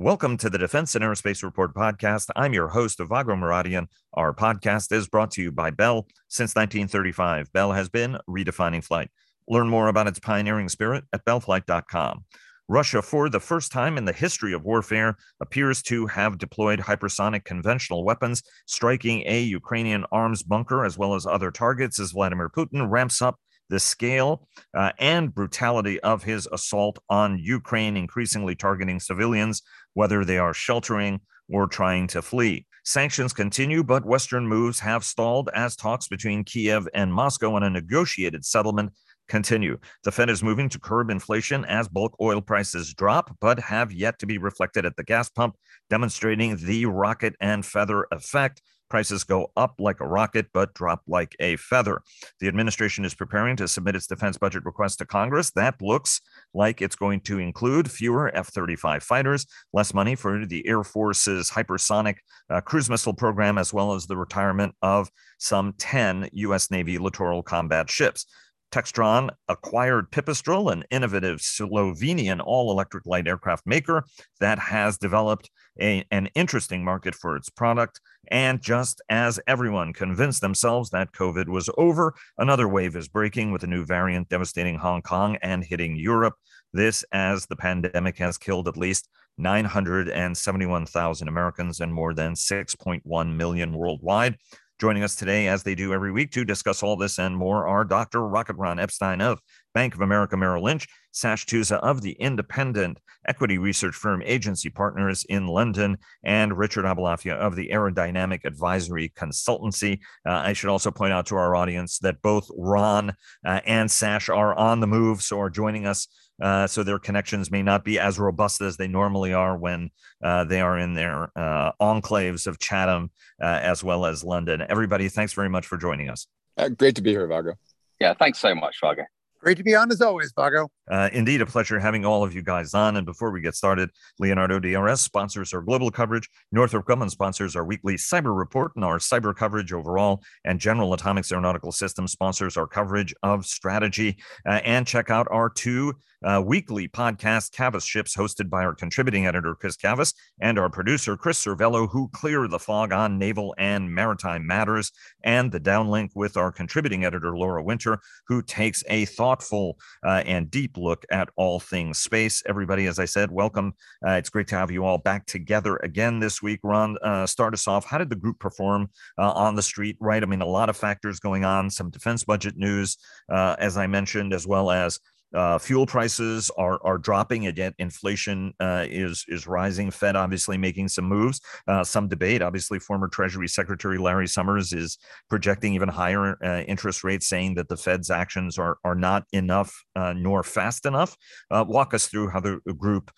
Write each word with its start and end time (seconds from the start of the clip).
Welcome 0.00 0.36
to 0.36 0.48
the 0.48 0.58
Defense 0.58 0.94
and 0.94 1.04
Aerospace 1.04 1.42
Report 1.42 1.74
podcast. 1.74 2.30
I'm 2.36 2.52
your 2.52 2.68
host, 2.68 3.00
Vago 3.00 3.34
Muradian. 3.34 3.88
Our 4.14 4.32
podcast 4.32 4.92
is 4.92 5.08
brought 5.08 5.32
to 5.32 5.42
you 5.42 5.50
by 5.50 5.70
Bell. 5.70 6.06
Since 6.28 6.54
1935, 6.54 7.52
Bell 7.52 7.72
has 7.72 7.88
been 7.88 8.16
redefining 8.28 8.84
flight. 8.84 9.10
Learn 9.48 9.68
more 9.68 9.88
about 9.88 10.06
its 10.06 10.20
pioneering 10.20 10.68
spirit 10.68 11.02
at 11.12 11.24
bellflight.com. 11.24 12.24
Russia, 12.68 13.02
for 13.02 13.28
the 13.28 13.40
first 13.40 13.72
time 13.72 13.98
in 13.98 14.04
the 14.04 14.12
history 14.12 14.52
of 14.52 14.62
warfare, 14.62 15.16
appears 15.40 15.82
to 15.82 16.06
have 16.06 16.38
deployed 16.38 16.78
hypersonic 16.78 17.44
conventional 17.44 18.04
weapons, 18.04 18.44
striking 18.66 19.24
a 19.26 19.40
Ukrainian 19.40 20.04
arms 20.12 20.44
bunker 20.44 20.84
as 20.84 20.96
well 20.96 21.16
as 21.16 21.26
other 21.26 21.50
targets 21.50 21.98
as 21.98 22.12
Vladimir 22.12 22.48
Putin 22.48 22.88
ramps 22.88 23.20
up 23.20 23.40
the 23.68 23.80
scale 23.80 24.48
uh, 24.74 24.92
and 24.98 25.34
brutality 25.34 26.00
of 26.00 26.22
his 26.22 26.48
assault 26.52 26.98
on 27.08 27.38
Ukraine, 27.38 27.96
increasingly 27.96 28.54
targeting 28.54 29.00
civilians, 29.00 29.62
whether 29.94 30.24
they 30.24 30.38
are 30.38 30.54
sheltering 30.54 31.20
or 31.50 31.66
trying 31.66 32.06
to 32.08 32.22
flee. 32.22 32.66
Sanctions 32.84 33.32
continue, 33.32 33.84
but 33.84 34.06
Western 34.06 34.46
moves 34.46 34.80
have 34.80 35.04
stalled 35.04 35.50
as 35.54 35.76
talks 35.76 36.08
between 36.08 36.44
Kiev 36.44 36.88
and 36.94 37.12
Moscow 37.12 37.54
on 37.54 37.62
a 37.62 37.70
negotiated 37.70 38.44
settlement 38.44 38.92
continue. 39.28 39.78
The 40.04 40.12
Fed 40.12 40.30
is 40.30 40.42
moving 40.42 40.68
to 40.70 40.80
curb 40.80 41.10
inflation 41.10 41.64
as 41.66 41.86
bulk 41.86 42.16
oil 42.20 42.40
prices 42.40 42.94
drop, 42.94 43.36
but 43.40 43.60
have 43.60 43.92
yet 43.92 44.18
to 44.20 44.26
be 44.26 44.38
reflected 44.38 44.86
at 44.86 44.96
the 44.96 45.04
gas 45.04 45.28
pump, 45.28 45.56
demonstrating 45.90 46.56
the 46.56 46.86
rocket 46.86 47.34
and 47.40 47.64
feather 47.64 48.06
effect. 48.10 48.62
Prices 48.88 49.24
go 49.24 49.50
up 49.56 49.74
like 49.78 50.00
a 50.00 50.06
rocket, 50.06 50.46
but 50.52 50.74
drop 50.74 51.02
like 51.06 51.36
a 51.40 51.56
feather. 51.56 52.02
The 52.40 52.48
administration 52.48 53.04
is 53.04 53.14
preparing 53.14 53.56
to 53.56 53.68
submit 53.68 53.96
its 53.96 54.06
defense 54.06 54.38
budget 54.38 54.64
request 54.64 54.98
to 54.98 55.06
Congress. 55.06 55.50
That 55.50 55.80
looks 55.80 56.20
like 56.54 56.80
it's 56.80 56.96
going 56.96 57.20
to 57.22 57.38
include 57.38 57.90
fewer 57.90 58.34
F 58.34 58.48
35 58.48 59.02
fighters, 59.02 59.46
less 59.72 59.92
money 59.92 60.14
for 60.14 60.46
the 60.46 60.66
Air 60.66 60.84
Force's 60.84 61.50
hypersonic 61.50 62.16
uh, 62.50 62.60
cruise 62.60 62.88
missile 62.88 63.14
program, 63.14 63.58
as 63.58 63.72
well 63.72 63.94
as 63.94 64.06
the 64.06 64.16
retirement 64.16 64.74
of 64.82 65.10
some 65.38 65.74
10 65.78 66.30
U.S. 66.32 66.70
Navy 66.70 66.98
littoral 66.98 67.42
combat 67.42 67.90
ships. 67.90 68.26
Textron 68.70 69.30
acquired 69.48 70.10
Pipistrel, 70.10 70.70
an 70.72 70.84
innovative 70.90 71.38
Slovenian 71.40 72.40
all 72.44 72.70
electric 72.70 73.06
light 73.06 73.26
aircraft 73.26 73.66
maker 73.66 74.04
that 74.40 74.58
has 74.58 74.98
developed 74.98 75.50
a, 75.80 76.04
an 76.10 76.28
interesting 76.34 76.84
market 76.84 77.14
for 77.14 77.36
its 77.36 77.48
product. 77.48 78.00
And 78.30 78.60
just 78.60 79.00
as 79.08 79.40
everyone 79.46 79.94
convinced 79.94 80.42
themselves 80.42 80.90
that 80.90 81.12
COVID 81.12 81.48
was 81.48 81.70
over, 81.78 82.14
another 82.36 82.68
wave 82.68 82.94
is 82.96 83.08
breaking 83.08 83.52
with 83.52 83.62
a 83.64 83.68
new 83.68 83.86
variant 83.86 84.28
devastating 84.28 84.76
Hong 84.76 85.00
Kong 85.02 85.36
and 85.42 85.64
hitting 85.64 85.96
Europe. 85.96 86.34
This, 86.72 87.04
as 87.12 87.46
the 87.46 87.56
pandemic 87.56 88.18
has 88.18 88.36
killed 88.36 88.68
at 88.68 88.76
least 88.76 89.08
971,000 89.38 91.28
Americans 91.28 91.80
and 91.80 91.94
more 91.94 92.12
than 92.12 92.34
6.1 92.34 93.36
million 93.36 93.72
worldwide. 93.72 94.36
Joining 94.78 95.02
us 95.02 95.16
today, 95.16 95.48
as 95.48 95.64
they 95.64 95.74
do 95.74 95.92
every 95.92 96.12
week, 96.12 96.30
to 96.30 96.44
discuss 96.44 96.84
all 96.84 96.96
this 96.96 97.18
and 97.18 97.36
more 97.36 97.66
are 97.66 97.84
Dr. 97.84 98.24
Rocket 98.24 98.54
Ron 98.54 98.78
Epstein 98.78 99.20
of 99.20 99.40
Bank 99.74 99.92
of 99.92 100.02
America 100.02 100.36
Merrill 100.36 100.62
Lynch, 100.62 100.86
Sash 101.10 101.46
Tusa 101.46 101.80
of 101.80 102.00
the 102.00 102.12
independent 102.12 103.00
equity 103.26 103.58
research 103.58 103.96
firm 103.96 104.22
Agency 104.24 104.70
Partners 104.70 105.24
in 105.28 105.48
London, 105.48 105.98
and 106.22 106.56
Richard 106.56 106.84
Aboulafia 106.84 107.32
of 107.32 107.56
the 107.56 107.70
Aerodynamic 107.70 108.44
Advisory 108.44 109.12
Consultancy. 109.16 109.98
Uh, 110.24 110.34
I 110.34 110.52
should 110.52 110.70
also 110.70 110.92
point 110.92 111.12
out 111.12 111.26
to 111.26 111.34
our 111.34 111.56
audience 111.56 111.98
that 111.98 112.22
both 112.22 112.48
Ron 112.56 113.16
uh, 113.44 113.60
and 113.66 113.90
Sash 113.90 114.28
are 114.28 114.54
on 114.54 114.78
the 114.78 114.86
move, 114.86 115.22
so 115.22 115.40
are 115.40 115.50
joining 115.50 115.86
us 115.86 116.06
uh, 116.40 116.66
so 116.66 116.82
their 116.82 116.98
connections 116.98 117.50
may 117.50 117.62
not 117.62 117.84
be 117.84 117.98
as 117.98 118.18
robust 118.18 118.60
as 118.60 118.76
they 118.76 118.88
normally 118.88 119.32
are 119.32 119.56
when 119.56 119.90
uh, 120.22 120.44
they 120.44 120.60
are 120.60 120.78
in 120.78 120.94
their 120.94 121.30
uh, 121.36 121.72
enclaves 121.80 122.46
of 122.46 122.58
Chatham 122.58 123.10
uh, 123.42 123.46
as 123.46 123.82
well 123.82 124.06
as 124.06 124.24
London. 124.24 124.64
Everybody, 124.68 125.08
thanks 125.08 125.32
very 125.32 125.48
much 125.48 125.66
for 125.66 125.76
joining 125.76 126.08
us. 126.08 126.26
Uh, 126.56 126.68
great 126.68 126.96
to 126.96 127.02
be 127.02 127.10
here, 127.10 127.26
Vago. 127.26 127.54
Yeah, 128.00 128.14
thanks 128.14 128.38
so 128.38 128.54
much, 128.54 128.76
Vago. 128.80 129.04
Great 129.40 129.56
to 129.56 129.62
be 129.62 129.74
on 129.76 129.90
as 129.92 130.00
always, 130.00 130.32
Vago. 130.34 130.68
Uh, 130.90 131.08
indeed, 131.12 131.40
a 131.40 131.46
pleasure 131.46 131.78
having 131.78 132.04
all 132.04 132.24
of 132.24 132.34
you 132.34 132.42
guys 132.42 132.74
on. 132.74 132.96
And 132.96 133.06
before 133.06 133.30
we 133.30 133.40
get 133.40 133.54
started, 133.54 133.88
Leonardo 134.18 134.58
DRS 134.58 135.00
sponsors 135.00 135.54
our 135.54 135.60
global 135.60 135.92
coverage. 135.92 136.28
Northrop 136.50 136.84
Grumman 136.84 137.08
sponsors 137.08 137.54
our 137.54 137.64
weekly 137.64 137.94
cyber 137.94 138.36
report 138.36 138.72
and 138.74 138.84
our 138.84 138.98
cyber 138.98 139.34
coverage 139.34 139.72
overall. 139.72 140.22
And 140.44 140.58
General 140.58 140.92
Atomics 140.92 141.30
Aeronautical 141.30 141.70
Systems 141.70 142.10
sponsors 142.10 142.56
our 142.56 142.66
coverage 142.66 143.14
of 143.22 143.46
strategy. 143.46 144.18
Uh, 144.44 144.60
and 144.64 144.86
check 144.88 145.08
out 145.08 145.28
our 145.30 145.50
two 145.50 145.94
uh, 146.24 146.42
weekly 146.44 146.88
podcast, 146.88 147.52
Cavas 147.52 147.84
Ships, 147.84 148.16
hosted 148.16 148.50
by 148.50 148.64
our 148.64 148.74
contributing 148.74 149.26
editor, 149.26 149.54
Chris 149.54 149.76
Cavas, 149.76 150.14
and 150.40 150.58
our 150.58 150.70
producer, 150.70 151.16
Chris 151.16 151.44
Servello, 151.44 151.88
who 151.88 152.08
clear 152.08 152.48
the 152.48 152.58
fog 152.58 152.92
on 152.92 153.18
naval 153.18 153.54
and 153.58 153.92
maritime 153.92 154.46
matters, 154.46 154.92
and 155.24 155.52
the 155.52 155.60
downlink 155.60 156.10
with 156.14 156.36
our 156.36 156.50
contributing 156.50 157.04
editor, 157.04 157.36
Laura 157.36 157.62
Winter, 157.62 157.98
who 158.26 158.42
takes 158.42 158.82
a 158.88 159.04
thoughtful 159.04 159.78
uh, 160.04 160.22
and 160.26 160.50
deep 160.50 160.76
look 160.76 161.04
at 161.10 161.28
all 161.36 161.60
things 161.60 161.98
space. 161.98 162.42
Everybody, 162.46 162.86
as 162.86 162.98
I 162.98 163.04
said, 163.04 163.30
welcome. 163.30 163.74
Uh, 164.06 164.12
it's 164.12 164.30
great 164.30 164.48
to 164.48 164.56
have 164.56 164.70
you 164.70 164.84
all 164.84 164.98
back 164.98 165.26
together 165.26 165.76
again 165.82 166.18
this 166.18 166.42
week. 166.42 166.60
Ron, 166.62 166.96
uh, 167.02 167.26
start 167.26 167.54
us 167.54 167.68
off. 167.68 167.84
How 167.84 167.98
did 167.98 168.10
the 168.10 168.16
group 168.16 168.38
perform 168.38 168.90
uh, 169.18 169.30
on 169.32 169.54
the 169.54 169.62
street, 169.62 169.96
right? 170.00 170.22
I 170.22 170.26
mean, 170.26 170.42
a 170.42 170.46
lot 170.46 170.68
of 170.68 170.76
factors 170.76 171.20
going 171.20 171.44
on, 171.44 171.70
some 171.70 171.90
defense 171.90 172.24
budget 172.24 172.56
news, 172.56 172.96
uh, 173.30 173.56
as 173.58 173.76
I 173.76 173.86
mentioned, 173.86 174.32
as 174.32 174.46
well 174.46 174.70
as 174.70 174.98
uh, 175.34 175.58
fuel 175.58 175.86
prices 175.86 176.50
are 176.56 176.80
are 176.84 176.98
dropping, 176.98 177.46
again. 177.46 177.74
inflation 177.78 178.54
uh, 178.60 178.84
is 178.88 179.24
is 179.28 179.46
rising. 179.46 179.90
Fed 179.90 180.16
obviously 180.16 180.56
making 180.56 180.88
some 180.88 181.04
moves, 181.04 181.40
uh, 181.66 181.84
some 181.84 182.08
debate. 182.08 182.42
Obviously, 182.42 182.78
former 182.78 183.08
Treasury 183.08 183.48
Secretary 183.48 183.98
Larry 183.98 184.26
Summers 184.26 184.72
is 184.72 184.98
projecting 185.28 185.74
even 185.74 185.88
higher 185.88 186.36
uh, 186.42 186.62
interest 186.62 187.04
rates, 187.04 187.28
saying 187.28 187.54
that 187.56 187.68
the 187.68 187.76
Fed's 187.76 188.10
actions 188.10 188.58
are 188.58 188.78
are 188.84 188.94
not 188.94 189.24
enough 189.32 189.84
uh, 189.96 190.14
nor 190.16 190.42
fast 190.42 190.86
enough. 190.86 191.16
Uh, 191.50 191.64
walk 191.66 191.92
us 191.92 192.06
through 192.06 192.28
how 192.28 192.40
the 192.40 192.60
group 192.78 193.10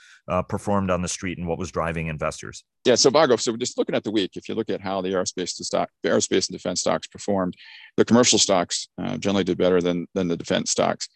performed 0.49 0.91
on 0.93 1.03
the 1.03 1.09
street 1.09 1.39
and 1.39 1.47
what 1.49 1.59
was 1.59 1.73
driving 1.73 2.07
investors. 2.07 2.65
Yeah, 2.85 2.95
so 2.95 3.11
Vago, 3.11 3.35
so 3.37 3.57
just 3.57 3.77
looking 3.77 3.97
at 3.97 4.05
the 4.05 4.13
week, 4.13 4.31
if 4.37 4.49
you 4.49 4.55
look 4.55 4.71
at 4.71 4.81
how 4.81 5.03
the 5.03 5.09
aerospace 5.09 5.51
stock, 5.51 5.91
the 6.05 6.09
aerospace 6.09 6.49
and 6.49 6.57
defense 6.57 6.81
stocks 6.81 7.09
performed, 7.09 7.55
the 7.97 8.05
commercial 8.05 8.39
stocks 8.39 8.89
generally 9.19 9.45
did 9.45 9.59
better 9.59 9.81
than 9.81 10.07
than 10.15 10.29
the 10.29 10.37
defense 10.37 10.71
stocks. 10.71 11.09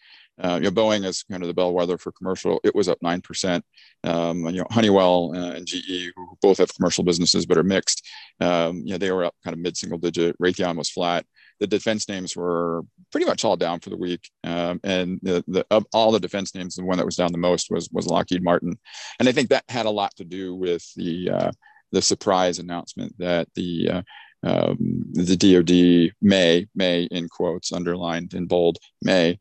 Uh, 0.42 0.58
you 0.60 0.68
know, 0.68 0.70
Boeing 0.70 1.04
is 1.04 1.22
kind 1.22 1.42
of 1.42 1.46
the 1.46 1.54
bellwether 1.54 1.96
for 1.96 2.12
commercial. 2.12 2.60
It 2.64 2.74
was 2.74 2.88
up 2.88 2.98
nine 3.02 3.20
percent. 3.20 3.64
Um, 4.02 4.44
you 4.46 4.60
know, 4.60 4.66
Honeywell 4.70 5.32
uh, 5.34 5.52
and 5.52 5.66
GE, 5.66 6.12
who 6.14 6.38
both 6.42 6.58
have 6.58 6.74
commercial 6.74 7.04
businesses 7.04 7.46
but 7.46 7.58
are 7.58 7.62
mixed, 7.62 8.06
um, 8.40 8.78
you 8.78 8.92
know, 8.92 8.98
they 8.98 9.12
were 9.12 9.24
up 9.24 9.34
kind 9.44 9.54
of 9.54 9.60
mid-single 9.60 9.98
digit. 9.98 10.36
Raytheon 10.38 10.76
was 10.76 10.90
flat. 10.90 11.24
The 11.60 11.66
defense 11.68 12.08
names 12.08 12.36
were 12.36 12.82
pretty 13.12 13.26
much 13.26 13.44
all 13.44 13.56
down 13.56 13.78
for 13.78 13.90
the 13.90 13.96
week, 13.96 14.28
um, 14.42 14.80
and 14.82 15.20
the, 15.22 15.44
the 15.46 15.64
of 15.70 15.86
all 15.92 16.10
the 16.10 16.18
defense 16.18 16.54
names, 16.54 16.74
the 16.74 16.84
one 16.84 16.98
that 16.98 17.06
was 17.06 17.16
down 17.16 17.30
the 17.30 17.38
most 17.38 17.70
was 17.70 17.88
was 17.92 18.06
Lockheed 18.06 18.42
Martin, 18.42 18.76
and 19.20 19.28
I 19.28 19.32
think 19.32 19.50
that 19.50 19.64
had 19.68 19.86
a 19.86 19.90
lot 19.90 20.14
to 20.16 20.24
do 20.24 20.54
with 20.56 20.84
the 20.96 21.30
uh, 21.30 21.50
the 21.92 22.02
surprise 22.02 22.58
announcement 22.58 23.14
that 23.18 23.46
the 23.54 23.88
uh, 23.88 24.02
um, 24.42 25.04
the 25.12 25.36
DoD 25.36 26.14
may 26.20 26.66
may 26.74 27.04
in 27.04 27.28
quotes 27.28 27.72
underlined 27.72 28.34
in 28.34 28.46
bold 28.46 28.78
may 29.00 29.38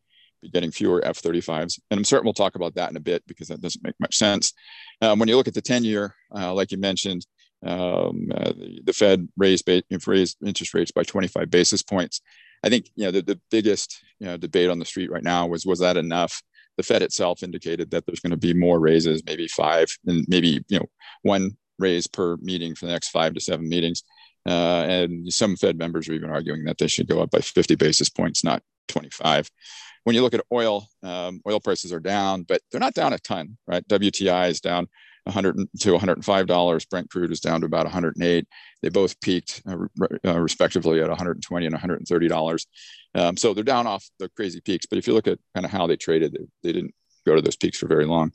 getting 0.51 0.71
fewer 0.71 1.03
F-35s. 1.05 1.79
And 1.89 1.97
I'm 1.97 2.03
certain 2.03 2.25
we'll 2.25 2.33
talk 2.33 2.55
about 2.55 2.75
that 2.75 2.89
in 2.89 2.97
a 2.97 3.01
bit 3.01 3.23
because 3.27 3.47
that 3.47 3.61
doesn't 3.61 3.83
make 3.83 3.95
much 3.99 4.15
sense. 4.15 4.53
Um, 5.01 5.19
when 5.19 5.29
you 5.29 5.37
look 5.37 5.47
at 5.47 5.53
the 5.53 5.61
10-year, 5.61 6.15
uh, 6.35 6.53
like 6.53 6.71
you 6.71 6.77
mentioned, 6.77 7.25
um, 7.65 8.29
uh, 8.35 8.51
the, 8.51 8.81
the, 8.83 8.93
Fed 8.93 9.27
raised, 9.37 9.65
ba- 9.65 9.83
raised 10.05 10.37
interest 10.45 10.73
rates 10.73 10.91
by 10.91 11.03
25 11.03 11.49
basis 11.49 11.81
points. 11.81 12.21
I 12.63 12.69
think 12.69 12.89
you 12.95 13.05
know 13.05 13.11
the, 13.11 13.21
the 13.21 13.39
biggest 13.51 14.01
you 14.19 14.27
know, 14.27 14.37
debate 14.37 14.69
on 14.69 14.79
the 14.79 14.85
street 14.85 15.11
right 15.11 15.23
now 15.23 15.47
was 15.47 15.65
was 15.65 15.79
that 15.79 15.97
enough? 15.97 16.41
The 16.77 16.83
Fed 16.83 17.01
itself 17.01 17.43
indicated 17.43 17.91
that 17.91 18.05
there's 18.05 18.21
going 18.21 18.31
to 18.31 18.37
be 18.37 18.53
more 18.53 18.79
raises, 18.79 19.21
maybe 19.25 19.47
five, 19.47 19.87
and 20.05 20.25
maybe 20.27 20.63
you 20.69 20.79
know 20.79 20.85
one 21.21 21.51
raise 21.77 22.07
per 22.07 22.37
meeting 22.37 22.75
for 22.75 22.85
the 22.85 22.91
next 22.91 23.09
five 23.09 23.33
to 23.33 23.41
seven 23.41 23.67
meetings. 23.67 24.03
Uh, 24.45 24.85
and 24.87 25.31
some 25.31 25.55
Fed 25.55 25.77
members 25.77 26.09
are 26.09 26.13
even 26.13 26.29
arguing 26.29 26.65
that 26.65 26.77
they 26.77 26.87
should 26.87 27.07
go 27.07 27.21
up 27.21 27.31
by 27.31 27.39
50 27.39 27.75
basis 27.75 28.09
points, 28.09 28.43
not 28.43 28.61
25 28.89 29.49
when 30.03 30.15
you 30.15 30.21
look 30.21 30.33
at 30.33 30.45
oil, 30.51 30.87
um, 31.01 31.41
oil 31.47 31.59
prices 31.59 31.93
are 31.93 31.99
down, 31.99 32.43
but 32.43 32.61
they're 32.71 32.79
not 32.79 32.93
down 32.93 33.13
a 33.13 33.19
ton, 33.19 33.57
right? 33.67 33.87
WTI 33.87 34.49
is 34.49 34.59
down 34.59 34.87
100 35.25 35.57
to 35.79 35.91
105 35.91 36.47
dollars. 36.47 36.85
Brent 36.85 37.09
crude 37.09 37.31
is 37.31 37.39
down 37.39 37.61
to 37.61 37.65
about 37.65 37.85
108. 37.85 38.45
They 38.81 38.89
both 38.89 39.19
peaked 39.21 39.61
uh, 39.67 39.77
uh, 40.25 40.39
respectively 40.39 41.01
at 41.01 41.07
120 41.07 41.65
and 41.65 41.73
130 41.73 42.27
dollars. 42.27 42.67
Um, 43.15 43.37
so 43.37 43.53
they're 43.53 43.63
down 43.63 43.87
off 43.87 44.09
the 44.19 44.29
crazy 44.29 44.59
peaks. 44.59 44.85
But 44.85 44.97
if 44.97 45.07
you 45.07 45.13
look 45.13 45.27
at 45.27 45.39
kind 45.53 45.65
of 45.65 45.71
how 45.71 45.87
they 45.87 45.95
traded, 45.95 46.33
they, 46.33 46.45
they 46.63 46.73
didn't 46.73 46.93
go 47.25 47.35
to 47.35 47.41
those 47.41 47.55
peaks 47.55 47.77
for 47.77 47.87
very 47.87 48.05
long. 48.05 48.31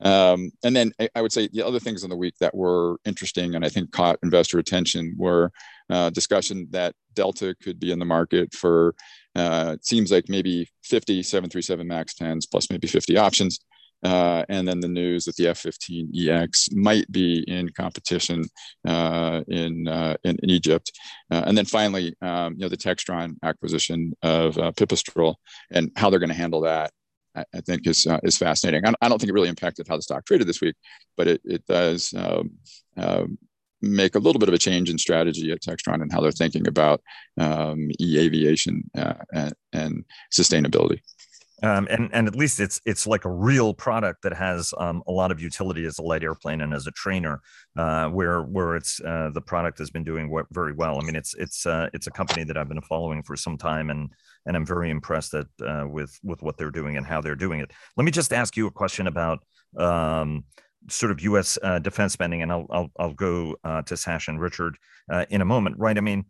Um, 0.00 0.50
and 0.64 0.74
then 0.74 0.92
I, 1.00 1.08
I, 1.14 1.22
would 1.22 1.32
say 1.32 1.48
the 1.52 1.64
other 1.64 1.78
things 1.78 2.02
in 2.02 2.10
the 2.10 2.16
week 2.16 2.34
that 2.40 2.54
were 2.54 2.96
interesting 3.04 3.54
and 3.54 3.64
I 3.64 3.68
think 3.68 3.92
caught 3.92 4.18
investor 4.24 4.58
attention 4.58 5.14
were 5.16 5.52
uh, 5.88 6.10
discussion 6.10 6.66
that 6.70 6.94
Delta 7.14 7.54
could 7.62 7.78
be 7.78 7.92
in 7.92 8.00
the 8.00 8.04
market 8.04 8.52
for 8.52 8.96
uh, 9.34 9.72
it 9.74 9.84
seems 9.84 10.10
like 10.10 10.28
maybe 10.28 10.68
50 10.84 11.22
737 11.22 11.86
MAX 11.86 12.14
10s 12.14 12.44
plus 12.50 12.70
maybe 12.70 12.86
50 12.86 13.16
options. 13.16 13.60
Uh, 14.04 14.44
and 14.50 14.68
then 14.68 14.80
the 14.80 14.88
news 14.88 15.24
that 15.24 15.34
the 15.36 15.48
F-15EX 15.48 16.74
might 16.74 17.10
be 17.10 17.42
in 17.48 17.70
competition 17.70 18.44
uh, 18.86 19.40
in, 19.48 19.88
uh, 19.88 20.14
in, 20.24 20.36
in 20.42 20.50
Egypt, 20.50 20.92
uh, 21.30 21.42
and 21.46 21.56
then 21.56 21.64
finally, 21.64 22.14
um, 22.20 22.52
you 22.52 22.60
know, 22.60 22.68
the 22.68 22.76
Textron 22.76 23.36
acquisition 23.42 24.12
of 24.22 24.58
uh, 24.58 24.72
Pipistrel 24.72 25.36
and 25.70 25.90
how 25.96 26.10
they're 26.10 26.18
going 26.18 26.28
to 26.28 26.34
handle 26.34 26.60
that. 26.60 26.90
I, 27.34 27.44
I 27.54 27.60
think 27.62 27.86
is 27.86 28.06
is 28.22 28.36
fascinating. 28.36 28.86
I, 28.86 28.92
I, 29.00 29.08
don't 29.08 29.18
think 29.18 29.30
it 29.30 29.34
really 29.34 29.48
impacted 29.48 29.88
how 29.88 29.96
the 29.96 30.02
stock 30.02 30.26
traded 30.26 30.46
this 30.46 30.60
week, 30.60 30.76
but 31.16 31.26
it 31.26 31.40
it 31.44 31.64
does 31.66 32.12
um, 32.14 32.50
um 32.98 33.38
make 33.84 34.14
a 34.14 34.18
little 34.18 34.38
bit 34.38 34.48
of 34.48 34.54
a 34.54 34.58
change 34.58 34.90
in 34.90 34.98
strategy 34.98 35.50
at 35.52 35.60
Textron 35.60 36.02
and 36.02 36.12
how 36.12 36.20
they're 36.20 36.32
thinking 36.32 36.66
about 36.66 37.00
um, 37.38 37.90
e-aviation 38.00 38.90
uh, 38.96 39.14
and, 39.32 39.54
and, 39.72 40.04
sustainability. 40.32 41.00
Um, 41.62 41.86
and 41.88 42.10
and 42.12 42.26
at 42.26 42.34
least 42.36 42.60
it's 42.60 42.80
it's 42.84 43.06
like 43.06 43.24
a 43.24 43.30
real 43.30 43.72
product 43.72 44.22
that 44.22 44.34
has 44.34 44.74
um, 44.76 45.02
a 45.06 45.12
lot 45.12 45.30
of 45.30 45.40
utility 45.40 45.86
as 45.86 45.98
a 45.98 46.02
light 46.02 46.22
airplane 46.22 46.60
and 46.60 46.74
as 46.74 46.86
a 46.86 46.90
trainer, 46.90 47.40
uh, 47.76 48.08
where 48.08 48.42
where 48.42 48.76
it's 48.76 49.00
uh, 49.00 49.30
the 49.32 49.40
product 49.40 49.78
has 49.78 49.88
been 49.88 50.04
doing 50.04 50.30
very 50.50 50.74
well. 50.74 51.00
I 51.00 51.04
mean, 51.04 51.16
it's 51.16 51.32
it's 51.34 51.64
uh, 51.64 51.88
it's 51.94 52.06
a 52.06 52.10
company 52.10 52.44
that 52.44 52.58
I've 52.58 52.68
been 52.68 52.82
following 52.82 53.22
for 53.22 53.36
some 53.36 53.56
time, 53.56 53.88
and 53.88 54.10
and 54.46 54.56
I'm 54.56 54.66
very 54.66 54.90
impressed 54.90 55.32
that 55.32 55.46
uh, 55.64 55.86
with 55.88 56.18
with 56.22 56.42
what 56.42 56.58
they're 56.58 56.72
doing 56.72 56.96
and 56.96 57.06
how 57.06 57.20
they're 57.20 57.36
doing 57.36 57.60
it. 57.60 57.70
Let 57.96 58.04
me 58.04 58.10
just 58.10 58.32
ask 58.32 58.56
you 58.56 58.66
a 58.66 58.70
question 58.70 59.06
about 59.06 59.38
um, 59.78 60.44
sort 60.88 61.12
of 61.12 61.20
U.S. 61.22 61.58
Uh, 61.62 61.78
defense 61.78 62.12
spending, 62.12 62.42
and 62.42 62.52
I'll 62.52 62.66
I'll, 62.70 62.90
I'll 62.98 63.14
go 63.14 63.56
uh, 63.64 63.82
to 63.82 63.96
Sash 63.96 64.28
and 64.28 64.40
Richard 64.40 64.76
uh, 65.10 65.24
in 65.30 65.40
a 65.40 65.44
moment. 65.44 65.76
Right? 65.78 65.96
I 65.96 66.00
mean, 66.00 66.24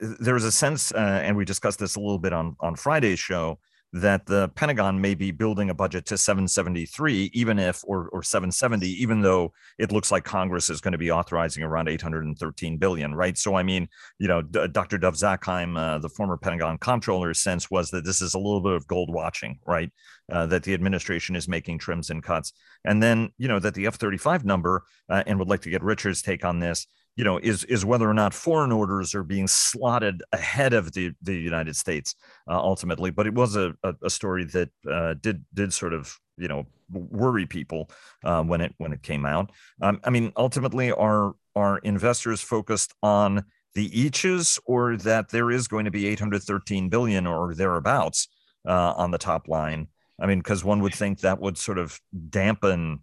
there's 0.00 0.44
a 0.44 0.52
sense, 0.52 0.92
uh, 0.92 1.20
and 1.24 1.36
we 1.36 1.44
discussed 1.44 1.78
this 1.78 1.96
a 1.96 2.00
little 2.00 2.18
bit 2.18 2.32
on 2.32 2.56
on 2.60 2.76
Friday's 2.76 3.18
show 3.18 3.58
that 4.00 4.26
the 4.26 4.48
Pentagon 4.50 5.00
may 5.00 5.14
be 5.14 5.30
building 5.30 5.70
a 5.70 5.74
budget 5.74 6.06
to 6.06 6.18
773, 6.18 7.30
even 7.32 7.58
if, 7.58 7.82
or, 7.86 8.08
or 8.08 8.22
770, 8.22 8.86
even 8.88 9.22
though 9.22 9.52
it 9.78 9.92
looks 9.92 10.10
like 10.10 10.24
Congress 10.24 10.68
is 10.68 10.80
going 10.80 10.92
to 10.92 10.98
be 10.98 11.10
authorizing 11.10 11.62
around 11.62 11.88
813 11.88 12.78
billion, 12.78 13.14
right? 13.14 13.38
So, 13.38 13.54
I 13.54 13.62
mean, 13.62 13.88
you 14.18 14.28
know, 14.28 14.42
D- 14.42 14.66
Dr. 14.68 14.98
Dov 14.98 15.14
Zakheim, 15.14 15.78
uh, 15.78 15.98
the 15.98 16.08
former 16.08 16.36
Pentagon 16.36 16.78
comptroller's 16.78 17.40
sense 17.40 17.70
was 17.70 17.90
that 17.90 18.04
this 18.04 18.20
is 18.20 18.34
a 18.34 18.38
little 18.38 18.60
bit 18.60 18.72
of 18.72 18.86
gold 18.86 19.12
watching, 19.12 19.60
right? 19.66 19.90
Uh, 20.32 20.44
that 20.44 20.64
the 20.64 20.74
administration 20.74 21.36
is 21.36 21.46
making 21.46 21.78
trims 21.78 22.10
and 22.10 22.20
cuts. 22.20 22.52
And 22.84 23.00
then, 23.00 23.30
you 23.38 23.46
know, 23.46 23.60
that 23.60 23.74
the 23.74 23.86
F 23.86 23.94
35 23.94 24.44
number, 24.44 24.82
uh, 25.08 25.22
and 25.24 25.38
would 25.38 25.46
like 25.46 25.60
to 25.60 25.70
get 25.70 25.84
Richard's 25.84 26.20
take 26.20 26.44
on 26.44 26.58
this, 26.58 26.88
you 27.14 27.22
know, 27.22 27.38
is 27.38 27.62
is 27.64 27.84
whether 27.84 28.10
or 28.10 28.14
not 28.14 28.34
foreign 28.34 28.72
orders 28.72 29.14
are 29.14 29.22
being 29.22 29.46
slotted 29.46 30.24
ahead 30.32 30.72
of 30.72 30.92
the 30.92 31.12
the 31.22 31.36
United 31.36 31.76
States 31.76 32.16
uh, 32.48 32.58
ultimately. 32.58 33.12
But 33.12 33.28
it 33.28 33.34
was 33.34 33.54
a, 33.54 33.74
a, 33.84 33.94
a 34.02 34.10
story 34.10 34.44
that 34.46 34.70
uh, 34.90 35.14
did 35.14 35.44
did 35.54 35.72
sort 35.72 35.94
of 35.94 36.18
you 36.36 36.48
know 36.48 36.66
worry 36.90 37.46
people 37.46 37.88
uh, 38.24 38.42
when 38.42 38.60
it 38.60 38.74
when 38.78 38.92
it 38.92 39.02
came 39.02 39.24
out. 39.24 39.52
Um, 39.80 40.00
I 40.02 40.10
mean, 40.10 40.32
ultimately, 40.36 40.90
are 40.90 41.34
are 41.54 41.78
investors 41.78 42.40
focused 42.40 42.92
on 43.00 43.44
the 43.74 43.98
eaches 43.98 44.58
or 44.66 44.96
that 44.96 45.28
there 45.28 45.52
is 45.52 45.68
going 45.68 45.84
to 45.84 45.90
be 45.92 46.08
813 46.08 46.88
billion 46.88 47.26
or 47.28 47.54
thereabouts 47.54 48.26
on 48.64 49.12
the 49.12 49.18
top 49.18 49.46
line? 49.48 49.86
I 50.20 50.26
mean, 50.26 50.38
because 50.38 50.64
one 50.64 50.80
would 50.80 50.94
think 50.94 51.20
that 51.20 51.40
would 51.40 51.58
sort 51.58 51.78
of 51.78 52.00
dampen 52.30 53.00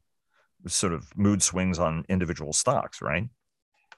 sort 0.68 0.94
of 0.94 1.16
mood 1.16 1.44
swings 1.44 1.80
on 1.80 2.06
individual 2.10 2.54
stocks, 2.54 3.02
right? 3.02 3.30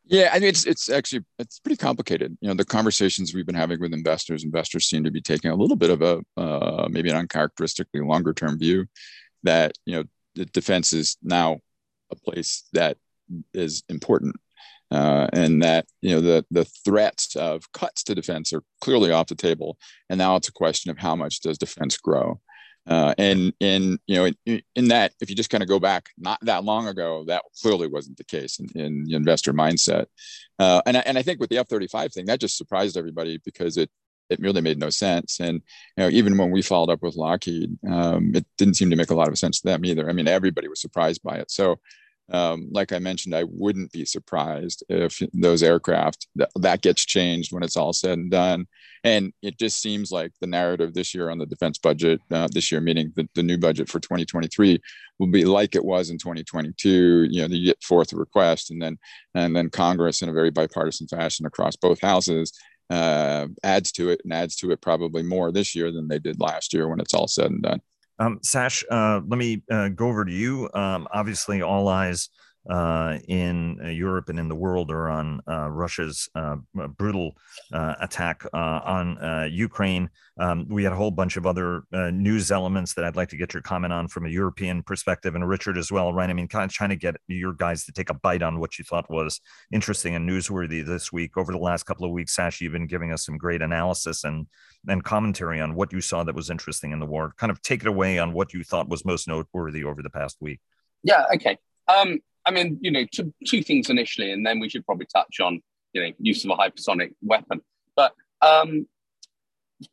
Yeah, 0.08 0.30
I 0.32 0.40
mean 0.40 0.50
it's 0.50 0.66
it's 0.66 0.90
actually 0.90 1.26
it's 1.40 1.60
pretty 1.60 1.78
complicated. 1.78 2.38
You 2.40 2.50
know, 2.50 2.54
the 2.54 2.66
conversations 2.66 3.34
we've 3.34 3.46
been 3.46 3.56
having 3.56 3.80
with 3.80 3.94
investors, 3.94 4.44
investors 4.44 4.86
seem 4.86 5.04
to 5.04 5.12
be 5.12 5.22
taking 5.22 5.50
a 5.50 5.56
little 5.56 5.76
bit 5.76 5.90
of 5.90 6.02
a 6.02 6.22
uh, 6.40 6.88
maybe 6.90 7.10
an 7.10 7.16
uncharacteristically 7.16 8.02
longer 8.02 8.34
term 8.34 8.60
view 8.60 8.86
that 9.44 9.74
you 9.86 9.96
know 9.96 10.04
the 10.36 10.46
defense 10.46 10.94
is 10.94 11.18
now 11.24 11.60
a 12.12 12.16
place 12.16 12.66
that 12.74 12.98
is 13.54 13.84
important, 13.90 14.36
uh, 14.92 15.28
and 15.34 15.64
that 15.64 15.88
you 16.02 16.12
know 16.12 16.22
the 16.22 16.46
the 16.52 16.66
threats 16.66 17.36
of 17.36 17.72
cuts 17.72 18.04
to 18.04 18.14
defense 18.14 18.54
are 18.54 18.62
clearly 18.82 19.12
off 19.12 19.28
the 19.28 19.36
table, 19.36 19.76
and 20.10 20.20
now 20.20 20.36
it's 20.36 20.50
a 20.50 20.54
question 20.54 20.92
of 20.92 21.00
how 21.00 21.16
much 21.16 21.42
does 21.42 21.58
defense 21.58 21.98
grow. 21.98 22.40
Uh, 22.88 23.16
and 23.18 23.54
in 23.60 23.98
you 24.06 24.16
know 24.16 24.32
in, 24.46 24.62
in, 24.76 24.88
that 24.90 25.14
if 25.20 25.30
you 25.30 25.36
just 25.36 25.50
kind 25.50 25.64
of 25.64 25.70
go 25.70 25.80
back 25.80 26.10
not 26.18 26.40
that 26.42 26.64
long 26.64 26.88
ago 26.88 27.24
that 27.26 27.42
clearly 27.62 27.88
wasn't 27.88 28.16
the 28.18 28.24
case 28.24 28.60
in, 28.60 28.70
in 28.80 29.04
the 29.06 29.16
investor 29.16 29.54
mindset. 29.54 30.06
Uh, 30.60 30.82
and, 30.86 30.98
I, 30.98 31.00
and 31.02 31.18
i 31.18 31.24
think 31.24 31.40
with 31.40 31.50
the 31.50 31.58
f-35 31.58 32.14
thing 32.14 32.26
that 32.28 32.40
just 32.40 32.58
surprised 32.58 32.96
everybody 32.96 33.40
because 33.44 33.78
it 33.78 33.90
it 34.30 34.40
really 34.40 34.62
made 34.62 34.80
no 34.80 34.90
sense. 34.90 35.40
And 35.40 35.62
you 35.98 36.04
know 36.04 36.10
even 36.10 36.38
when 36.38 36.52
we 36.52 36.62
followed 36.62 36.92
up 36.92 37.02
with 37.02 37.16
lockheed 37.16 37.78
um, 37.90 38.36
it 38.36 38.46
didn't 38.58 38.76
seem 38.76 38.90
to 38.90 38.96
make 38.96 39.10
a 39.10 39.16
lot 39.16 39.30
of 39.30 39.38
sense 39.38 39.62
to 39.62 39.68
them 39.68 39.86
either. 39.86 40.10
I 40.10 40.14
mean 40.14 40.28
everybody 40.28 40.68
was 40.68 40.82
surprised 40.82 41.24
by 41.24 41.38
it. 41.38 41.50
So 41.50 41.80
um, 42.32 42.70
like 42.72 42.92
I 42.92 43.00
mentioned, 43.00 43.36
I 43.36 43.44
wouldn't 43.44 43.92
be 43.92 44.04
surprised 44.06 44.84
if 44.90 45.22
those 45.34 45.62
aircraft 45.62 46.28
that, 46.36 46.50
that 46.56 46.82
gets 46.82 47.06
changed 47.06 47.54
when 47.54 47.64
it's 47.64 47.78
all 47.78 47.94
said 47.94 48.18
and 48.18 48.32
done. 48.32 48.68
And 49.04 49.32
it 49.44 49.60
just 49.60 49.80
seems 49.80 50.12
like 50.12 50.32
the 50.42 50.48
narrative 50.48 50.96
this 50.96 51.14
year 51.14 51.30
on 51.30 51.38
the 51.38 51.46
defense 51.46 51.78
budget, 51.78 52.20
uh, 52.32 52.48
this 52.52 52.72
year 52.72 52.82
meaning 52.82 53.14
the, 53.16 53.30
the 53.36 53.44
new 53.44 53.60
budget 53.60 53.88
for 53.88 54.00
2023, 54.00 54.82
will 55.20 55.28
be 55.28 55.46
like 55.46 55.76
it 55.76 55.86
was 55.86 56.10
in 56.10 56.18
2022. 56.18 57.28
You 57.30 57.42
know, 57.42 57.48
you 57.48 57.68
get 57.68 57.84
forth 57.84 58.12
a 58.14 58.16
request, 58.16 58.72
and 58.72 58.82
then 58.82 58.98
and 59.36 59.56
then 59.56 59.70
Congress, 59.70 60.24
in 60.24 60.30
a 60.30 60.34
very 60.34 60.50
bipartisan 60.50 61.08
fashion 61.08 61.46
across 61.46 61.76
both 61.76 62.02
houses, 62.02 62.52
uh, 62.90 63.48
adds 63.64 63.92
to 63.94 64.10
it 64.10 64.22
and 64.24 64.34
adds 64.34 64.56
to 64.58 64.72
it 64.72 64.82
probably 64.82 65.22
more 65.22 65.52
this 65.52 65.76
year 65.76 65.92
than 65.92 66.08
they 66.08 66.20
did 66.20 66.40
last 66.40 66.74
year 66.74 66.88
when 66.88 67.00
it's 67.00 67.14
all 67.14 67.28
said 67.28 67.52
and 67.52 67.62
done. 67.62 67.82
Um, 68.20 68.40
Sash, 68.42 68.84
uh, 68.90 69.22
let 69.28 69.38
me 69.38 69.64
uh, 69.70 69.90
go 69.90 70.08
over 70.08 70.26
to 70.26 70.32
you. 70.32 70.70
Um, 70.74 71.08
obviously, 71.12 71.62
all 71.62 71.88
eyes 71.88 72.30
uh, 72.70 73.20
in 73.28 73.80
uh, 73.84 73.90
Europe 73.90 74.30
and 74.30 74.40
in 74.40 74.48
the 74.48 74.56
world 74.56 74.90
are 74.90 75.08
on 75.10 75.40
uh, 75.48 75.70
Russia's 75.70 76.28
uh, 76.34 76.56
brutal 76.98 77.36
attack 77.72 78.44
on 78.54 79.50
Ukraine. 79.52 80.10
Um, 80.38 80.68
we 80.68 80.84
had 80.84 80.92
a 80.92 80.96
whole 80.96 81.12
bunch 81.12 81.38
of 81.38 81.46
other 81.46 81.84
news 82.12 82.52
elements 82.52 82.94
that 82.96 83.06
I'd 83.06 83.16
like 83.16 83.30
to 83.30 83.38
get 83.38 83.54
your 83.54 83.62
comment 83.62 83.94
on 83.94 84.08
from 84.08 84.26
a 84.26 84.30
European 84.30 84.84
perspective, 84.84 85.36
and 85.36 85.48
Richard 85.48 85.78
as 85.78 85.92
well, 85.92 86.14
right? 86.14 86.30
I 86.30 86.34
mean, 86.34 86.48
kind 86.48 86.66
of 86.66 86.74
trying 86.74 86.90
to 86.90 86.96
get 86.96 87.16
your 87.28 87.54
guys 87.54 87.86
to 87.86 87.92
take 87.92 88.10
a 88.10 88.16
bite 88.16 88.42
on 88.42 88.60
what 88.60 88.78
you 88.80 88.84
thought 88.84 89.10
was 89.10 89.40
interesting 89.72 90.16
and 90.16 90.28
newsworthy 90.28 90.86
this 90.86 91.12
week. 91.12 91.38
Over 91.38 91.52
the 91.52 91.58
last 91.58 91.84
couple 91.84 92.06
of 92.06 92.12
weeks, 92.12 92.36
Sash, 92.36 92.62
you've 92.62 92.74
been 92.74 92.88
giving 92.88 93.12
us 93.12 93.26
some 93.26 93.38
great 93.38 93.62
analysis 93.62 94.24
and 94.24 94.48
and 94.88 95.04
commentary 95.04 95.60
on 95.62 95.76
what 95.76 95.94
you 95.94 96.02
saw 96.02 96.24
that 96.24 96.36
was 96.36 96.50
interesting 96.50 96.92
in 96.92 97.00
the 97.00 97.06
war. 97.06 97.34
Kind 97.38 97.52
of 97.52 97.62
take 97.62 97.82
it 97.82 97.88
away 97.88 98.20
on 98.20 98.34
what 98.34 98.54
you 98.54 98.64
thought 98.64 98.90
was 98.90 99.06
most 99.06 99.28
noteworthy 99.28 99.84
over 99.84 100.02
the 100.02 100.10
past 100.10 100.38
week. 100.42 100.60
Yeah. 101.04 101.26
Okay. 101.34 101.58
Um, 101.88 102.20
I 102.46 102.52
mean, 102.52 102.78
you 102.82 102.92
know, 102.92 103.06
two, 103.12 103.34
two 103.46 103.64
things 103.64 103.90
initially, 103.90 104.32
and 104.32 104.46
then 104.46 104.60
we 104.60 104.70
should 104.70 104.86
probably 104.86 105.08
touch 105.14 105.40
on, 105.40 105.62
you 105.94 106.04
know, 106.04 106.12
use 106.20 106.46
of 106.46 106.52
a 106.52 106.56
hypersonic 106.56 107.14
weapon. 107.22 107.62
But 107.96 108.14
um, 108.42 108.88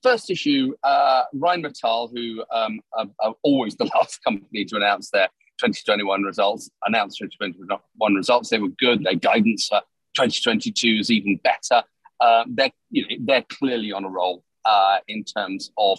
first 0.02 0.30
issue, 0.30 0.74
uh, 0.82 1.24
Rheinmetall, 1.34 2.10
who 2.14 2.44
um, 2.52 2.80
are, 2.96 3.06
are, 3.20 3.34
always 3.42 3.76
the 3.76 3.84
last 3.94 4.22
company 4.22 4.64
to 4.66 4.76
announce 4.76 5.10
their 5.10 5.28
2021 5.58 6.22
results, 6.22 6.70
announced 6.86 7.18
2021 7.18 8.14
results. 8.14 8.50
They 8.50 8.58
were 8.58 8.68
good. 8.68 9.04
Their 9.04 9.14
guidance 9.14 9.68
for 9.68 9.80
2022 10.16 10.98
is 11.00 11.10
even 11.10 11.38
better. 11.42 11.84
Uh, 12.20 12.44
they're, 12.48 12.70
you 12.90 13.02
know, 13.02 13.16
they're 13.20 13.44
clearly 13.48 13.92
on 13.92 14.04
a 14.04 14.08
roll 14.08 14.44
uh, 14.64 14.98
in 15.08 15.24
terms 15.24 15.70
of 15.78 15.98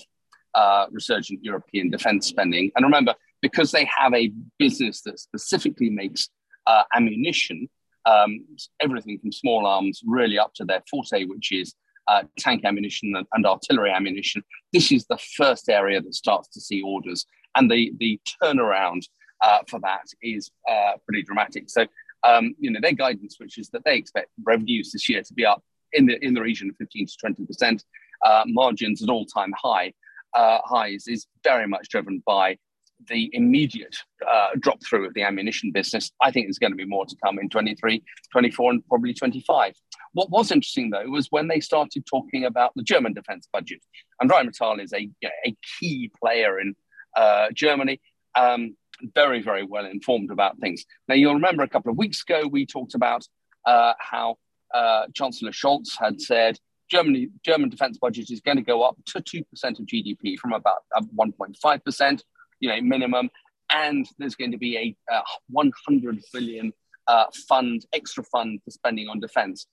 uh, 0.53 0.85
resurgent 0.91 1.43
European 1.43 1.89
defense 1.89 2.27
spending. 2.27 2.71
And 2.75 2.85
remember, 2.85 3.15
because 3.41 3.71
they 3.71 3.89
have 3.97 4.13
a 4.13 4.31
business 4.57 5.01
that 5.01 5.19
specifically 5.19 5.89
makes 5.89 6.29
uh, 6.67 6.83
ammunition, 6.95 7.69
um, 8.05 8.45
everything 8.81 9.19
from 9.19 9.31
small 9.31 9.65
arms 9.65 10.01
really 10.05 10.37
up 10.37 10.53
to 10.55 10.65
their 10.65 10.83
forte, 10.89 11.25
which 11.25 11.51
is 11.51 11.73
uh, 12.07 12.23
tank 12.37 12.65
ammunition 12.65 13.15
and, 13.15 13.25
and, 13.33 13.45
artillery 13.45 13.91
ammunition. 13.91 14.43
This 14.73 14.91
is 14.91 15.05
the 15.05 15.17
first 15.37 15.69
area 15.69 16.01
that 16.01 16.13
starts 16.13 16.49
to 16.49 16.61
see 16.61 16.81
orders, 16.81 17.25
and 17.55 17.71
the 17.71 17.93
the 17.97 18.19
turnaround 18.41 19.03
uh, 19.41 19.59
for 19.69 19.79
that 19.81 20.05
is 20.21 20.51
uh, 20.69 20.93
pretty 21.07 21.23
dramatic. 21.23 21.69
So, 21.69 21.85
um, 22.23 22.55
you 22.59 22.71
know, 22.71 22.79
their 22.81 22.93
guidance, 22.93 23.35
which 23.37 23.57
is 23.57 23.69
that 23.69 23.83
they 23.85 23.95
expect 23.95 24.29
revenues 24.43 24.91
this 24.91 25.07
year 25.07 25.21
to 25.21 25.33
be 25.33 25.45
up 25.45 25.63
in 25.93 26.05
the 26.05 26.23
in 26.23 26.33
the 26.33 26.41
region 26.41 26.69
of 26.69 26.75
15 26.77 27.07
to 27.07 27.13
20 27.19 27.45
percent, 27.45 27.83
uh, 28.25 28.43
margins 28.47 29.01
at 29.01 29.09
all 29.09 29.25
time 29.25 29.53
high 29.61 29.93
uh, 30.33 30.59
highs, 30.65 31.07
is 31.07 31.27
very 31.43 31.67
much 31.67 31.89
driven 31.89 32.21
by 32.25 32.57
the 33.07 33.29
immediate 33.33 33.95
uh, 34.27 34.49
drop 34.59 34.79
through 34.83 35.05
of 35.05 35.13
the 35.13 35.23
ammunition 35.23 35.71
business. 35.71 36.11
I 36.21 36.31
think 36.31 36.47
there's 36.47 36.59
going 36.59 36.71
to 36.71 36.77
be 36.77 36.85
more 36.85 37.05
to 37.05 37.15
come 37.23 37.39
in 37.39 37.49
23, 37.49 38.03
24, 38.31 38.71
and 38.71 38.87
probably 38.87 39.13
25. 39.13 39.73
What 40.13 40.29
was 40.29 40.51
interesting, 40.51 40.89
though, 40.89 41.09
was 41.09 41.27
when 41.29 41.47
they 41.47 41.59
started 41.59 42.05
talking 42.05 42.45
about 42.45 42.71
the 42.75 42.83
German 42.83 43.13
defense 43.13 43.47
budget. 43.51 43.79
And 44.19 44.29
Rheinmetall 44.29 44.81
is 44.81 44.93
a, 44.93 45.09
a 45.45 45.55
key 45.79 46.11
player 46.19 46.59
in 46.59 46.75
uh, 47.15 47.47
Germany, 47.53 47.99
um, 48.35 48.75
very, 49.15 49.41
very 49.41 49.63
well 49.63 49.85
informed 49.85 50.31
about 50.31 50.57
things. 50.59 50.85
Now, 51.07 51.15
you'll 51.15 51.33
remember 51.33 51.63
a 51.63 51.69
couple 51.69 51.91
of 51.91 51.97
weeks 51.97 52.21
ago, 52.21 52.47
we 52.47 52.65
talked 52.65 52.95
about 52.95 53.25
uh, 53.65 53.93
how 53.99 54.37
uh, 54.73 55.05
Chancellor 55.13 55.51
Scholz 55.51 55.89
had 55.99 56.21
said 56.21 56.57
Germany, 56.89 57.29
German 57.43 57.69
defense 57.69 57.97
budget 57.97 58.29
is 58.29 58.41
going 58.41 58.57
to 58.57 58.63
go 58.63 58.83
up 58.83 58.97
to 59.07 59.19
2% 59.19 59.43
of 59.79 59.85
GDP 59.85 60.37
from 60.37 60.53
about 60.53 60.83
1.5%. 60.95 62.21
You 62.63 62.69
know, 62.69 62.81
minimum. 62.81 63.29
and 63.69 64.07
there's 64.17 64.35
going 64.35 64.53
to 64.53 64.57
be 64.57 64.77
a, 64.77 65.13
a 65.13 65.21
100 65.49 66.21
billion 66.31 66.71
uh, 67.09 67.25
fund, 67.49 67.85
extra 67.91 68.23
fund 68.23 68.61
for 68.63 68.71
spending 68.71 69.09
on 69.09 69.19
defense. 69.19 69.67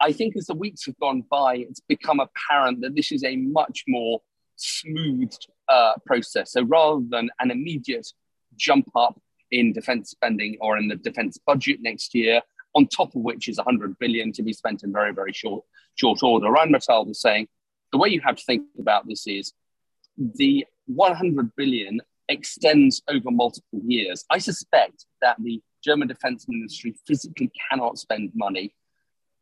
I 0.00 0.12
think 0.12 0.34
as 0.38 0.46
the 0.46 0.54
weeks 0.54 0.86
have 0.86 0.98
gone 0.98 1.24
by, 1.30 1.56
it's 1.56 1.80
become 1.80 2.20
apparent 2.20 2.80
that 2.80 2.94
this 2.94 3.12
is 3.12 3.22
a 3.22 3.36
much 3.36 3.84
more 3.86 4.22
smoothed 4.56 5.46
uh, 5.68 5.92
process. 6.06 6.52
So 6.52 6.62
rather 6.62 7.02
than 7.06 7.28
an 7.38 7.50
immediate 7.50 8.06
jump 8.56 8.88
up 8.96 9.20
in 9.50 9.74
defense 9.74 10.08
spending 10.08 10.56
or 10.62 10.78
in 10.78 10.88
the 10.88 10.96
defense 10.96 11.36
budget 11.46 11.80
next 11.82 12.14
year, 12.14 12.40
on 12.74 12.86
top 12.86 13.14
of 13.14 13.20
which 13.20 13.46
is 13.46 13.58
100 13.58 13.98
billion 13.98 14.32
to 14.32 14.42
be 14.42 14.54
spent 14.54 14.84
in 14.84 14.90
very, 14.90 15.12
very 15.12 15.34
short, 15.34 15.64
short 15.96 16.22
order. 16.22 16.46
Rheinmetall 16.46 17.06
was 17.06 17.20
saying 17.20 17.48
the 17.92 17.98
way 17.98 18.08
you 18.08 18.22
have 18.24 18.36
to 18.36 18.44
think 18.44 18.62
about 18.78 19.06
this 19.06 19.26
is 19.26 19.52
the 20.16 20.64
100 20.86 21.54
billion 21.56 22.00
extends 22.32 23.02
over 23.08 23.30
multiple 23.30 23.80
years. 23.84 24.24
I 24.30 24.38
suspect 24.38 25.06
that 25.20 25.36
the 25.40 25.62
German 25.84 26.08
defense 26.08 26.46
ministry 26.48 26.94
physically 27.06 27.50
cannot 27.70 27.98
spend 27.98 28.32
money 28.34 28.74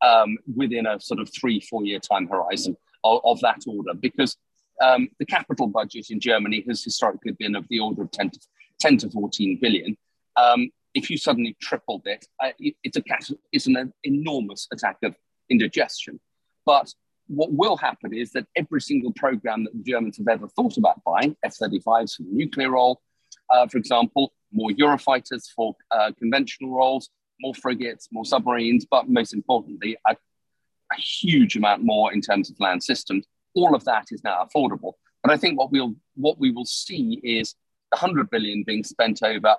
um, 0.02 0.38
within 0.56 0.86
a 0.86 1.00
sort 1.00 1.20
of 1.20 1.30
three, 1.32 1.60
four 1.60 1.84
year 1.84 1.98
time 1.98 2.26
horizon 2.26 2.76
of, 3.04 3.20
of 3.24 3.40
that 3.40 3.62
order 3.66 3.94
because 3.94 4.36
um, 4.80 5.08
the 5.18 5.26
capital 5.26 5.66
budget 5.66 6.06
in 6.10 6.20
Germany 6.20 6.64
has 6.66 6.82
historically 6.82 7.32
been 7.32 7.54
of 7.54 7.66
the 7.68 7.80
order 7.80 8.02
of 8.02 8.10
10 8.10 8.30
to, 8.30 8.40
10 8.80 8.96
to 8.98 9.10
14 9.10 9.58
billion. 9.60 9.96
Um, 10.36 10.70
if 10.94 11.10
you 11.10 11.18
suddenly 11.18 11.56
tripled 11.60 12.02
it, 12.06 12.26
it 12.58 12.74
it's, 12.82 12.96
a, 12.96 13.02
it's 13.52 13.66
an 13.66 13.92
enormous 14.04 14.66
attack 14.72 14.96
of 15.04 15.14
indigestion. 15.50 16.18
But 16.64 16.92
what 17.30 17.52
will 17.52 17.76
happen 17.76 18.12
is 18.12 18.32
that 18.32 18.44
every 18.56 18.80
single 18.80 19.12
program 19.12 19.62
that 19.62 19.72
the 19.72 19.88
Germans 19.88 20.18
have 20.18 20.26
ever 20.26 20.48
thought 20.48 20.76
about 20.76 21.02
buying, 21.04 21.36
F 21.44 21.56
35s 21.62 22.16
for 22.16 22.24
the 22.24 22.32
nuclear 22.32 22.70
role, 22.72 23.00
uh, 23.50 23.68
for 23.68 23.78
example, 23.78 24.32
more 24.52 24.70
Eurofighters 24.70 25.44
for 25.54 25.76
uh, 25.92 26.10
conventional 26.18 26.74
roles, 26.74 27.08
more 27.40 27.54
frigates, 27.54 28.08
more 28.10 28.24
submarines, 28.24 28.84
but 28.90 29.08
most 29.08 29.32
importantly, 29.32 29.96
a, 30.08 30.12
a, 30.12 30.96
huge 31.00 31.56
amount 31.56 31.84
more 31.84 32.12
in 32.12 32.20
terms 32.20 32.50
of 32.50 32.58
land 32.58 32.82
systems. 32.82 33.24
All 33.54 33.76
of 33.76 33.84
that 33.84 34.06
is 34.10 34.24
now 34.24 34.44
affordable. 34.44 34.94
But 35.22 35.32
I 35.32 35.36
think 35.36 35.56
what 35.56 35.70
we'll 35.70 35.94
what 36.16 36.38
we 36.38 36.50
will 36.50 36.64
see 36.64 37.20
is 37.22 37.54
the 37.92 37.98
hundred 37.98 38.28
billion 38.30 38.64
being 38.64 38.82
spent 38.82 39.22
over, 39.22 39.54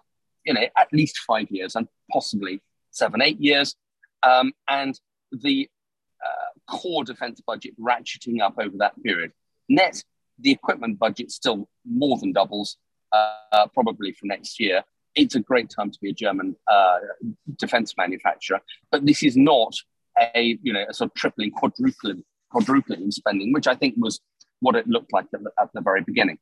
you 0.46 0.54
know, 0.54 0.66
at 0.78 0.88
least 0.92 1.20
five 1.20 1.50
years 1.50 1.76
and 1.76 1.88
possibly 2.12 2.62
seven, 2.90 3.22
eight 3.22 3.40
years, 3.40 3.76
um, 4.24 4.52
and 4.68 5.00
the 5.32 5.70
core 6.72 7.04
defense 7.04 7.42
budget 7.46 7.74
ratcheting 7.80 8.42
up 8.42 8.56
over 8.58 8.78
that 8.78 9.02
period. 9.04 9.32
Net, 9.70 10.04
the 10.40 10.52
equipment 10.52 10.98
budget 10.98 11.32
still 11.32 11.70
more 11.86 12.18
than 12.18 12.32
doubles, 12.32 12.78
uh, 13.12 13.68
probably 13.74 14.14
for 14.14 14.26
next 14.26 14.60
year. 14.60 14.84
It's 15.14 15.36
a 15.36 15.42
great 15.42 15.70
time 15.70 15.92
to 15.92 16.00
be 16.02 16.10
a 16.10 16.14
German 16.14 16.56
uh, 16.72 17.00
defense 17.58 17.96
manufacturer, 17.98 18.62
but 18.92 19.06
this 19.06 19.22
is 19.24 19.36
not 19.36 19.76
a 20.36 20.58
you 20.64 20.72
know 20.72 20.86
a 20.90 20.94
sort 20.94 21.12
of 21.12 21.16
tripling, 21.16 21.52
quadrupling, 21.52 22.24
quadrupling 22.50 23.12
spending, 23.12 23.52
which 23.52 23.68
I 23.68 23.76
think 23.76 23.96
was 23.98 24.22
what 24.62 24.76
it 24.76 24.88
looked 24.88 25.12
like 25.12 25.26
at 25.34 25.44
the, 25.44 25.52
at 25.60 25.70
the 25.74 25.82
very 25.82 26.02
beginning. 26.02 26.38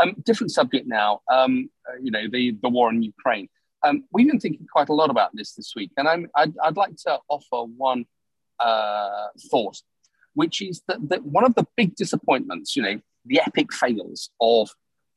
Um, 0.00 0.14
different 0.24 0.52
subject 0.52 0.86
now. 0.86 1.20
Um, 1.30 1.68
uh, 1.86 1.98
you 2.02 2.10
know 2.10 2.24
the 2.32 2.56
the 2.62 2.70
war 2.70 2.90
in 2.90 3.02
Ukraine. 3.02 3.48
Um, 3.84 4.04
we've 4.12 4.26
been 4.26 4.40
thinking 4.40 4.66
quite 4.72 4.88
a 4.88 4.94
lot 4.94 5.10
about 5.10 5.30
this 5.34 5.52
this 5.52 5.74
week, 5.76 5.90
and 5.98 6.08
I'm, 6.08 6.26
I'd, 6.34 6.54
I'd 6.62 6.76
like 6.78 6.96
to 7.04 7.18
offer 7.28 7.70
one 7.76 8.06
uh, 8.60 9.28
thought, 9.50 9.80
which 10.34 10.60
is 10.60 10.82
that, 10.88 11.08
that 11.08 11.24
one 11.24 11.44
of 11.44 11.54
the 11.54 11.66
big 11.76 11.94
disappointments, 11.96 12.76
you 12.76 12.82
know, 12.82 13.00
the 13.24 13.40
epic 13.40 13.72
fails 13.72 14.30
of 14.40 14.70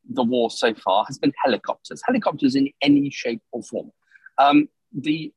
the 0.10 0.24
war 0.24 0.50
so 0.50 0.74
far 0.74 1.06
has 1.06 1.17
been 1.17 1.34
helicopters, 1.44 2.01
helicopters 2.06 2.56
in 2.56 2.70
any 2.82 3.10
shape 3.10 3.41
or 3.51 3.62
form. 3.63 3.91
Um, 4.38 4.70
the 4.94 5.34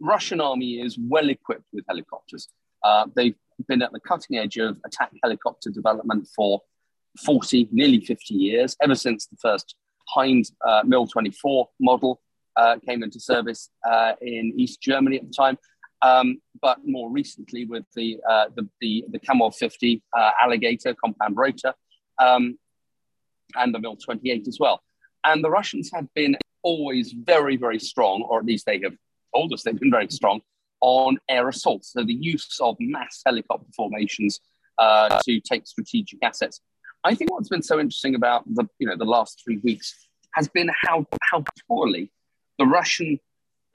Russian 0.00 0.40
army 0.40 0.80
is 0.80 0.98
well 0.98 1.28
equipped 1.28 1.66
with 1.72 1.84
helicopters. 1.88 2.48
Uh, 2.82 3.06
they've 3.14 3.36
been 3.68 3.82
at 3.82 3.92
the 3.92 4.00
cutting 4.00 4.36
edge 4.36 4.56
of 4.58 4.76
attack 4.84 5.12
helicopter 5.22 5.70
development 5.70 6.28
for 6.34 6.60
40, 7.24 7.68
nearly 7.70 8.00
50 8.00 8.34
years, 8.34 8.76
ever 8.82 8.94
since 8.94 9.26
the 9.26 9.36
first 9.40 9.76
Hind 10.08 10.50
uh, 10.66 10.82
Mil 10.84 11.06
24 11.06 11.68
model 11.80 12.20
uh, 12.56 12.76
came 12.86 13.02
into 13.02 13.20
service 13.20 13.70
uh, 13.88 14.12
in 14.20 14.52
East 14.56 14.80
Germany 14.82 15.16
at 15.16 15.26
the 15.26 15.32
time. 15.32 15.58
Um, 16.02 16.40
but 16.60 16.78
more 16.84 17.10
recently 17.10 17.64
with 17.64 17.84
the 17.94 18.18
uh, 18.28 18.46
the, 18.56 18.68
the, 18.80 19.04
the 19.10 19.20
Kamov 19.20 19.54
50 19.54 20.02
uh, 20.16 20.30
alligator 20.42 20.94
compound 20.94 21.36
rotor 21.36 21.74
um, 22.20 22.58
and 23.54 23.74
the 23.74 23.78
Mil 23.78 23.96
28 23.96 24.48
as 24.48 24.58
well. 24.58 24.82
And 25.24 25.44
the 25.44 25.50
Russians 25.50 25.90
have 25.94 26.12
been 26.14 26.36
always 26.62 27.12
very, 27.12 27.56
very 27.56 27.78
strong, 27.78 28.22
or 28.22 28.40
at 28.40 28.44
least 28.44 28.66
they 28.66 28.80
have 28.80 28.96
told 29.34 29.52
us 29.52 29.62
they've 29.62 29.78
been 29.78 29.90
very 29.90 30.08
strong 30.10 30.40
on 30.80 31.18
air 31.28 31.48
assault. 31.48 31.84
So 31.84 32.04
the 32.04 32.14
use 32.14 32.58
of 32.60 32.76
mass 32.80 33.22
helicopter 33.24 33.70
formations 33.74 34.40
uh, 34.78 35.20
to 35.24 35.40
take 35.40 35.66
strategic 35.66 36.18
assets. 36.22 36.60
I 37.04 37.14
think 37.14 37.30
what's 37.32 37.48
been 37.48 37.62
so 37.62 37.80
interesting 37.80 38.14
about 38.14 38.42
the 38.46 38.66
you 38.78 38.86
know 38.86 38.96
the 38.96 39.04
last 39.04 39.40
three 39.44 39.58
weeks 39.58 40.08
has 40.34 40.48
been 40.48 40.70
how 40.82 41.06
how 41.30 41.44
poorly 41.68 42.10
the 42.58 42.66
Russian 42.66 43.18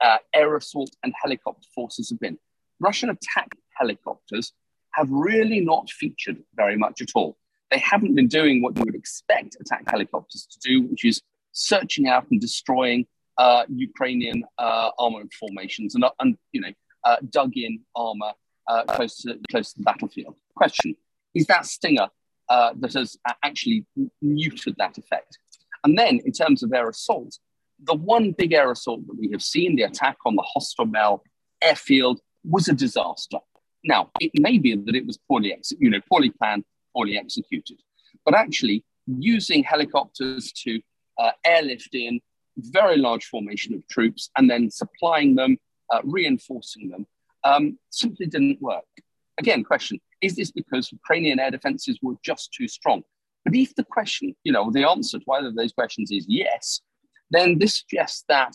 uh, 0.00 0.18
air 0.34 0.56
assault 0.56 0.94
and 1.02 1.12
helicopter 1.20 1.66
forces 1.74 2.10
have 2.10 2.20
been. 2.20 2.38
Russian 2.80 3.10
attack 3.10 3.50
helicopters 3.76 4.52
have 4.92 5.10
really 5.10 5.60
not 5.60 5.90
featured 5.90 6.38
very 6.54 6.76
much 6.76 7.00
at 7.00 7.08
all. 7.14 7.36
They 7.70 7.78
haven't 7.78 8.14
been 8.14 8.28
doing 8.28 8.62
what 8.62 8.76
you 8.76 8.84
would 8.84 8.94
expect 8.94 9.56
attack 9.60 9.84
helicopters 9.88 10.46
to 10.50 10.58
do, 10.60 10.82
which 10.82 11.04
is 11.04 11.20
searching 11.52 12.08
out 12.08 12.26
and 12.30 12.40
destroying 12.40 13.06
uh, 13.36 13.64
Ukrainian 13.68 14.44
uh, 14.58 14.90
armored 14.98 15.32
formations 15.32 15.94
and, 15.94 16.04
and 16.20 16.36
you 16.52 16.60
know 16.60 16.72
uh, 17.04 17.16
dug 17.30 17.56
in 17.56 17.80
armor 17.94 18.32
uh, 18.68 18.84
close 18.84 19.16
to 19.18 19.38
close 19.50 19.72
to 19.72 19.78
the 19.78 19.84
battlefield. 19.84 20.34
Question: 20.56 20.96
Is 21.34 21.46
that 21.46 21.66
Stinger 21.66 22.08
uh, 22.48 22.72
that 22.80 22.94
has 22.94 23.16
actually 23.44 23.86
muted 24.22 24.74
that 24.78 24.98
effect? 24.98 25.38
And 25.84 25.96
then, 25.96 26.20
in 26.24 26.32
terms 26.32 26.62
of 26.62 26.70
their 26.70 26.88
assault, 26.88 27.38
the 27.82 27.94
one 27.94 28.32
big 28.32 28.52
air 28.52 28.70
assault 28.70 29.06
that 29.06 29.18
we 29.18 29.30
have 29.30 29.42
seen, 29.42 29.76
the 29.76 29.82
attack 29.82 30.16
on 30.26 30.36
the 30.36 30.44
Hostomel 30.56 31.20
airfield, 31.62 32.20
was 32.44 32.68
a 32.68 32.72
disaster. 32.72 33.38
Now, 33.84 34.10
it 34.20 34.32
may 34.34 34.58
be 34.58 34.74
that 34.74 34.94
it 34.94 35.06
was 35.06 35.18
poorly, 35.28 35.52
ex- 35.52 35.72
you 35.78 35.90
know, 35.90 36.00
poorly 36.10 36.30
planned, 36.30 36.64
poorly 36.94 37.16
executed, 37.16 37.78
but 38.24 38.34
actually 38.34 38.84
using 39.06 39.62
helicopters 39.62 40.52
to 40.52 40.80
uh, 41.18 41.30
airlift 41.44 41.94
in 41.94 42.20
very 42.56 42.96
large 42.96 43.26
formation 43.26 43.74
of 43.74 43.86
troops 43.88 44.30
and 44.36 44.50
then 44.50 44.70
supplying 44.70 45.36
them, 45.36 45.56
uh, 45.92 46.00
reinforcing 46.04 46.90
them, 46.90 47.06
um, 47.44 47.78
simply 47.90 48.26
didn't 48.26 48.60
work. 48.60 48.84
Again, 49.38 49.62
question: 49.62 50.00
Is 50.20 50.34
this 50.34 50.50
because 50.50 50.90
Ukrainian 50.90 51.38
air 51.38 51.52
defenses 51.52 51.98
were 52.02 52.16
just 52.24 52.52
too 52.52 52.66
strong? 52.66 53.02
But 53.44 53.54
if 53.54 53.74
the 53.76 53.84
question, 53.84 54.34
you 54.42 54.52
know, 54.52 54.70
the 54.70 54.88
answer 54.88 55.18
to 55.18 55.24
either 55.32 55.48
of 55.48 55.56
those 55.56 55.72
questions 55.72 56.10
is 56.10 56.26
yes, 56.28 56.80
then 57.30 57.58
this 57.58 57.78
suggests 57.78 58.24
that 58.28 58.54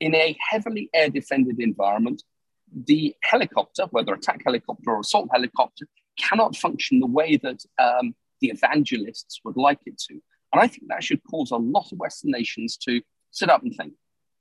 in 0.00 0.14
a 0.14 0.36
heavily 0.50 0.90
air 0.94 1.10
defended 1.10 1.60
environment, 1.60 2.22
the 2.86 3.14
helicopter, 3.22 3.84
whether 3.90 4.14
attack 4.14 4.42
helicopter 4.44 4.90
or 4.90 5.00
assault 5.00 5.28
helicopter, 5.32 5.86
cannot 6.18 6.56
function 6.56 7.00
the 7.00 7.06
way 7.06 7.36
that 7.36 7.60
um, 7.78 8.14
the 8.40 8.48
evangelists 8.48 9.40
would 9.44 9.56
like 9.56 9.80
it 9.86 9.98
to. 9.98 10.14
And 10.52 10.60
I 10.60 10.66
think 10.66 10.88
that 10.88 11.04
should 11.04 11.20
cause 11.30 11.50
a 11.50 11.56
lot 11.56 11.92
of 11.92 11.98
Western 11.98 12.30
nations 12.30 12.76
to 12.78 13.00
sit 13.30 13.48
up 13.48 13.62
and 13.62 13.74
think 13.74 13.94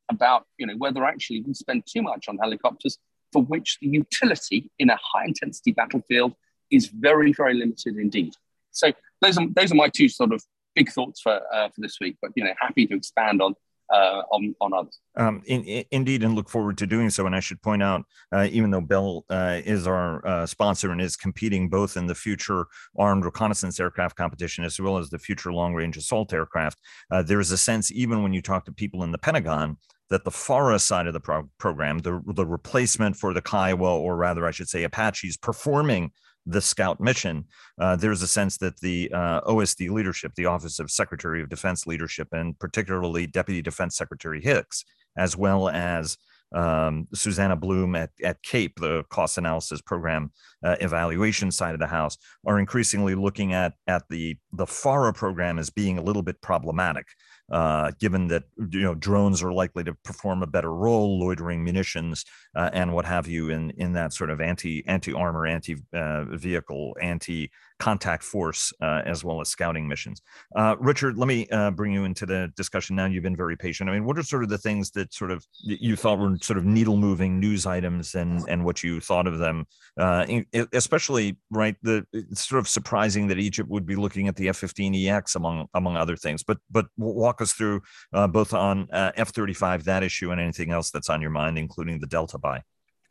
about, 0.10 0.46
you 0.58 0.65
know, 0.65 0.75
whether 0.77 1.05
actually 1.05 1.41
we 1.41 1.53
spend 1.53 1.84
too 1.86 2.01
much 2.01 2.27
on 2.27 2.38
helicopters 2.38 2.98
for 3.31 3.41
which 3.43 3.77
the 3.81 3.88
utility 3.88 4.70
in 4.79 4.89
a 4.89 4.98
high 5.01 5.25
intensity 5.25 5.72
battlefield 5.72 6.34
is 6.70 6.88
very, 6.88 7.31
very 7.34 7.53
limited 7.53 7.98
indeed. 7.98 8.34
So 8.72 8.91
those 9.22 9.38
are, 9.38 9.48
those 9.55 9.72
are 9.72 9.75
my 9.75 9.89
two 9.89 10.10
sort 10.10 10.34
of 10.34 10.43
big 10.75 10.91
thoughts 10.91 11.21
for 11.21 11.41
uh, 11.53 11.69
for 11.69 11.81
this 11.81 11.97
week, 11.99 12.17
but 12.21 12.31
you 12.35 12.43
know, 12.43 12.53
happy 12.59 12.87
to 12.87 12.95
expand 12.95 13.41
on 13.41 13.55
uh, 13.91 14.21
on, 14.31 14.55
on 14.61 14.73
others. 14.73 14.99
Um, 15.17 15.41
in, 15.45 15.63
in, 15.65 15.83
indeed, 15.91 16.23
and 16.23 16.33
look 16.33 16.49
forward 16.49 16.77
to 16.77 16.87
doing 16.87 17.09
so. 17.09 17.25
And 17.25 17.35
I 17.35 17.41
should 17.41 17.61
point 17.61 17.83
out, 17.83 18.05
uh, 18.31 18.47
even 18.49 18.71
though 18.71 18.81
Bell 18.81 19.25
uh, 19.29 19.59
is 19.65 19.85
our 19.85 20.25
uh, 20.25 20.45
sponsor 20.45 20.91
and 20.91 21.01
is 21.01 21.17
competing 21.17 21.69
both 21.69 21.97
in 21.97 22.07
the 22.07 22.15
future 22.15 22.67
armed 22.97 23.25
reconnaissance 23.25 23.79
aircraft 23.79 24.15
competition 24.15 24.63
as 24.63 24.79
well 24.79 24.97
as 24.97 25.09
the 25.09 25.19
future 25.19 25.51
long 25.51 25.73
range 25.73 25.97
assault 25.97 26.33
aircraft, 26.33 26.79
uh, 27.11 27.21
there 27.21 27.39
is 27.39 27.51
a 27.51 27.57
sense, 27.57 27.91
even 27.91 28.23
when 28.23 28.33
you 28.33 28.41
talk 28.41 28.65
to 28.65 28.71
people 28.71 29.03
in 29.03 29.11
the 29.11 29.17
Pentagon, 29.17 29.77
that 30.11 30.25
the 30.25 30.31
FARA 30.31 30.77
side 30.77 31.07
of 31.07 31.13
the 31.13 31.19
pro- 31.19 31.49
program, 31.57 31.99
the, 31.99 32.21
the 32.35 32.45
replacement 32.45 33.15
for 33.15 33.33
the 33.33 33.41
Kiowa, 33.41 33.97
or 33.97 34.17
rather, 34.17 34.45
I 34.45 34.51
should 34.51 34.69
say, 34.69 34.83
Apaches, 34.83 35.37
performing 35.37 36.11
the 36.45 36.61
scout 36.61 36.99
mission, 36.99 37.45
uh, 37.79 37.95
there's 37.95 38.21
a 38.21 38.27
sense 38.27 38.57
that 38.57 38.77
the 38.81 39.09
uh, 39.13 39.41
OSD 39.41 39.89
leadership, 39.89 40.33
the 40.35 40.45
Office 40.45 40.79
of 40.79 40.91
Secretary 40.91 41.41
of 41.41 41.49
Defense 41.49 41.87
leadership, 41.87 42.27
and 42.33 42.59
particularly 42.59 43.25
Deputy 43.25 43.61
Defense 43.61 43.95
Secretary 43.95 44.41
Hicks, 44.41 44.83
as 45.17 45.37
well 45.37 45.69
as 45.69 46.17
um, 46.53 47.07
Susanna 47.13 47.55
Blume 47.55 47.95
at, 47.95 48.09
at 48.21 48.43
CAPE, 48.43 48.81
the 48.81 49.03
cost 49.09 49.37
analysis 49.37 49.81
program 49.81 50.31
uh, 50.61 50.75
evaluation 50.81 51.51
side 51.51 51.73
of 51.73 51.79
the 51.79 51.87
house, 51.87 52.17
are 52.45 52.59
increasingly 52.59 53.15
looking 53.15 53.53
at, 53.53 53.73
at 53.87 54.03
the, 54.09 54.37
the 54.51 54.67
FARA 54.67 55.13
program 55.13 55.57
as 55.57 55.69
being 55.69 55.97
a 55.97 56.03
little 56.03 56.21
bit 56.21 56.41
problematic. 56.41 57.07
Uh, 57.51 57.91
given 58.00 58.27
that 58.27 58.43
you 58.69 58.81
know 58.81 58.95
drones 58.95 59.41
are 59.43 59.53
likely 59.53 59.83
to 59.83 59.93
perform 60.03 60.43
a 60.43 60.48
better 60.48 60.74
role, 60.74 61.19
loitering 61.19 61.63
munitions 61.63 62.25
uh, 62.55 62.69
and 62.74 62.93
what 62.93 63.05
have 63.05 63.27
you 63.27 63.50
in 63.50 63.71
in 63.71 63.93
that 63.93 64.13
sort 64.13 64.29
of 64.29 64.41
anti 64.41 64.86
anti 64.88 65.13
armor, 65.13 65.45
anti 65.45 65.77
uh, 65.93 66.25
vehicle, 66.25 66.95
anti 67.01 67.51
contact 67.81 68.23
force 68.23 68.71
uh, 68.79 69.01
as 69.05 69.23
well 69.23 69.41
as 69.41 69.50
scouting 69.50 69.88
missions. 69.88 70.21
Uh, 70.55 70.75
Richard, 70.79 71.17
let 71.17 71.27
me 71.27 71.47
uh, 71.50 71.71
bring 71.71 71.91
you 71.91 72.05
into 72.05 72.27
the 72.27 72.53
discussion 72.55 72.95
now. 72.95 73.07
You've 73.07 73.23
been 73.23 73.35
very 73.35 73.57
patient. 73.57 73.89
I 73.89 73.93
mean, 73.93 74.05
what 74.05 74.19
are 74.19 74.23
sort 74.23 74.43
of 74.43 74.50
the 74.50 74.59
things 74.59 74.91
that 74.91 75.11
sort 75.11 75.31
of 75.31 75.43
you 75.63 75.95
thought 75.95 76.19
were 76.19 76.38
sort 76.43 76.59
of 76.59 76.65
needle 76.65 76.95
moving 76.95 77.39
news 77.39 77.65
items 77.65 78.13
and 78.13 78.47
and 78.47 78.63
what 78.63 78.83
you 78.83 79.00
thought 79.00 79.25
of 79.25 79.39
them, 79.39 79.65
uh, 79.97 80.27
especially 80.73 81.38
right? 81.50 81.75
The 81.81 82.05
it's 82.13 82.47
sort 82.47 82.59
of 82.59 82.67
surprising 82.67 83.27
that 83.29 83.39
Egypt 83.39 83.67
would 83.67 83.88
be 83.88 83.95
looking 83.95 84.27
at 84.27 84.35
the 84.35 84.47
F-15EX 84.50 85.35
among 85.35 85.67
among 85.73 85.97
other 85.97 86.15
things. 86.15 86.43
But 86.43 86.59
but 86.69 86.85
walk 86.97 87.41
us 87.41 87.51
through 87.51 87.81
uh, 88.13 88.27
both 88.27 88.53
on 88.53 88.89
uh, 88.91 89.11
F-35 89.15 89.85
that 89.85 90.03
issue 90.03 90.29
and 90.31 90.39
anything 90.39 90.69
else 90.69 90.91
that's 90.91 91.09
on 91.09 91.19
your 91.19 91.31
mind, 91.31 91.57
including 91.57 92.00
the 92.00 92.07
Delta 92.07 92.38
buy. 92.38 92.61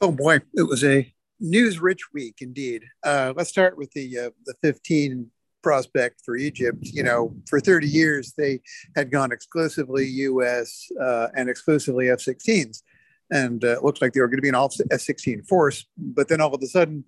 Oh 0.01 0.13
boy, 0.13 0.41
it 0.55 0.63
was 0.69 0.85
a 0.85 1.13
news-rich 1.41 2.13
week 2.13 2.37
indeed. 2.41 2.85
Uh, 3.05 3.33
let's 3.37 3.51
start 3.51 3.77
with 3.77 3.91
the 3.93 4.19
uh, 4.19 4.31
the 4.47 4.55
15 4.63 5.31
prospect 5.63 6.21
for 6.25 6.37
Egypt. 6.37 6.79
You 6.83 7.03
know, 7.03 7.35
for 7.49 7.61
30 7.61 7.87
years 7.87 8.35
they 8.37 8.61
had 8.95 9.11
gone 9.11 9.33
exclusively 9.33 10.07
U.S. 10.07 10.87
Uh, 11.01 11.29
and 11.35 11.49
exclusively 11.49 12.11
F-16s, 12.11 12.83
and 13.31 13.65
uh, 13.65 13.79
it 13.79 13.85
looked 13.85 14.03
like 14.03 14.13
they 14.13 14.21
were 14.21 14.29
going 14.29 14.39
to 14.39 14.43
be 14.43 14.49
an 14.49 14.55
all 14.55 14.73
F-16 14.91 15.47
force. 15.49 15.87
But 15.97 16.29
then 16.29 16.41
all 16.41 16.55
of 16.55 16.63
a 16.63 16.67
sudden, 16.67 17.05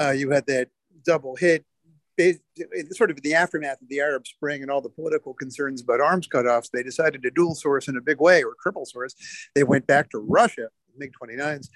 uh, 0.00 0.10
you 0.10 0.30
had 0.30 0.46
that 0.46 0.68
double 1.04 1.36
hit. 1.36 1.64
Sort 2.92 3.10
of 3.10 3.16
in 3.16 3.24
the 3.24 3.34
aftermath 3.34 3.82
of 3.82 3.88
the 3.88 3.98
Arab 3.98 4.24
Spring 4.24 4.62
and 4.62 4.70
all 4.70 4.80
the 4.80 4.88
political 4.88 5.34
concerns 5.34 5.82
about 5.82 6.00
arms 6.00 6.28
cutoffs, 6.28 6.70
they 6.70 6.84
decided 6.84 7.24
to 7.24 7.30
dual 7.32 7.56
source 7.56 7.88
in 7.88 7.96
a 7.96 8.00
big 8.00 8.20
way 8.20 8.44
or 8.44 8.54
triple 8.62 8.86
source. 8.86 9.16
They 9.56 9.64
went 9.64 9.88
back 9.88 10.10
to 10.10 10.18
Russia, 10.18 10.68
MiG 10.96 11.10
29s, 11.20 11.70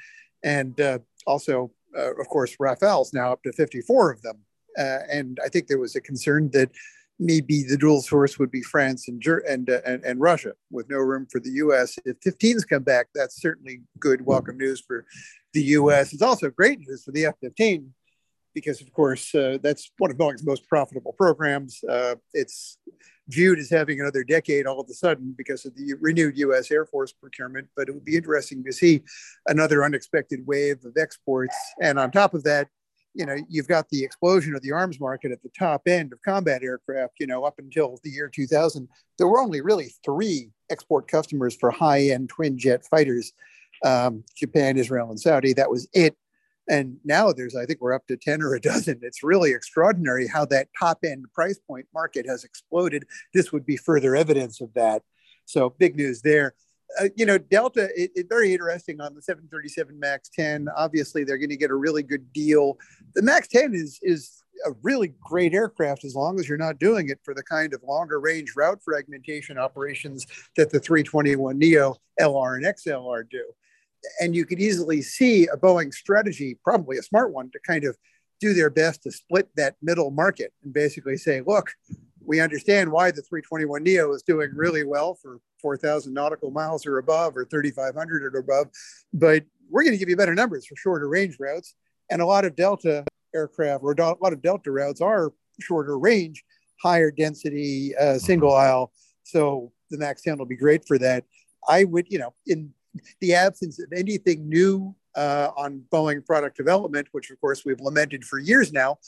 and 0.45 0.81
uh, 0.81 1.00
also 1.27 1.73
uh, 1.97 2.14
of 2.14 2.28
course, 2.28 2.57
Rafale's 2.59 3.12
now 3.12 3.33
up 3.33 3.42
to 3.42 3.52
54 3.52 4.12
of 4.12 4.23
them. 4.23 4.38
Uh, 4.78 5.00
and 5.11 5.38
I 5.45 5.49
think 5.49 5.66
there 5.66 5.78
was 5.78 5.97
a 5.97 6.00
concern 6.00 6.50
that 6.52 6.71
maybe 7.18 7.64
the 7.64 7.76
dual 7.76 8.00
source 8.00 8.38
would 8.38 8.50
be 8.50 8.62
France 8.62 9.09
and, 9.09 9.23
and, 9.49 9.71
uh, 9.71 9.80
and, 9.85 10.04
and, 10.04 10.21
Russia 10.21 10.52
with 10.71 10.88
no 10.88 10.99
room 10.99 11.26
for 11.30 11.40
the 11.40 11.50
US. 11.50 11.99
If 12.04 12.21
15s 12.21 12.66
come 12.68 12.85
back, 12.85 13.09
that's 13.12 13.40
certainly 13.40 13.80
good, 13.99 14.25
welcome 14.25 14.57
news 14.57 14.80
for 14.80 15.04
the 15.52 15.62
US. 15.62 16.12
It's 16.12 16.23
also 16.23 16.50
great 16.50 16.78
news 16.78 17.02
for 17.02 17.11
the 17.11 17.26
F 17.26 17.35
15 17.40 17.92
because, 18.55 18.81
of 18.81 18.93
course, 18.93 19.35
uh, 19.35 19.59
that's 19.62 19.90
one 19.99 20.11
of 20.11 20.17
Boeing's 20.17 20.45
most 20.45 20.69
profitable 20.69 21.12
programs. 21.12 21.83
Uh, 21.88 22.17
it's 22.33 22.78
viewed 23.28 23.59
as 23.59 23.71
having 23.71 24.00
another 24.00 24.25
decade 24.25 24.67
all 24.67 24.81
of 24.81 24.88
a 24.88 24.95
sudden 24.95 25.35
because 25.37 25.67
of 25.67 25.75
the 25.76 25.95
renewed 26.00 26.38
US 26.38 26.71
Air 26.71 26.87
Force 26.87 27.12
procurement. 27.12 27.69
But 27.76 27.88
it 27.88 27.93
would 27.93 28.05
be 28.05 28.17
interesting 28.17 28.64
to 28.64 28.73
see 28.73 29.02
another 29.47 29.85
unexpected 29.85 30.47
wave 30.47 30.85
of 30.85 30.97
exports. 30.97 31.57
And 31.81 31.99
on 31.99 32.11
top 32.11 32.35
of 32.35 32.43
that, 32.45 32.69
you 33.14 33.26
know, 33.26 33.37
you've 33.49 33.69
got 33.69 33.88
the 33.88 34.05
explosion 34.05 34.55
of 34.55 34.62
the 34.62 34.73
arms 34.73 35.00
market 35.00 35.33
at 35.33 35.43
the 35.43 35.50
top 35.59 35.83
end 35.87 36.12
of 36.12 36.23
combat 36.23 36.62
aircraft. 36.62 37.14
You 37.19 37.26
know, 37.26 37.45
up 37.45 37.55
until 37.59 37.99
the 38.05 38.11
year 38.11 38.31
2000, 38.33 38.88
there 39.19 39.26
were 39.26 39.40
only 39.40 39.61
really 39.61 39.93
three 40.05 40.50
export 40.71 41.09
customers 41.09 41.57
for 41.57 41.71
high 41.71 42.02
end 42.11 42.28
twin 42.28 42.59
jet 42.59 42.85
fighters 42.85 43.33
um, 43.85 44.25
Japan, 44.37 44.76
Israel, 44.76 45.11
and 45.11 45.21
Saudi. 45.21 45.52
That 45.52 45.71
was 45.71 45.88
it. 45.93 46.17
And 46.68 46.98
now 47.04 47.32
there's, 47.32 47.56
I 47.56 47.64
think 47.64 47.80
we're 47.80 47.94
up 47.94 48.06
to 48.08 48.16
10 48.16 48.42
or 48.42 48.54
a 48.54 48.60
dozen. 48.60 49.00
It's 49.02 49.22
really 49.22 49.52
extraordinary 49.52 50.26
how 50.26 50.44
that 50.46 50.68
top 50.78 50.98
end 51.04 51.26
price 51.32 51.58
point 51.58 51.87
market 51.94 52.26
has 52.26 52.44
exploded. 52.44 53.06
This 53.32 53.52
would 53.52 53.66
be 53.66 53.76
further 53.76 54.14
evidence 54.14 54.60
of 54.60 54.72
that. 54.75 55.02
So 55.46 55.70
big 55.70 55.96
news 55.96 56.20
there. 56.22 56.54
Uh, 56.98 57.08
you 57.16 57.26
know, 57.26 57.37
Delta, 57.37 57.88
it, 57.94 58.10
it, 58.14 58.28
very 58.28 58.52
interesting 58.52 59.00
on 59.00 59.14
the 59.14 59.20
737 59.20 59.98
MAX 59.98 60.30
10. 60.30 60.68
Obviously, 60.75 61.22
they're 61.22 61.37
going 61.37 61.50
to 61.50 61.56
get 61.56 61.70
a 61.70 61.75
really 61.75 62.02
good 62.02 62.32
deal. 62.32 62.78
The 63.14 63.22
MAX 63.22 63.48
10 63.48 63.74
is 63.74 63.98
is 64.02 64.42
a 64.66 64.70
really 64.83 65.14
great 65.22 65.54
aircraft 65.54 66.04
as 66.04 66.14
long 66.14 66.40
as 66.40 66.48
you're 66.48 66.59
not 66.59 66.78
doing 66.78 67.11
it 67.11 67.20
for 67.22 67.35
the 67.35 67.42
kind 67.42 67.74
of 67.74 67.83
longer 67.83 68.20
range 68.20 68.54
route 68.57 68.81
fragmentation 68.83 69.59
operations 69.59 70.26
that 70.57 70.70
the 70.70 70.81
321 70.81 71.59
Neo 71.59 71.94
LR 72.20 72.57
and 72.57 72.64
XLR 72.64 73.28
do 73.28 73.44
and 74.20 74.34
you 74.34 74.44
could 74.44 74.61
easily 74.61 75.02
see 75.02 75.46
a 75.46 75.56
Boeing 75.56 75.92
strategy, 75.92 76.58
probably 76.62 76.98
a 76.98 77.02
smart 77.02 77.32
one, 77.32 77.50
to 77.50 77.58
kind 77.66 77.84
of 77.84 77.96
do 78.40 78.54
their 78.54 78.70
best 78.70 79.02
to 79.02 79.11
split 79.11 79.48
that 79.56 79.76
middle 79.82 80.11
market 80.11 80.52
and 80.62 80.72
basically 80.72 81.16
say, 81.16 81.42
look, 81.44 81.72
we 82.24 82.40
understand 82.40 82.90
why 82.90 83.11
the 83.11 83.22
321 83.22 83.82
Neo 83.82 84.12
is 84.12 84.22
doing 84.22 84.50
really 84.54 84.84
well 84.84 85.14
for 85.14 85.40
4,000 85.61 86.12
nautical 86.12 86.50
miles 86.50 86.87
or 86.87 86.98
above 86.98 87.37
or 87.37 87.46
3,500 87.46 88.34
or 88.34 88.38
above, 88.38 88.68
but 89.12 89.44
we're 89.70 89.82
going 89.82 89.92
to 89.92 89.98
give 89.98 90.08
you 90.08 90.16
better 90.16 90.34
numbers 90.34 90.66
for 90.66 90.76
shorter 90.76 91.08
range 91.08 91.37
routes. 91.40 91.74
And 92.11 92.22
a 92.22 92.26
lot 92.26 92.44
of 92.44 92.56
Delta 92.56 93.04
aircraft 93.34 93.82
or 93.82 93.92
a 93.92 94.14
lot 94.20 94.32
of 94.32 94.40
Delta 94.42 94.70
routes 94.70 95.00
are 95.00 95.32
shorter 95.61 95.98
range, 95.98 96.44
higher 96.80 97.11
density, 97.11 97.94
uh, 97.96 98.18
single 98.18 98.54
aisle. 98.54 98.92
So 99.24 99.72
the 99.90 99.98
MAX 99.98 100.22
10 100.22 100.38
will 100.38 100.46
be 100.46 100.56
great 100.56 100.87
for 100.87 100.98
that. 100.98 101.24
I 101.68 101.84
would, 101.84 102.06
you 102.08 102.18
know, 102.18 102.34
in 102.46 102.72
the 103.20 103.34
absence 103.34 103.80
of 103.80 103.92
anything 103.92 104.48
new 104.48 104.94
uh, 105.16 105.50
on 105.56 105.82
Boeing 105.90 106.24
product 106.24 106.56
development, 106.56 107.08
which 107.12 107.30
of 107.30 107.40
course 107.40 107.64
we've 107.64 107.80
lamented 107.80 108.24
for 108.24 108.38
years 108.38 108.72
now, 108.72 108.98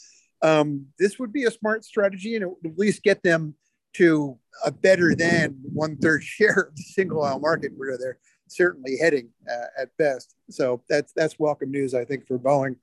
um, 0.41 0.87
this 0.99 1.19
would 1.19 1.31
be 1.31 1.45
a 1.45 1.51
smart 1.51 1.85
strategy 1.85 2.35
and 2.35 2.43
it 2.43 2.49
would 2.49 2.73
at 2.73 2.77
least 2.77 3.03
get 3.03 3.21
them 3.23 3.55
to 3.93 4.37
a 4.65 4.71
better 4.71 5.15
than 5.15 5.57
one 5.73 5.97
third 5.97 6.23
share 6.23 6.69
of 6.69 6.75
the 6.75 6.83
single 6.83 7.23
aisle 7.23 7.39
market 7.39 7.71
where 7.75 7.97
they're 7.97 8.17
certainly 8.47 8.97
heading 8.97 9.29
uh, 9.49 9.81
at 9.81 9.95
best. 9.97 10.35
So 10.49 10.83
that's 10.89 11.13
that's 11.13 11.39
welcome 11.39 11.71
news, 11.71 11.93
I 11.93 12.05
think, 12.05 12.27
for 12.27 12.37
Boeing. 12.37 12.75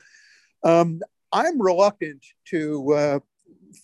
Um, 0.65 1.01
I'm 1.33 1.61
reluctant 1.61 2.25
to 2.47 2.93
uh, 2.95 3.19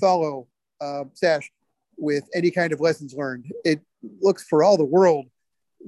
follow 0.01 0.49
uh, 0.81 1.05
Sash 1.13 1.51
with 1.97 2.25
any 2.35 2.51
kind 2.51 2.73
of 2.73 2.81
lessons 2.81 3.15
learned. 3.15 3.53
It 3.65 3.81
looks 4.21 4.45
for 4.45 4.65
all 4.65 4.77
the 4.77 4.85
world 4.85 5.27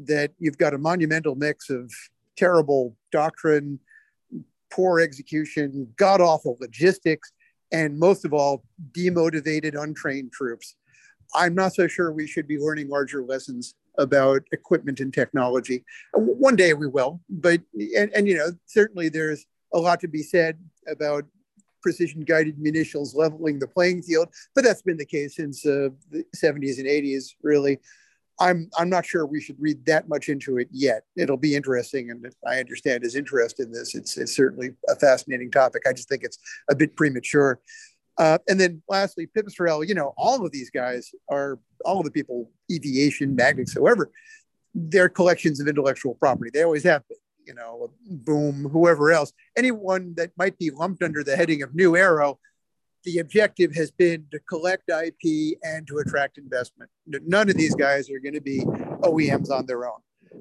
that 0.05 0.33
you've 0.39 0.59
got 0.59 0.75
a 0.75 0.79
monumental 0.79 1.35
mix 1.35 1.71
of 1.71 1.91
terrible 2.37 2.97
doctrine, 3.13 3.79
poor 4.71 5.01
execution, 5.01 5.89
god 5.97 6.21
awful 6.21 6.57
logistics, 6.61 7.33
and 7.73 7.99
most 7.99 8.25
of 8.25 8.33
all, 8.33 8.65
demotivated, 8.93 9.81
untrained 9.81 10.33
troops. 10.33 10.77
I'm 11.35 11.55
not 11.55 11.75
so 11.75 11.87
sure 11.87 12.13
we 12.13 12.27
should 12.27 12.47
be 12.47 12.59
learning 12.59 12.89
larger 12.89 13.25
lessons 13.25 13.75
about 13.99 14.43
equipment 14.53 15.01
and 15.01 15.13
technology. 15.13 15.85
One 16.15 16.57
day 16.57 16.75
we 16.75 16.87
will, 16.87 17.21
but 17.29 17.61
and, 17.97 18.13
and 18.15 18.29
you 18.29 18.37
know 18.37 18.51
certainly 18.67 19.09
there's 19.09 19.47
a 19.75 19.79
lot 19.79 20.01
to 20.01 20.09
be 20.09 20.23
said 20.23 20.59
about 20.89 21.25
precision 21.83 22.23
guided 22.23 22.59
munitions 22.59 23.15
leveling 23.15 23.59
the 23.59 23.67
playing 23.67 24.03
field, 24.03 24.29
but 24.55 24.65
that's 24.65 24.83
been 24.83 24.97
the 24.97 25.07
case 25.07 25.37
since 25.37 25.65
uh, 25.65 25.89
the 26.11 26.25
70s 26.35 26.79
and 26.79 26.87
80s, 26.87 27.35
really. 27.43 27.79
I'm 28.39 28.69
I'm 28.79 28.91
not 28.91 29.07
sure 29.07 29.27
we 29.27 29.41
should 29.41 29.57
read 29.59 29.85
that 29.87 30.09
much 30.09 30.29
into 30.29 30.59
it 30.59 30.69
yet. 30.71 31.03
It'll 31.17 31.37
be 31.37 31.55
interesting, 31.55 32.11
and 32.11 32.27
I 32.47 32.59
understand 32.59 33.03
his 33.03 33.17
interest 33.17 33.61
in 33.61 33.73
this. 33.73 33.95
It's 33.95 34.17
it's 34.17 34.35
certainly 34.37 34.71
a 34.89 34.97
fascinating 34.97 35.51
topic. 35.51 35.83
I 35.87 35.93
just 35.93 36.09
think 36.09 36.23
it's 36.23 36.39
a 36.71 36.75
bit 36.75 36.97
premature. 36.97 37.61
Uh, 38.19 38.39
and 38.49 38.59
then 38.59 38.83
lastly, 38.89 39.27
Pipistrel, 39.27 39.87
you 39.87 39.95
know, 39.95 40.15
all 40.17 40.45
of 40.45 40.53
these 40.53 40.71
guys 40.71 41.11
are 41.31 41.59
all 41.85 41.99
of 41.99 42.05
the 42.05 42.11
people, 42.11 42.51
aviation, 42.73 43.37
magnets, 43.37 43.75
however, 43.75 44.11
they're 44.75 45.09
collections 45.09 45.61
of 45.61 45.69
intellectual 45.69 46.15
property. 46.15 46.51
They 46.53 46.63
always 46.63 46.85
have 46.85 47.07
been, 47.09 47.19
you 47.47 47.55
know, 47.55 47.91
boom, 48.09 48.69
whoever 48.71 49.13
else, 49.13 49.33
anyone 49.57 50.15
that 50.17 50.31
might 50.39 50.59
be 50.59 50.71
lumped 50.71 51.03
under 51.03 51.23
the 51.23 51.37
heading 51.37 51.63
of 51.63 51.75
new 51.75 51.95
arrow 51.95 52.39
the 53.05 53.19
objective 53.19 53.75
has 53.75 53.91
been 53.91 54.27
to 54.31 54.39
collect 54.41 54.91
IP 54.91 55.59
and 55.63 55.87
to 55.87 55.99
attract 55.99 56.39
investment. 56.39 56.91
None 57.07 57.49
of 57.49 57.57
these 57.57 57.75
guys 57.75 58.11
are 58.11 58.19
going 58.19 58.35
to 58.35 58.41
be 58.41 58.61
OEMs 59.03 59.51
on 59.51 59.67
their 59.67 59.87
own. 59.87 60.01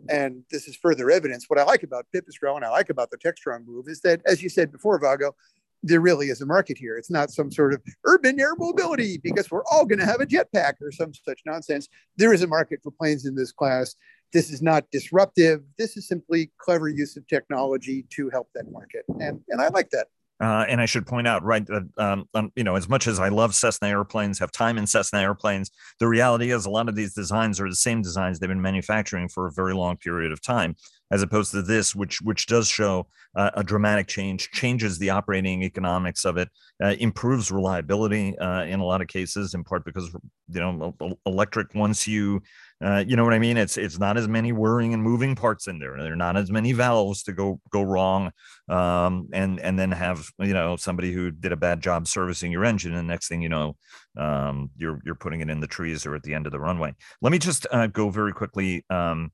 And 0.09 0.43
this 0.51 0.67
is 0.67 0.75
further 0.75 1.09
evidence. 1.09 1.45
What 1.47 1.59
I 1.59 1.63
like 1.63 1.83
about 1.83 2.05
Pipistrel 2.13 2.55
and 2.55 2.65
I 2.65 2.69
like 2.69 2.89
about 2.89 3.11
the 3.11 3.17
Textron 3.17 3.65
move 3.65 3.85
is 3.87 4.01
that, 4.01 4.21
as 4.25 4.41
you 4.41 4.49
said 4.49 4.71
before, 4.71 4.99
Vago, 4.99 5.35
there 5.83 6.01
really 6.01 6.29
is 6.29 6.41
a 6.41 6.45
market 6.45 6.77
here. 6.77 6.97
It's 6.97 7.11
not 7.11 7.29
some 7.29 7.51
sort 7.51 7.73
of 7.73 7.81
urban 8.05 8.39
air 8.39 8.55
mobility 8.57 9.19
because 9.19 9.51
we're 9.51 9.63
all 9.71 9.85
going 9.85 9.99
to 9.99 10.05
have 10.05 10.19
a 10.19 10.25
jetpack 10.25 10.73
or 10.81 10.91
some 10.91 11.13
such 11.13 11.41
nonsense. 11.45 11.87
There 12.17 12.33
is 12.33 12.41
a 12.41 12.47
market 12.47 12.79
for 12.83 12.91
planes 12.91 13.25
in 13.25 13.35
this 13.35 13.51
class. 13.51 13.95
This 14.33 14.49
is 14.49 14.61
not 14.61 14.89
disruptive. 14.91 15.61
This 15.77 15.95
is 15.95 16.07
simply 16.07 16.51
clever 16.57 16.89
use 16.89 17.15
of 17.17 17.27
technology 17.27 18.05
to 18.11 18.29
help 18.31 18.49
that 18.55 18.71
market. 18.71 19.05
And, 19.19 19.39
and 19.49 19.61
I 19.61 19.67
like 19.67 19.91
that. 19.91 20.07
Uh, 20.41 20.65
and 20.67 20.81
I 20.81 20.85
should 20.85 21.07
point 21.07 21.27
out, 21.27 21.43
right, 21.43 21.65
that, 21.67 21.89
um, 21.97 22.27
um, 22.33 22.51
you 22.55 22.63
know, 22.63 22.75
as 22.75 22.89
much 22.89 23.07
as 23.07 23.19
I 23.19 23.29
love 23.29 23.55
Cessna 23.55 23.87
airplanes, 23.87 24.39
have 24.39 24.51
time 24.51 24.77
in 24.77 24.85
Cessna 24.85 25.21
airplanes, 25.21 25.71
the 25.99 26.07
reality 26.07 26.51
is 26.51 26.65
a 26.65 26.69
lot 26.69 26.89
of 26.89 26.95
these 26.95 27.13
designs 27.13 27.59
are 27.61 27.69
the 27.69 27.75
same 27.75 28.01
designs 28.01 28.39
they've 28.39 28.49
been 28.49 28.61
manufacturing 28.61 29.29
for 29.29 29.47
a 29.47 29.51
very 29.51 29.73
long 29.73 29.95
period 29.95 30.33
of 30.33 30.41
time. 30.41 30.75
As 31.11 31.21
opposed 31.21 31.51
to 31.51 31.61
this, 31.61 31.95
which 31.95 32.21
which 32.21 32.47
does 32.47 32.67
show 32.67 33.07
uh, 33.35 33.51
a 33.53 33.63
dramatic 33.63 34.07
change, 34.07 34.49
changes 34.51 34.97
the 34.97 35.09
operating 35.09 35.63
economics 35.63 36.25
of 36.25 36.37
it, 36.37 36.49
uh, 36.83 36.95
improves 36.99 37.51
reliability 37.51 38.37
uh, 38.39 38.63
in 38.63 38.79
a 38.79 38.85
lot 38.85 39.01
of 39.01 39.07
cases, 39.07 39.53
in 39.53 39.63
part 39.63 39.85
because 39.85 40.09
you 40.49 40.59
know 40.59 40.95
electric 41.25 41.73
once 41.75 42.07
you 42.07 42.41
uh, 42.83 43.03
you 43.07 43.15
know 43.15 43.23
what 43.23 43.33
I 43.33 43.39
mean. 43.39 43.55
It's 43.55 43.77
it's 43.77 43.99
not 43.99 44.17
as 44.17 44.27
many 44.27 44.51
whirring 44.51 44.93
and 44.93 45.01
moving 45.01 45.35
parts 45.35 45.67
in 45.67 45.79
there. 45.79 45.95
There 45.97 46.11
are 46.11 46.17
not 46.17 46.35
as 46.35 46.51
many 46.51 46.73
valves 46.73 47.23
to 47.23 47.33
go 47.33 47.59
go 47.71 47.81
wrong, 47.83 48.31
um, 48.67 49.29
and 49.31 49.59
and 49.61 49.79
then 49.79 49.91
have 49.91 50.27
you 50.39 50.53
know 50.53 50.75
somebody 50.75 51.13
who 51.13 51.31
did 51.31 51.53
a 51.53 51.57
bad 51.57 51.81
job 51.81 52.07
servicing 52.07 52.51
your 52.51 52.65
engine, 52.65 52.93
and 52.95 53.07
next 53.07 53.29
thing 53.29 53.41
you 53.41 53.49
know, 53.49 53.77
um, 54.17 54.71
you're 54.75 54.99
you're 55.05 55.15
putting 55.15 55.41
it 55.41 55.49
in 55.49 55.61
the 55.61 55.67
trees 55.67 56.05
or 56.05 56.15
at 56.15 56.23
the 56.23 56.33
end 56.33 56.47
of 56.47 56.51
the 56.51 56.59
runway. 56.59 56.93
Let 57.21 57.31
me 57.31 57.39
just 57.39 57.65
uh, 57.71 57.87
go 57.87 58.09
very 58.09 58.33
quickly. 58.33 58.83
Um, 58.89 59.31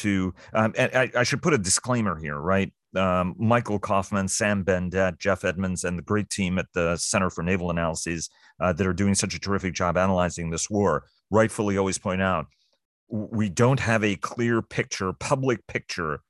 to 0.00 0.34
um, 0.52 0.74
I, 0.78 1.10
I, 1.16 1.22
should 1.22 1.42
put 1.42 1.54
a 1.54 1.58
disclaimer 1.58 2.18
here, 2.18 2.38
right? 2.38 2.72
Um, 2.96 3.34
Michael 3.38 3.78
Kofman, 3.78 4.28
Sam 4.28 4.64
Bendett, 4.64 5.18
Jeff 5.18 5.44
Edmonds, 5.44 5.84
and 5.84 5.98
the 5.98 6.02
great 6.02 6.28
team 6.30 6.58
at 6.58 6.66
the 6.74 6.96
Center 6.96 7.30
for 7.30 7.42
Naval 7.42 7.70
Analyses 7.70 8.28
uh, 8.60 8.72
that 8.72 8.86
are 8.86 8.92
doing 8.92 9.14
such 9.14 9.34
a 9.34 9.38
terrific 9.38 9.74
job 9.74 9.96
analyzing 9.96 10.50
this 10.50 10.68
war 10.68 11.04
rightfully 11.30 11.78
always 11.78 11.98
point 11.98 12.20
out 12.20 12.46
we 13.08 13.48
don't 13.48 13.80
have 13.80 14.04
a 14.04 14.16
clear 14.16 14.62
picture, 14.62 15.12
public 15.12 15.66
picture 15.66 16.20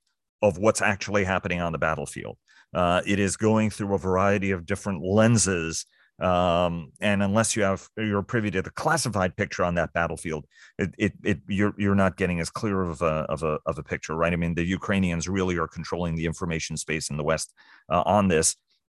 of 0.43 0.57
what's 0.57 0.81
actually 0.81 1.25
happening 1.25 1.61
on 1.61 1.73
the 1.73 1.79
battlefield. 1.79 2.39
Uh, 2.73 3.03
it 3.07 3.19
is 3.19 3.37
going 3.37 3.69
through 3.69 3.95
a 3.95 3.99
variety 3.99 4.51
of 4.51 4.65
different 4.65 5.05
lenses 5.05 5.85
um, 6.21 6.93
and 7.01 7.23
unless 7.23 7.57
you 7.57 7.63
have 7.63 7.89
you're 7.97 8.23
privy 8.23 8.51
to 8.51 8.63
the 8.63 8.71
classified 8.71 9.37
picture 9.37 9.65
on 9.65 9.75
that 9.77 9.93
battlefield, 9.93 10.47
it, 10.79 10.95
it, 10.99 11.13
it 11.25 11.39
you're 11.49 11.75
you're 11.79 11.95
not 11.95 12.17
getting 12.17 12.41
as 12.41 12.51
clear 12.51 12.83
of 12.83 13.03
a 13.03 13.25
of 13.29 13.43
a 13.43 13.59
of 13.67 13.79
a 13.79 13.83
picture, 13.83 14.15
right? 14.15 14.33
I 14.33 14.37
mean, 14.37 14.55
the 14.55 14.65
Ukrainians 14.65 15.29
really 15.29 15.57
are 15.59 15.69
controlling 15.69 16.17
the 16.17 16.27
information 16.27 16.77
space 16.77 17.11
in 17.11 17.17
the 17.17 17.25
West 17.25 17.53
uh, 17.89 18.03
on 18.05 18.29
this, 18.29 18.57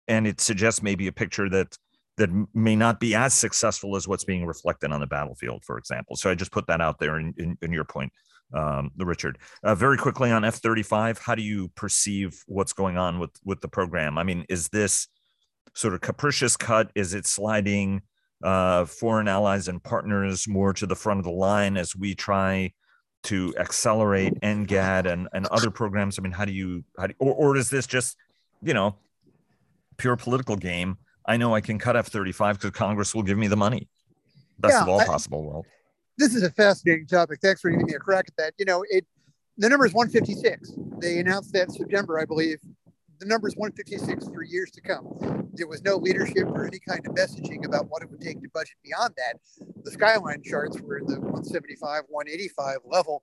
and 0.09 0.27
it 0.27 0.41
suggests 0.41 0.83
maybe 0.83 1.07
a 1.07 1.13
picture 1.13 1.49
that 1.51 1.77
that 2.19 2.31
may 2.53 2.77
not 2.77 3.01
be 3.01 3.15
as 3.15 3.33
successful 3.33 3.97
as 3.97 4.07
what's 4.07 4.25
being 4.25 4.45
reflected 4.45 4.93
on 4.93 5.01
the 5.01 5.07
battlefield, 5.07 5.65
for 5.65 5.79
example. 5.79 6.15
So 6.15 6.31
I 6.31 6.35
just 6.35 6.53
put 6.53 6.67
that 6.67 6.81
out 6.83 6.99
there 6.99 7.19
in, 7.19 7.33
in, 7.39 7.57
in 7.63 7.73
your 7.73 7.85
point, 7.85 8.13
um, 8.53 8.91
Richard. 8.99 9.39
Uh, 9.65 9.75
very 9.75 9.97
quickly 9.97 10.31
on 10.31 10.45
F 10.45 10.57
thirty 10.57 10.83
five, 10.83 11.19
how 11.19 11.35
do 11.35 11.43
you 11.43 11.69
perceive 11.75 12.43
what's 12.47 12.75
going 12.75 12.99
on 12.99 13.19
with 13.19 13.31
with 13.45 13.61
the 13.61 13.69
program? 13.69 14.19
I 14.19 14.25
mean, 14.25 14.45
is 14.49 14.69
this 14.69 15.09
sort 15.75 15.95
of 15.95 16.01
capricious 16.01 16.57
cut? 16.57 16.91
Is 16.95 17.15
it 17.15 17.27
sliding 17.27 18.03
uh, 18.43 18.85
foreign 18.85 19.29
allies 19.29 19.69
and 19.69 19.83
partners 19.83 20.49
more 20.49 20.73
to 20.75 20.87
the 20.87 20.97
front 20.97 21.19
of 21.19 21.25
the 21.25 21.31
line 21.31 21.77
as 21.77 21.95
we 21.97 22.15
try 22.15 22.73
to 23.25 23.55
accelerate 23.57 24.41
NGAD 24.41 25.07
and, 25.07 25.29
and 25.33 25.47
other 25.47 25.71
programs? 25.71 26.19
I 26.19 26.23
mean, 26.23 26.33
how 26.33 26.45
do 26.45 26.53
you, 26.53 26.85
how 26.99 27.07
do, 27.07 27.15
or, 27.19 27.35
or 27.35 27.57
is 27.57 27.71
this 27.71 27.87
just, 27.87 28.17
you 28.63 28.75
know, 28.75 28.97
pure 29.97 30.17
political 30.17 30.57
game? 30.57 30.99
I 31.25 31.37
know 31.37 31.55
I 31.55 31.61
can 31.61 31.79
cut 31.79 31.97
F 31.97 32.09
35 32.09 32.59
because 32.59 32.71
Congress 32.73 33.15
will 33.15 33.23
give 33.23 33.39
me 33.39 33.47
the 33.47 33.57
money. 33.57 33.89
Best 34.59 34.75
yeah, 34.75 34.83
of 34.83 34.89
all 34.89 35.01
I, 35.01 35.07
possible 35.07 35.45
world. 35.45 35.67
This 36.19 36.35
is 36.35 36.43
a 36.43 36.51
fascinating 36.51 37.07
topic. 37.07 37.41
Thanks 37.41 37.61
for 37.61 37.71
giving 37.71 37.87
me 37.87 37.95
a 37.95 37.99
crack 37.99 38.27
at 38.29 38.37
that. 38.37 38.55
You 38.59 38.65
know, 38.65 38.85
it, 38.91 39.07
the 39.57 39.69
number 39.69 39.87
is 39.87 39.93
156. 39.93 40.73
They 40.99 41.19
announced 41.19 41.53
that 41.53 41.71
September, 41.71 42.19
I 42.19 42.25
believe 42.25 42.59
the 43.23 43.29
number 43.29 43.47
is 43.47 43.55
156 43.55 44.35
for 44.35 44.43
years 44.43 44.73
to 44.73 44.81
come. 44.81 45.07
There 45.53 45.69
was 45.69 45.85
no 45.85 45.95
leadership 45.95 46.45
or 46.49 46.67
any 46.67 46.81
kind 46.81 47.07
of 47.07 47.15
messaging 47.15 47.65
about 47.65 47.89
what 47.89 48.03
it 48.03 48.11
would 48.11 48.21
take 48.21 48.43
to 48.43 48.49
budget 48.53 48.75
beyond 48.83 49.15
that. 49.17 49.39
The 49.85 49.93
skyline 49.93 50.43
charts 50.43 50.81
were 50.81 50.99
in 50.99 51.07
the 51.07 51.21
175, 51.21 52.03
185 52.09 52.79
level. 52.85 53.23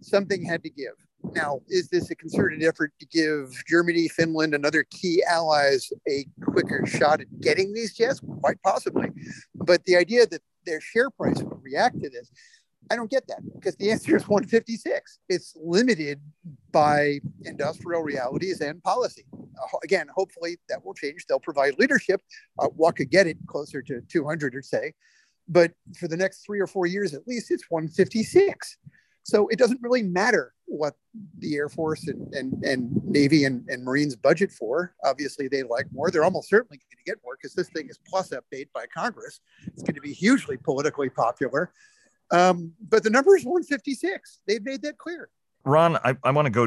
Something 0.00 0.44
had 0.44 0.62
to 0.62 0.70
give. 0.70 0.92
Now, 1.34 1.60
is 1.68 1.88
this 1.88 2.08
a 2.12 2.14
concerted 2.14 2.62
effort 2.62 2.92
to 3.00 3.06
give 3.06 3.50
Germany, 3.66 4.06
Finland, 4.06 4.54
and 4.54 4.64
other 4.64 4.84
key 4.90 5.24
allies 5.28 5.92
a 6.08 6.24
quicker 6.44 6.86
shot 6.86 7.20
at 7.20 7.40
getting 7.40 7.72
these 7.72 7.96
jets? 7.96 8.20
Quite 8.40 8.62
possibly. 8.62 9.10
But 9.56 9.82
the 9.86 9.96
idea 9.96 10.24
that 10.28 10.42
their 10.66 10.80
share 10.80 11.10
price 11.10 11.42
would 11.42 11.64
react 11.64 12.00
to 12.00 12.08
this, 12.08 12.30
I 12.90 12.96
don't 12.96 13.10
get 13.10 13.26
that 13.28 13.40
because 13.54 13.76
the 13.76 13.90
answer 13.90 14.16
is 14.16 14.28
156. 14.28 15.18
It's 15.28 15.56
limited 15.56 16.20
by 16.72 17.20
industrial 17.44 18.02
realities 18.02 18.60
and 18.60 18.82
policy. 18.82 19.24
Uh, 19.34 19.78
again, 19.84 20.08
hopefully 20.14 20.58
that 20.68 20.84
will 20.84 20.94
change. 20.94 21.26
They'll 21.26 21.40
provide 21.40 21.78
leadership. 21.78 22.20
Uh, 22.58 22.66
what 22.68 22.96
could 22.96 23.10
get 23.10 23.26
it 23.26 23.38
closer 23.46 23.82
to 23.82 24.00
200 24.02 24.54
or 24.54 24.62
say, 24.62 24.92
but 25.48 25.72
for 25.98 26.08
the 26.08 26.16
next 26.16 26.44
three 26.44 26.60
or 26.60 26.66
four 26.66 26.86
years 26.86 27.14
at 27.14 27.26
least, 27.26 27.50
it's 27.50 27.64
156. 27.68 28.76
So 29.24 29.46
it 29.48 29.58
doesn't 29.58 29.80
really 29.82 30.02
matter 30.02 30.52
what 30.66 30.94
the 31.38 31.54
Air 31.54 31.68
Force 31.68 32.08
and, 32.08 32.34
and, 32.34 32.64
and 32.64 33.04
Navy 33.04 33.44
and, 33.44 33.64
and 33.68 33.84
Marines 33.84 34.16
budget 34.16 34.50
for. 34.50 34.94
Obviously, 35.04 35.46
they 35.46 35.62
like 35.62 35.86
more. 35.92 36.10
They're 36.10 36.24
almost 36.24 36.48
certainly 36.48 36.78
going 36.78 37.04
to 37.04 37.10
get 37.10 37.18
more 37.22 37.36
because 37.40 37.54
this 37.54 37.68
thing 37.68 37.88
is 37.88 37.98
plus 38.06 38.30
update 38.30 38.68
by 38.74 38.86
Congress. 38.92 39.40
It's 39.68 39.82
going 39.82 39.94
to 39.94 40.00
be 40.00 40.12
hugely 40.12 40.56
politically 40.56 41.10
popular. 41.10 41.72
Um, 42.32 42.72
but 42.88 43.04
the 43.04 43.10
number 43.10 43.36
is 43.36 43.44
156. 43.44 44.40
They've 44.46 44.64
made 44.64 44.82
that 44.82 44.98
clear. 44.98 45.28
Ron, 45.64 45.96
I, 46.04 46.16
I 46.24 46.32
want 46.32 46.46
to 46.46 46.50
go 46.50 46.66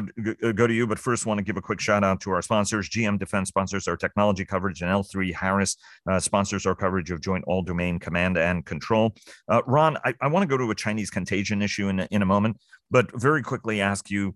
go 0.52 0.66
to 0.66 0.72
you, 0.72 0.86
but 0.86 0.98
first 0.98 1.26
want 1.26 1.36
to 1.36 1.44
give 1.44 1.58
a 1.58 1.60
quick 1.60 1.80
shout 1.80 2.02
out 2.02 2.20
to 2.22 2.30
our 2.30 2.40
sponsors. 2.40 2.88
GM 2.88 3.18
Defense 3.18 3.48
sponsors 3.48 3.86
our 3.88 3.96
technology 3.96 4.44
coverage, 4.44 4.80
and 4.80 4.90
L3 4.90 5.34
Harris 5.34 5.76
uh, 6.10 6.18
sponsors 6.18 6.64
our 6.64 6.74
coverage 6.74 7.10
of 7.10 7.20
Joint 7.20 7.44
All 7.46 7.62
Domain 7.62 7.98
Command 7.98 8.38
and 8.38 8.64
Control. 8.64 9.14
Uh, 9.48 9.60
Ron, 9.66 9.98
I, 10.04 10.14
I 10.20 10.28
want 10.28 10.44
to 10.44 10.46
go 10.46 10.56
to 10.56 10.70
a 10.70 10.74
Chinese 10.74 11.10
contagion 11.10 11.60
issue 11.60 11.88
in, 11.88 12.00
in 12.00 12.22
a 12.22 12.26
moment, 12.26 12.56
but 12.90 13.10
very 13.20 13.42
quickly 13.42 13.82
ask 13.82 14.10
you 14.10 14.34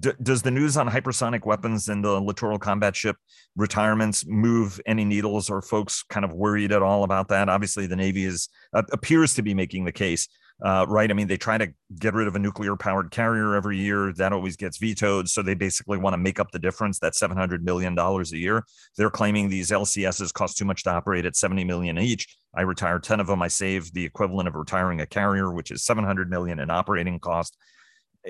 D- 0.00 0.12
does 0.22 0.42
the 0.42 0.50
news 0.50 0.76
on 0.76 0.88
hypersonic 0.88 1.44
weapons 1.44 1.88
and 1.88 2.04
the 2.04 2.20
littoral 2.20 2.58
combat 2.58 2.96
ship 2.96 3.16
retirements 3.56 4.24
move 4.26 4.80
any 4.86 5.04
needles 5.04 5.50
or 5.50 5.60
folks 5.60 6.02
kind 6.08 6.24
of 6.24 6.32
worried 6.32 6.72
at 6.72 6.82
all 6.82 7.02
about 7.04 7.28
that 7.28 7.48
obviously 7.48 7.86
the 7.86 7.96
navy 7.96 8.24
is 8.24 8.48
uh, 8.72 8.82
appears 8.92 9.34
to 9.34 9.42
be 9.42 9.54
making 9.54 9.84
the 9.84 9.92
case 9.92 10.28
uh, 10.62 10.86
right? 10.88 11.10
I 11.10 11.14
mean, 11.14 11.26
they 11.26 11.36
try 11.36 11.58
to 11.58 11.72
get 11.98 12.14
rid 12.14 12.28
of 12.28 12.36
a 12.36 12.38
nuclear 12.38 12.76
powered 12.76 13.10
carrier 13.10 13.56
every 13.56 13.78
year. 13.78 14.12
That 14.12 14.32
always 14.32 14.56
gets 14.56 14.78
vetoed. 14.78 15.28
So 15.28 15.42
they 15.42 15.54
basically 15.54 15.98
want 15.98 16.14
to 16.14 16.18
make 16.18 16.38
up 16.38 16.52
the 16.52 16.58
difference. 16.60 17.00
That 17.00 17.14
$700 17.14 17.62
million 17.62 17.98
a 17.98 18.22
year. 18.36 18.64
They're 18.96 19.10
claiming 19.10 19.48
these 19.48 19.70
LCSs 19.70 20.32
cost 20.32 20.56
too 20.56 20.64
much 20.64 20.84
to 20.84 20.90
operate 20.90 21.26
at 21.26 21.34
70 21.34 21.64
million 21.64 21.98
each. 21.98 22.36
I 22.54 22.62
retire 22.62 23.00
10 23.00 23.18
of 23.18 23.26
them. 23.26 23.42
I 23.42 23.48
save 23.48 23.92
the 23.92 24.04
equivalent 24.04 24.46
of 24.46 24.54
retiring 24.54 25.00
a 25.00 25.06
carrier, 25.06 25.52
which 25.52 25.72
is 25.72 25.82
700 25.82 26.30
million 26.30 26.60
in 26.60 26.70
operating 26.70 27.18
cost. 27.18 27.56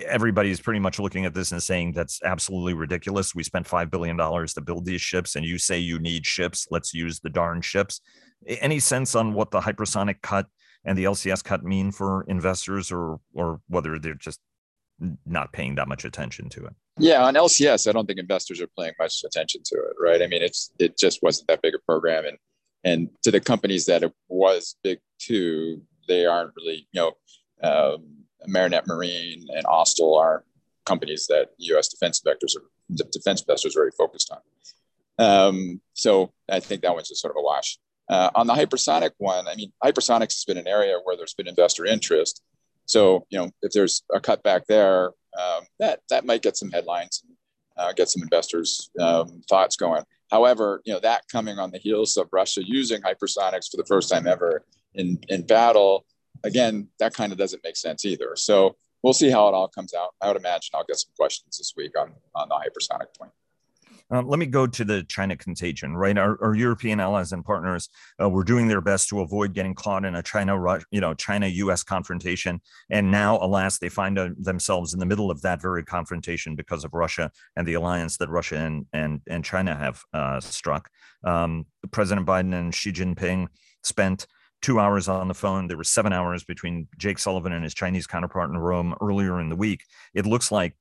Everybody's 0.06 0.58
pretty 0.58 0.80
much 0.80 0.98
looking 0.98 1.26
at 1.26 1.34
this 1.34 1.52
and 1.52 1.62
saying 1.62 1.92
that's 1.92 2.18
absolutely 2.24 2.72
ridiculous. 2.72 3.34
We 3.34 3.42
spent 3.42 3.68
$5 3.68 3.90
billion 3.90 4.16
to 4.16 4.60
build 4.64 4.86
these 4.86 5.02
ships, 5.02 5.36
and 5.36 5.44
you 5.44 5.58
say 5.58 5.78
you 5.78 5.98
need 5.98 6.24
ships. 6.24 6.66
Let's 6.70 6.94
use 6.94 7.20
the 7.20 7.28
darn 7.28 7.60
ships. 7.60 8.00
Any 8.46 8.78
sense 8.78 9.14
on 9.14 9.34
what 9.34 9.50
the 9.50 9.60
hypersonic 9.60 10.22
cut 10.22 10.46
and 10.84 10.98
the 10.98 11.04
LCS 11.04 11.44
cut 11.44 11.64
mean 11.64 11.92
for 11.92 12.24
investors 12.24 12.90
or 12.90 13.20
or 13.34 13.60
whether 13.68 13.98
they're 13.98 14.14
just 14.14 14.40
not 15.26 15.52
paying 15.52 15.74
that 15.76 15.88
much 15.88 16.04
attention 16.04 16.48
to 16.50 16.66
it? 16.66 16.74
Yeah, 16.98 17.24
on 17.24 17.34
LCS, 17.34 17.88
I 17.88 17.92
don't 17.92 18.06
think 18.06 18.18
investors 18.18 18.60
are 18.60 18.68
paying 18.78 18.92
much 18.98 19.22
attention 19.24 19.62
to 19.66 19.76
it, 19.76 19.94
right? 20.00 20.22
I 20.22 20.26
mean, 20.26 20.42
it's 20.42 20.70
it 20.78 20.98
just 20.98 21.22
wasn't 21.22 21.48
that 21.48 21.62
big 21.62 21.74
a 21.74 21.78
program, 21.78 22.24
and 22.26 22.38
and 22.84 23.08
to 23.22 23.30
the 23.30 23.40
companies 23.40 23.86
that 23.86 24.02
it 24.02 24.12
was 24.28 24.76
big 24.82 24.98
too, 25.18 25.82
they 26.08 26.26
aren't 26.26 26.52
really, 26.56 26.86
you 26.92 27.00
know, 27.00 27.12
um, 27.62 28.24
Marinette 28.46 28.86
Marine 28.86 29.46
and 29.54 29.64
Austal 29.64 30.18
are 30.18 30.44
companies 30.84 31.26
that 31.28 31.50
U.S. 31.58 31.88
defense 31.88 32.20
investors 32.24 32.56
are 32.56 33.06
defense 33.10 33.42
investors 33.42 33.76
are 33.76 33.80
very 33.80 33.92
focused 33.96 34.32
on. 34.32 34.40
Um, 35.18 35.80
so 35.94 36.32
I 36.50 36.60
think 36.60 36.82
that 36.82 36.94
one's 36.94 37.08
just 37.08 37.20
sort 37.20 37.32
of 37.32 37.40
a 37.40 37.42
wash. 37.42 37.78
Uh, 38.08 38.30
on 38.34 38.46
the 38.46 38.54
hypersonic 38.54 39.12
one, 39.18 39.46
I 39.48 39.54
mean, 39.54 39.72
hypersonics 39.82 40.34
has 40.34 40.44
been 40.46 40.58
an 40.58 40.66
area 40.66 40.98
where 41.04 41.16
there's 41.16 41.34
been 41.34 41.48
investor 41.48 41.86
interest. 41.86 42.42
So, 42.86 43.26
you 43.30 43.38
know, 43.38 43.50
if 43.62 43.72
there's 43.72 44.02
a 44.12 44.20
cutback 44.20 44.66
there, 44.66 45.12
um, 45.38 45.64
that 45.78 46.00
that 46.10 46.26
might 46.26 46.42
get 46.42 46.56
some 46.56 46.70
headlines 46.70 47.22
and 47.26 47.36
uh, 47.76 47.92
get 47.92 48.10
some 48.10 48.22
investors' 48.22 48.90
um, 49.00 49.42
thoughts 49.48 49.76
going. 49.76 50.02
However, 50.30 50.82
you 50.84 50.92
know, 50.92 51.00
that 51.00 51.24
coming 51.30 51.58
on 51.58 51.70
the 51.70 51.78
heels 51.78 52.16
of 52.16 52.28
Russia 52.32 52.62
using 52.64 53.00
hypersonics 53.02 53.70
for 53.70 53.76
the 53.76 53.86
first 53.86 54.10
time 54.10 54.26
ever 54.26 54.64
in 54.94 55.18
in 55.28 55.46
battle, 55.46 56.04
again, 56.44 56.88
that 56.98 57.14
kind 57.14 57.32
of 57.32 57.38
doesn't 57.38 57.62
make 57.64 57.76
sense 57.76 58.04
either. 58.04 58.32
So 58.36 58.76
we'll 59.02 59.12
see 59.12 59.30
how 59.30 59.48
it 59.48 59.54
all 59.54 59.68
comes 59.68 59.94
out. 59.94 60.14
I 60.20 60.28
would 60.28 60.36
imagine 60.36 60.70
I'll 60.74 60.84
get 60.84 60.98
some 60.98 61.12
questions 61.16 61.58
this 61.58 61.72
week 61.76 61.98
on 61.98 62.12
on 62.34 62.48
the 62.48 62.54
hypersonic 62.54 63.16
point. 63.18 63.32
Um, 64.12 64.28
let 64.28 64.38
me 64.38 64.44
go 64.44 64.66
to 64.66 64.84
the 64.84 65.02
China 65.04 65.36
contagion, 65.36 65.96
right? 65.96 66.16
Our, 66.18 66.36
our 66.42 66.54
European 66.54 67.00
allies 67.00 67.32
and 67.32 67.42
partners 67.42 67.88
uh, 68.22 68.28
were 68.28 68.44
doing 68.44 68.68
their 68.68 68.82
best 68.82 69.08
to 69.08 69.20
avoid 69.20 69.54
getting 69.54 69.74
caught 69.74 70.04
in 70.04 70.14
a 70.14 70.22
China, 70.22 70.54
you 70.90 71.00
know, 71.00 71.14
China-U.S. 71.14 71.82
confrontation, 71.82 72.60
and 72.90 73.10
now, 73.10 73.38
alas, 73.38 73.78
they 73.78 73.88
find 73.88 74.18
uh, 74.18 74.28
themselves 74.38 74.92
in 74.92 75.00
the 75.00 75.06
middle 75.06 75.30
of 75.30 75.40
that 75.42 75.62
very 75.62 75.82
confrontation 75.82 76.54
because 76.54 76.84
of 76.84 76.92
Russia 76.92 77.30
and 77.56 77.66
the 77.66 77.72
alliance 77.72 78.18
that 78.18 78.28
Russia 78.28 78.56
and 78.56 78.84
and, 78.92 79.22
and 79.26 79.44
China 79.44 79.74
have 79.74 80.02
uh, 80.12 80.40
struck. 80.40 80.90
Um, 81.24 81.64
President 81.90 82.26
Biden 82.26 82.54
and 82.54 82.74
Xi 82.74 82.92
Jinping 82.92 83.48
spent 83.82 84.26
two 84.60 84.78
hours 84.78 85.08
on 85.08 85.28
the 85.28 85.34
phone. 85.34 85.68
There 85.68 85.78
were 85.78 85.84
seven 85.84 86.12
hours 86.12 86.44
between 86.44 86.86
Jake 86.98 87.18
Sullivan 87.18 87.52
and 87.52 87.64
his 87.64 87.74
Chinese 87.74 88.06
counterpart 88.06 88.50
in 88.50 88.58
Rome 88.58 88.94
earlier 89.00 89.40
in 89.40 89.48
the 89.48 89.56
week. 89.56 89.84
It 90.12 90.26
looks 90.26 90.52
like 90.52 90.76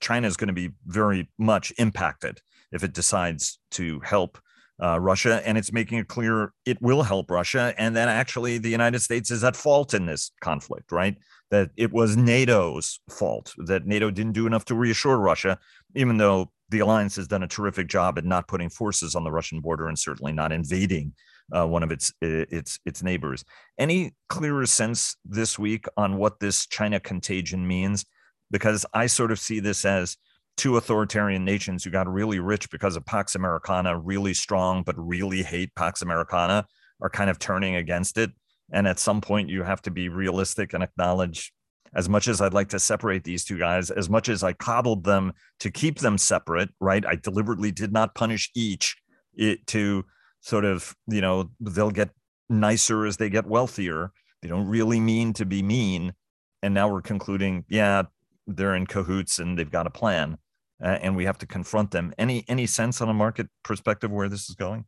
China 0.00 0.26
is 0.26 0.36
going 0.36 0.48
to 0.48 0.54
be 0.54 0.70
very 0.86 1.30
much 1.38 1.72
impacted 1.78 2.40
if 2.72 2.82
it 2.84 2.92
decides 2.92 3.58
to 3.72 4.00
help 4.00 4.38
uh, 4.82 4.98
Russia, 4.98 5.42
and 5.46 5.56
it's 5.56 5.72
making 5.72 5.98
it 5.98 6.08
clear 6.08 6.52
it 6.64 6.80
will 6.82 7.02
help 7.02 7.30
Russia, 7.30 7.74
and 7.78 7.94
that 7.94 8.08
actually 8.08 8.58
the 8.58 8.70
United 8.70 9.00
States 9.00 9.30
is 9.30 9.44
at 9.44 9.54
fault 9.54 9.94
in 9.94 10.06
this 10.06 10.32
conflict, 10.40 10.90
right? 10.90 11.16
That 11.50 11.70
it 11.76 11.92
was 11.92 12.16
NATO's 12.16 12.98
fault 13.10 13.54
that 13.58 13.86
NATO 13.86 14.10
didn't 14.10 14.32
do 14.32 14.46
enough 14.46 14.64
to 14.66 14.74
reassure 14.74 15.18
Russia, 15.18 15.58
even 15.94 16.16
though 16.16 16.50
the 16.70 16.80
alliance 16.80 17.16
has 17.16 17.28
done 17.28 17.42
a 17.42 17.48
terrific 17.48 17.86
job 17.86 18.18
at 18.18 18.24
not 18.24 18.48
putting 18.48 18.70
forces 18.70 19.14
on 19.14 19.24
the 19.24 19.30
Russian 19.30 19.60
border 19.60 19.86
and 19.86 19.98
certainly 19.98 20.32
not 20.32 20.50
invading 20.50 21.12
uh, 21.54 21.66
one 21.66 21.82
of 21.82 21.92
its 21.92 22.12
its 22.20 22.80
its 22.84 23.02
neighbors. 23.02 23.44
Any 23.78 24.14
clearer 24.28 24.66
sense 24.66 25.16
this 25.24 25.58
week 25.58 25.84
on 25.96 26.16
what 26.16 26.40
this 26.40 26.66
China 26.66 26.98
contagion 26.98 27.66
means? 27.66 28.04
Because 28.50 28.84
I 28.92 29.06
sort 29.06 29.30
of 29.30 29.38
see 29.38 29.60
this 29.60 29.84
as 29.84 30.16
two 30.56 30.76
authoritarian 30.76 31.44
nations 31.44 31.84
who 31.84 31.90
got 31.90 32.08
really 32.08 32.38
rich 32.38 32.70
because 32.70 32.96
of 32.96 33.06
Pax 33.06 33.34
Americana, 33.34 33.98
really 33.98 34.34
strong, 34.34 34.82
but 34.82 34.94
really 34.98 35.42
hate 35.42 35.74
Pax 35.74 36.02
Americana, 36.02 36.66
are 37.00 37.10
kind 37.10 37.30
of 37.30 37.38
turning 37.38 37.76
against 37.76 38.18
it. 38.18 38.30
And 38.72 38.86
at 38.86 38.98
some 38.98 39.20
point, 39.20 39.48
you 39.48 39.62
have 39.62 39.82
to 39.82 39.90
be 39.90 40.08
realistic 40.08 40.72
and 40.72 40.82
acknowledge 40.82 41.52
as 41.94 42.08
much 42.08 42.26
as 42.26 42.40
I'd 42.40 42.54
like 42.54 42.70
to 42.70 42.78
separate 42.78 43.24
these 43.24 43.44
two 43.44 43.58
guys, 43.58 43.90
as 43.90 44.08
much 44.08 44.28
as 44.28 44.42
I 44.42 44.54
coddled 44.54 45.04
them 45.04 45.32
to 45.60 45.70
keep 45.70 45.98
them 45.98 46.16
separate, 46.16 46.70
right? 46.80 47.04
I 47.04 47.16
deliberately 47.16 47.70
did 47.70 47.92
not 47.92 48.14
punish 48.14 48.50
each 48.54 48.96
it, 49.34 49.66
to 49.68 50.04
sort 50.40 50.64
of, 50.64 50.94
you 51.06 51.20
know, 51.20 51.50
they'll 51.60 51.90
get 51.90 52.10
nicer 52.48 53.04
as 53.04 53.18
they 53.18 53.28
get 53.28 53.46
wealthier. 53.46 54.10
They 54.40 54.48
don't 54.48 54.68
really 54.68 55.00
mean 55.00 55.34
to 55.34 55.44
be 55.44 55.62
mean. 55.62 56.14
And 56.62 56.72
now 56.72 56.88
we're 56.88 57.02
concluding, 57.02 57.64
yeah, 57.68 58.04
they're 58.46 58.74
in 58.74 58.86
cahoots 58.86 59.38
and 59.38 59.58
they've 59.58 59.70
got 59.70 59.86
a 59.86 59.90
plan, 59.90 60.38
uh, 60.82 60.98
and 61.00 61.16
we 61.16 61.24
have 61.24 61.38
to 61.38 61.46
confront 61.46 61.90
them. 61.90 62.12
Any 62.18 62.44
any 62.48 62.66
sense 62.66 63.00
on 63.00 63.08
a 63.08 63.14
market 63.14 63.48
perspective 63.62 64.10
where 64.10 64.28
this 64.28 64.48
is 64.48 64.54
going? 64.54 64.84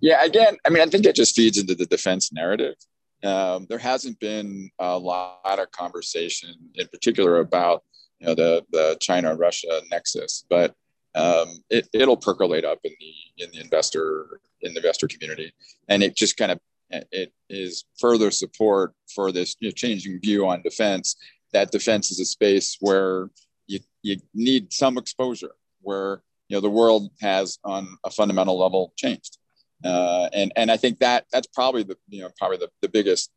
Yeah, 0.00 0.24
again, 0.24 0.56
I 0.66 0.70
mean, 0.70 0.82
I 0.82 0.86
think 0.86 1.04
it 1.04 1.14
just 1.14 1.36
feeds 1.36 1.58
into 1.58 1.74
the 1.74 1.86
defense 1.86 2.32
narrative. 2.32 2.74
Um, 3.22 3.66
there 3.68 3.78
hasn't 3.78 4.18
been 4.18 4.70
a 4.78 4.98
lot 4.98 5.58
of 5.58 5.70
conversation, 5.72 6.54
in 6.74 6.88
particular, 6.88 7.40
about 7.40 7.84
you 8.18 8.28
know 8.28 8.34
the 8.34 8.64
the 8.70 8.96
China 9.00 9.34
Russia 9.34 9.80
nexus, 9.90 10.44
but 10.48 10.74
um, 11.14 11.62
it, 11.68 11.88
it'll 11.92 12.16
percolate 12.16 12.64
up 12.64 12.78
in 12.84 12.92
the 12.98 13.44
in 13.44 13.50
the 13.52 13.60
investor 13.60 14.40
in 14.62 14.72
the 14.72 14.78
investor 14.78 15.08
community, 15.08 15.52
and 15.88 16.02
it 16.02 16.16
just 16.16 16.36
kind 16.36 16.52
of 16.52 16.60
it 16.90 17.32
is 17.48 17.84
further 17.98 18.30
support 18.30 18.94
for 19.14 19.32
this 19.32 19.56
you 19.60 19.68
know, 19.68 19.72
changing 19.72 20.20
view 20.20 20.48
on 20.48 20.62
defense 20.62 21.16
that 21.52 21.70
defense 21.70 22.10
is 22.10 22.20
a 22.20 22.24
space 22.24 22.76
where 22.80 23.30
you, 23.66 23.80
you 24.02 24.16
need 24.34 24.72
some 24.72 24.98
exposure 24.98 25.52
where 25.82 26.22
you 26.48 26.56
know 26.56 26.60
the 26.60 26.70
world 26.70 27.10
has 27.20 27.58
on 27.64 27.96
a 28.04 28.10
fundamental 28.10 28.58
level 28.58 28.92
changed. 28.96 29.38
Uh, 29.84 30.28
and 30.32 30.52
and 30.56 30.70
I 30.70 30.76
think 30.76 30.98
that 30.98 31.26
that's 31.32 31.46
probably 31.46 31.82
the 31.82 31.96
you 32.08 32.22
know 32.22 32.30
probably 32.38 32.58
the, 32.58 32.68
the 32.82 32.88
biggest 32.88 33.30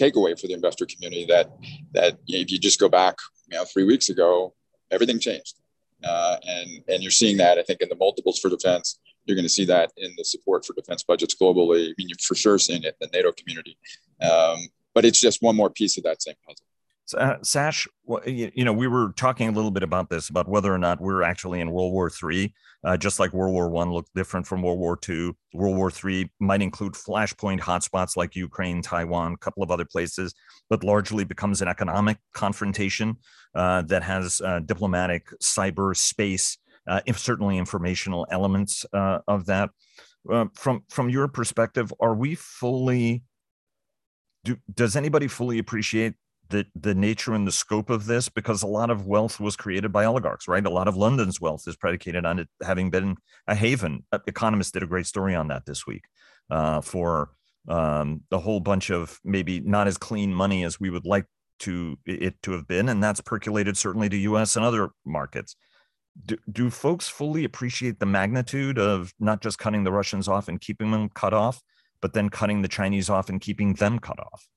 takeaway 0.00 0.38
for 0.38 0.46
the 0.46 0.54
investor 0.54 0.86
community 0.86 1.26
that 1.26 1.50
that 1.92 2.18
you 2.26 2.38
know, 2.38 2.42
if 2.42 2.50
you 2.50 2.58
just 2.58 2.80
go 2.80 2.88
back 2.88 3.16
you 3.50 3.58
know 3.58 3.64
three 3.64 3.84
weeks 3.84 4.08
ago 4.08 4.54
everything 4.90 5.18
changed. 5.18 5.56
Uh, 6.02 6.36
and 6.46 6.70
and 6.88 7.02
you're 7.02 7.10
seeing 7.10 7.36
that 7.36 7.58
I 7.58 7.62
think 7.62 7.80
in 7.80 7.88
the 7.88 7.96
multiples 7.96 8.38
for 8.38 8.48
defense. 8.48 8.98
You're 9.26 9.36
going 9.36 9.44
to 9.44 9.50
see 9.50 9.66
that 9.66 9.92
in 9.98 10.12
the 10.16 10.24
support 10.24 10.64
for 10.64 10.72
defense 10.72 11.02
budgets 11.02 11.36
globally. 11.40 11.88
I 11.88 11.94
mean 11.98 12.08
you're 12.08 12.16
for 12.26 12.34
sure 12.34 12.58
seeing 12.58 12.84
it 12.84 12.96
in 13.00 13.08
the 13.10 13.16
NATO 13.16 13.32
community. 13.32 13.76
Um, 14.22 14.58
but 14.94 15.04
it's 15.04 15.20
just 15.20 15.42
one 15.42 15.56
more 15.56 15.70
piece 15.70 15.98
of 15.98 16.04
that 16.04 16.22
same 16.22 16.34
puzzle 16.46 16.64
uh, 17.14 17.36
Sash, 17.42 17.86
you 18.26 18.64
know, 18.64 18.72
we 18.72 18.86
were 18.86 19.12
talking 19.16 19.48
a 19.48 19.52
little 19.52 19.70
bit 19.70 19.82
about 19.82 20.10
this 20.10 20.28
about 20.28 20.48
whether 20.48 20.72
or 20.72 20.78
not 20.78 21.00
we're 21.00 21.22
actually 21.22 21.60
in 21.60 21.70
World 21.70 21.92
War 21.92 22.10
Three, 22.10 22.54
uh, 22.84 22.96
just 22.96 23.20
like 23.20 23.32
World 23.32 23.52
War 23.52 23.68
One 23.68 23.92
looked 23.92 24.14
different 24.14 24.46
from 24.46 24.62
World 24.62 24.78
War 24.78 24.96
Two. 24.96 25.36
World 25.54 25.76
War 25.76 25.90
Three 25.90 26.30
might 26.40 26.62
include 26.62 26.94
flashpoint 26.94 27.60
hotspots 27.60 28.16
like 28.16 28.36
Ukraine, 28.36 28.82
Taiwan, 28.82 29.34
a 29.34 29.36
couple 29.38 29.62
of 29.62 29.70
other 29.70 29.84
places, 29.84 30.34
but 30.68 30.84
largely 30.84 31.24
becomes 31.24 31.62
an 31.62 31.68
economic 31.68 32.18
confrontation 32.34 33.16
uh, 33.54 33.82
that 33.82 34.02
has 34.02 34.40
uh, 34.40 34.60
diplomatic, 34.60 35.28
cyber, 35.42 35.96
space, 35.96 36.58
uh, 36.88 37.00
certainly 37.14 37.58
informational 37.58 38.26
elements 38.30 38.84
uh, 38.92 39.18
of 39.28 39.46
that. 39.46 39.70
from 40.54 40.82
from 40.88 41.08
your 41.08 41.28
perspective, 41.28 41.92
are 42.00 42.14
we 42.14 42.34
fully 42.34 43.22
do, 44.44 44.56
does 44.74 44.96
anybody 44.96 45.28
fully 45.28 45.58
appreciate 45.58 46.14
the 46.50 46.66
the 46.74 46.94
nature 46.94 47.32
and 47.32 47.46
the 47.46 47.52
scope 47.52 47.90
of 47.90 48.06
this 48.06 48.28
because 48.28 48.62
a 48.62 48.66
lot 48.66 48.90
of 48.90 49.06
wealth 49.06 49.40
was 49.40 49.56
created 49.56 49.92
by 49.92 50.04
oligarchs 50.04 50.46
right? 50.46 50.66
A 50.66 50.70
lot 50.70 50.88
of 50.88 50.96
london's 50.96 51.40
wealth 51.40 51.66
is 51.66 51.76
predicated 51.76 52.26
on 52.26 52.38
it 52.40 52.48
having 52.62 52.90
been 52.90 53.16
a 53.46 53.54
haven. 53.54 54.04
Uh, 54.12 54.18
economists 54.26 54.72
did 54.72 54.82
a 54.82 54.86
great 54.86 55.06
story 55.06 55.34
on 55.34 55.48
that 55.48 55.64
this 55.66 55.86
week 55.86 56.04
uh, 56.50 56.80
for 56.80 57.30
um, 57.68 58.22
a 58.30 58.38
whole 58.38 58.60
bunch 58.60 58.90
of 58.90 59.18
maybe 59.24 59.60
not 59.60 59.86
as 59.86 59.96
clean 59.96 60.34
money 60.34 60.64
as 60.64 60.80
we 60.80 60.90
would 60.90 61.06
like 61.06 61.26
to 61.60 61.98
it 62.06 62.40
to 62.42 62.52
have 62.52 62.66
been 62.66 62.88
and 62.88 63.02
that's 63.02 63.20
percolated 63.20 63.76
certainly 63.76 64.08
to 64.08 64.36
us 64.36 64.56
and 64.56 64.64
other 64.64 64.90
markets. 65.04 65.56
Do, 66.26 66.36
do 66.50 66.70
folks 66.70 67.08
fully 67.08 67.44
appreciate 67.44 68.00
the 68.00 68.06
magnitude 68.06 68.78
of 68.78 69.14
not 69.20 69.40
just 69.40 69.58
cutting 69.58 69.84
the 69.84 69.92
russians 69.92 70.26
off 70.26 70.48
and 70.48 70.60
keeping 70.60 70.90
them 70.90 71.08
cut 71.08 71.32
off 71.32 71.62
but 72.02 72.14
then 72.14 72.28
cutting 72.28 72.62
the 72.62 72.68
chinese 72.68 73.08
off 73.08 73.28
and 73.28 73.40
keeping 73.40 73.74
them 73.74 74.00
cut 74.00 74.18
off 74.18 74.48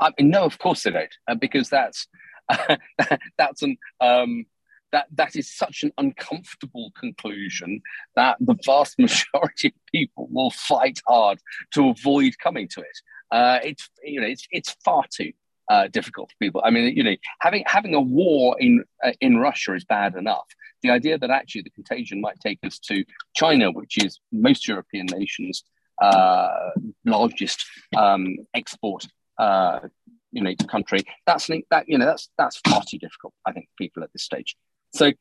I 0.00 0.10
mean, 0.18 0.30
no, 0.30 0.44
of 0.44 0.58
course 0.58 0.82
they 0.82 0.90
don't, 0.90 1.14
uh, 1.28 1.34
because 1.34 1.68
that's 1.68 2.06
uh, 2.48 2.76
that's 3.38 3.62
an 3.62 3.76
um, 4.00 4.46
that 4.92 5.06
that 5.14 5.36
is 5.36 5.54
such 5.54 5.82
an 5.82 5.92
uncomfortable 5.98 6.92
conclusion 6.98 7.82
that 8.16 8.36
the 8.40 8.56
vast 8.64 8.98
majority 8.98 9.68
of 9.68 9.86
people 9.92 10.28
will 10.30 10.50
fight 10.50 11.00
hard 11.06 11.38
to 11.74 11.88
avoid 11.88 12.34
coming 12.42 12.68
to 12.68 12.80
it. 12.80 12.98
Uh, 13.30 13.58
it's 13.62 13.90
you 14.02 14.20
know 14.20 14.26
it's 14.26 14.46
it's 14.50 14.76
far 14.84 15.04
too 15.12 15.32
uh, 15.68 15.88
difficult 15.88 16.30
for 16.30 16.36
people. 16.40 16.62
I 16.64 16.70
mean, 16.70 16.96
you 16.96 17.02
know, 17.02 17.16
having 17.40 17.64
having 17.66 17.94
a 17.94 18.00
war 18.00 18.56
in 18.58 18.84
uh, 19.04 19.12
in 19.20 19.38
Russia 19.38 19.74
is 19.74 19.84
bad 19.84 20.14
enough. 20.14 20.46
The 20.82 20.90
idea 20.90 21.18
that 21.18 21.30
actually 21.30 21.62
the 21.62 21.70
contagion 21.70 22.20
might 22.20 22.38
take 22.40 22.58
us 22.64 22.78
to 22.90 23.04
China, 23.34 23.70
which 23.70 23.96
is 24.04 24.20
most 24.30 24.68
European 24.68 25.06
nations' 25.06 25.64
uh, 26.00 26.70
largest 27.04 27.64
um, 27.96 28.36
export 28.54 29.06
uh, 29.38 29.80
you 30.32 30.42
know 30.42 30.54
country. 30.68 31.00
That's 31.26 31.48
that 31.70 31.84
you 31.88 31.98
know 31.98 32.06
that's 32.06 32.28
that's 32.38 32.58
far 32.58 32.82
too 32.86 32.98
difficult. 32.98 33.34
I 33.46 33.52
think 33.52 33.68
people 33.78 34.02
at 34.02 34.12
this 34.12 34.22
stage. 34.22 34.56
So 34.92 35.12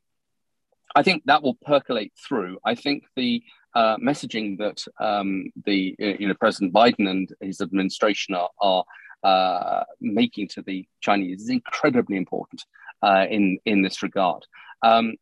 I 0.95 1.03
think 1.03 1.23
that 1.25 1.41
will 1.41 1.55
percolate 1.55 2.13
through. 2.27 2.59
I 2.65 2.75
think 2.75 3.05
the 3.15 3.43
uh, 3.75 3.97
messaging 3.97 4.57
that 4.59 4.83
um, 4.99 5.51
the 5.65 5.95
you 5.99 6.27
know 6.27 6.35
President 6.35 6.73
Biden 6.73 7.09
and 7.09 7.29
his 7.41 7.61
administration 7.61 8.35
are, 8.35 8.49
are 8.59 8.83
uh, 9.23 9.83
making 10.01 10.49
to 10.49 10.61
the 10.61 10.85
Chinese 11.01 11.43
is 11.43 11.49
incredibly 11.49 12.17
important 12.17 12.63
uh, 13.01 13.25
in 13.29 13.57
in 13.65 13.81
this 13.81 14.03
regard. 14.03 14.45
Um, 14.83 15.15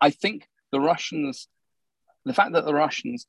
I 0.00 0.10
think 0.10 0.48
the 0.72 0.80
Russians, 0.80 1.48
the 2.24 2.34
fact 2.34 2.52
that 2.52 2.64
the 2.64 2.74
Russians 2.74 3.26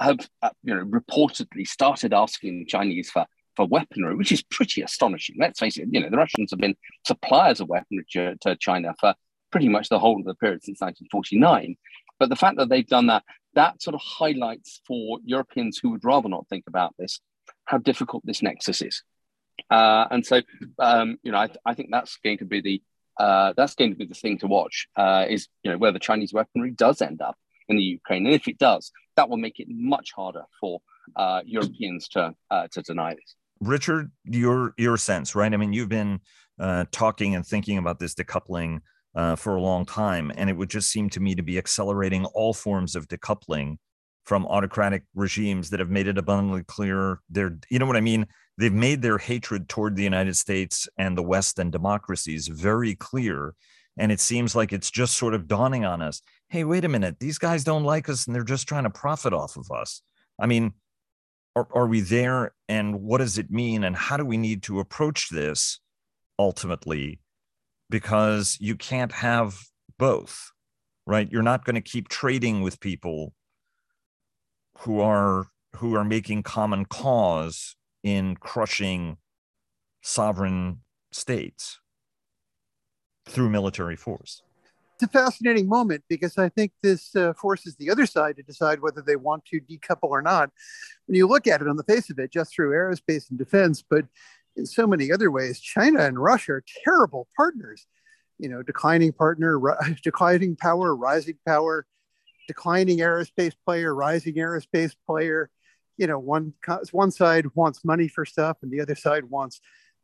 have 0.00 0.18
uh, 0.42 0.50
you 0.62 0.74
know 0.74 0.84
reportedly 0.84 1.66
started 1.66 2.14
asking 2.14 2.66
Chinese 2.68 3.10
for 3.10 3.26
for 3.56 3.66
weaponry, 3.66 4.16
which 4.16 4.32
is 4.32 4.42
pretty 4.42 4.82
astonishing. 4.82 5.36
Let's 5.38 5.60
face 5.60 5.76
it, 5.76 5.88
you 5.90 6.00
know, 6.00 6.10
the 6.10 6.16
Russians 6.16 6.50
have 6.50 6.60
been 6.60 6.76
suppliers 7.06 7.60
of 7.60 7.68
weaponry 7.68 8.04
to, 8.12 8.36
to 8.42 8.56
China 8.56 8.94
for 8.98 9.14
pretty 9.50 9.68
much 9.68 9.88
the 9.88 9.98
whole 9.98 10.18
of 10.18 10.26
the 10.26 10.34
period 10.34 10.62
since 10.64 10.80
1949. 10.80 11.76
But 12.18 12.28
the 12.28 12.36
fact 12.36 12.56
that 12.58 12.68
they've 12.68 12.86
done 12.86 13.06
that, 13.08 13.24
that 13.54 13.82
sort 13.82 13.94
of 13.94 14.00
highlights 14.02 14.80
for 14.86 15.18
Europeans 15.24 15.78
who 15.78 15.90
would 15.90 16.04
rather 16.04 16.28
not 16.28 16.48
think 16.48 16.64
about 16.66 16.94
this, 16.98 17.20
how 17.64 17.78
difficult 17.78 18.24
this 18.26 18.42
nexus 18.42 18.82
is. 18.82 19.02
Uh, 19.70 20.06
and 20.10 20.26
so, 20.26 20.42
um, 20.78 21.18
you 21.22 21.32
know, 21.32 21.38
I, 21.38 21.48
I, 21.64 21.74
think 21.74 21.90
that's 21.92 22.18
going 22.24 22.38
to 22.38 22.44
be 22.44 22.60
the 22.60 22.82
uh, 23.18 23.52
that's 23.56 23.76
going 23.76 23.90
to 23.90 23.96
be 23.96 24.06
the 24.06 24.14
thing 24.14 24.38
to 24.38 24.48
watch 24.48 24.88
uh, 24.96 25.26
is 25.28 25.46
you 25.62 25.70
know 25.70 25.78
where 25.78 25.92
the 25.92 26.00
Chinese 26.00 26.32
weaponry 26.32 26.72
does 26.72 27.00
end 27.00 27.22
up 27.22 27.36
in 27.68 27.76
the 27.76 27.82
Ukraine, 27.82 28.26
and 28.26 28.34
if 28.34 28.48
it 28.48 28.58
does, 28.58 28.90
that 29.16 29.28
will 29.28 29.36
make 29.36 29.60
it 29.60 29.68
much 29.70 30.10
harder 30.12 30.44
for 30.60 30.80
uh, 31.14 31.42
Europeans 31.44 32.08
to 32.08 32.34
uh, 32.50 32.66
to 32.72 32.82
deny 32.82 33.14
this. 33.14 33.36
Richard, 33.66 34.10
your 34.24 34.74
your 34.76 34.96
sense, 34.96 35.34
right? 35.34 35.52
I 35.52 35.56
mean, 35.56 35.72
you've 35.72 35.88
been 35.88 36.20
uh, 36.58 36.84
talking 36.90 37.34
and 37.34 37.46
thinking 37.46 37.78
about 37.78 37.98
this 37.98 38.14
decoupling 38.14 38.80
uh, 39.14 39.36
for 39.36 39.56
a 39.56 39.60
long 39.60 39.84
time, 39.84 40.32
and 40.36 40.50
it 40.50 40.56
would 40.56 40.70
just 40.70 40.90
seem 40.90 41.10
to 41.10 41.20
me 41.20 41.34
to 41.34 41.42
be 41.42 41.58
accelerating 41.58 42.24
all 42.26 42.52
forms 42.52 42.94
of 42.96 43.08
decoupling 43.08 43.76
from 44.24 44.46
autocratic 44.46 45.04
regimes 45.14 45.70
that 45.70 45.80
have 45.80 45.90
made 45.90 46.08
it 46.08 46.16
abundantly 46.18 46.64
clear 46.64 47.20
they're, 47.28 47.58
you 47.68 47.78
know 47.78 47.86
what 47.86 47.96
I 47.96 48.00
mean? 48.00 48.26
They've 48.56 48.72
made 48.72 49.02
their 49.02 49.18
hatred 49.18 49.68
toward 49.68 49.96
the 49.96 50.02
United 50.02 50.36
States 50.36 50.88
and 50.96 51.16
the 51.16 51.22
West 51.22 51.58
and 51.58 51.70
democracies 51.70 52.48
very 52.48 52.94
clear. 52.94 53.54
And 53.98 54.10
it 54.10 54.20
seems 54.20 54.56
like 54.56 54.72
it's 54.72 54.90
just 54.90 55.16
sort 55.16 55.34
of 55.34 55.46
dawning 55.46 55.84
on 55.84 56.02
us 56.02 56.20
hey, 56.48 56.62
wait 56.62 56.84
a 56.84 56.88
minute, 56.88 57.18
these 57.18 57.36
guys 57.36 57.64
don't 57.64 57.82
like 57.82 58.08
us 58.08 58.26
and 58.26 58.34
they're 58.34 58.44
just 58.44 58.68
trying 58.68 58.84
to 58.84 58.90
profit 58.90 59.32
off 59.32 59.56
of 59.56 59.70
us. 59.72 60.02
I 60.38 60.46
mean, 60.46 60.74
are, 61.56 61.68
are 61.72 61.86
we 61.86 62.00
there 62.00 62.52
and 62.68 63.02
what 63.02 63.18
does 63.18 63.38
it 63.38 63.50
mean 63.50 63.84
and 63.84 63.96
how 63.96 64.16
do 64.16 64.24
we 64.24 64.36
need 64.36 64.62
to 64.64 64.80
approach 64.80 65.28
this 65.30 65.80
ultimately 66.38 67.20
because 67.90 68.56
you 68.60 68.76
can't 68.76 69.12
have 69.12 69.58
both, 69.98 70.50
right? 71.06 71.30
You're 71.30 71.42
not 71.42 71.64
going 71.64 71.74
to 71.74 71.80
keep 71.80 72.08
trading 72.08 72.62
with 72.62 72.80
people 72.80 73.34
who 74.78 75.00
are 75.00 75.46
who 75.76 75.94
are 75.96 76.04
making 76.04 76.42
common 76.42 76.84
cause 76.84 77.76
in 78.02 78.36
crushing 78.36 79.16
sovereign 80.02 80.80
states 81.10 81.80
through 83.26 83.50
military 83.50 83.96
force. 83.96 84.42
It's 84.94 85.02
a 85.02 85.08
fascinating 85.08 85.68
moment 85.68 86.04
because 86.08 86.38
I 86.38 86.48
think 86.48 86.70
this 86.82 87.16
uh, 87.16 87.32
forces 87.32 87.74
the 87.74 87.90
other 87.90 88.06
side 88.06 88.36
to 88.36 88.44
decide 88.44 88.80
whether 88.80 89.02
they 89.02 89.16
want 89.16 89.44
to 89.46 89.60
decouple 89.60 90.10
or 90.10 90.22
not. 90.22 90.50
When 91.06 91.16
you 91.16 91.26
look 91.26 91.48
at 91.48 91.60
it 91.60 91.68
on 91.68 91.76
the 91.76 91.82
face 91.82 92.10
of 92.10 92.18
it, 92.20 92.30
just 92.30 92.54
through 92.54 92.70
aerospace 92.70 93.28
and 93.28 93.38
defense, 93.38 93.82
but 93.82 94.04
in 94.56 94.66
so 94.66 94.86
many 94.86 95.10
other 95.10 95.32
ways, 95.32 95.58
China 95.58 96.00
and 96.04 96.22
Russia 96.22 96.52
are 96.52 96.64
terrible 96.84 97.26
partners. 97.36 97.86
You 98.38 98.48
know, 98.48 98.62
declining 98.62 99.12
partner, 99.12 99.60
declining 100.02 100.54
power, 100.54 100.94
rising 100.94 101.38
power, 101.46 101.86
declining 102.46 102.98
aerospace 102.98 103.54
player, 103.64 103.94
rising 103.94 104.34
aerospace 104.34 104.94
player. 105.06 105.50
You 105.96 106.06
know, 106.06 106.18
one 106.20 106.54
one 106.92 107.10
side 107.10 107.46
wants 107.54 107.84
money 107.84 108.06
for 108.06 108.24
stuff, 108.24 108.58
and 108.62 108.70
the 108.70 108.80
other 108.80 108.94
side 108.94 109.24
wants 109.24 109.60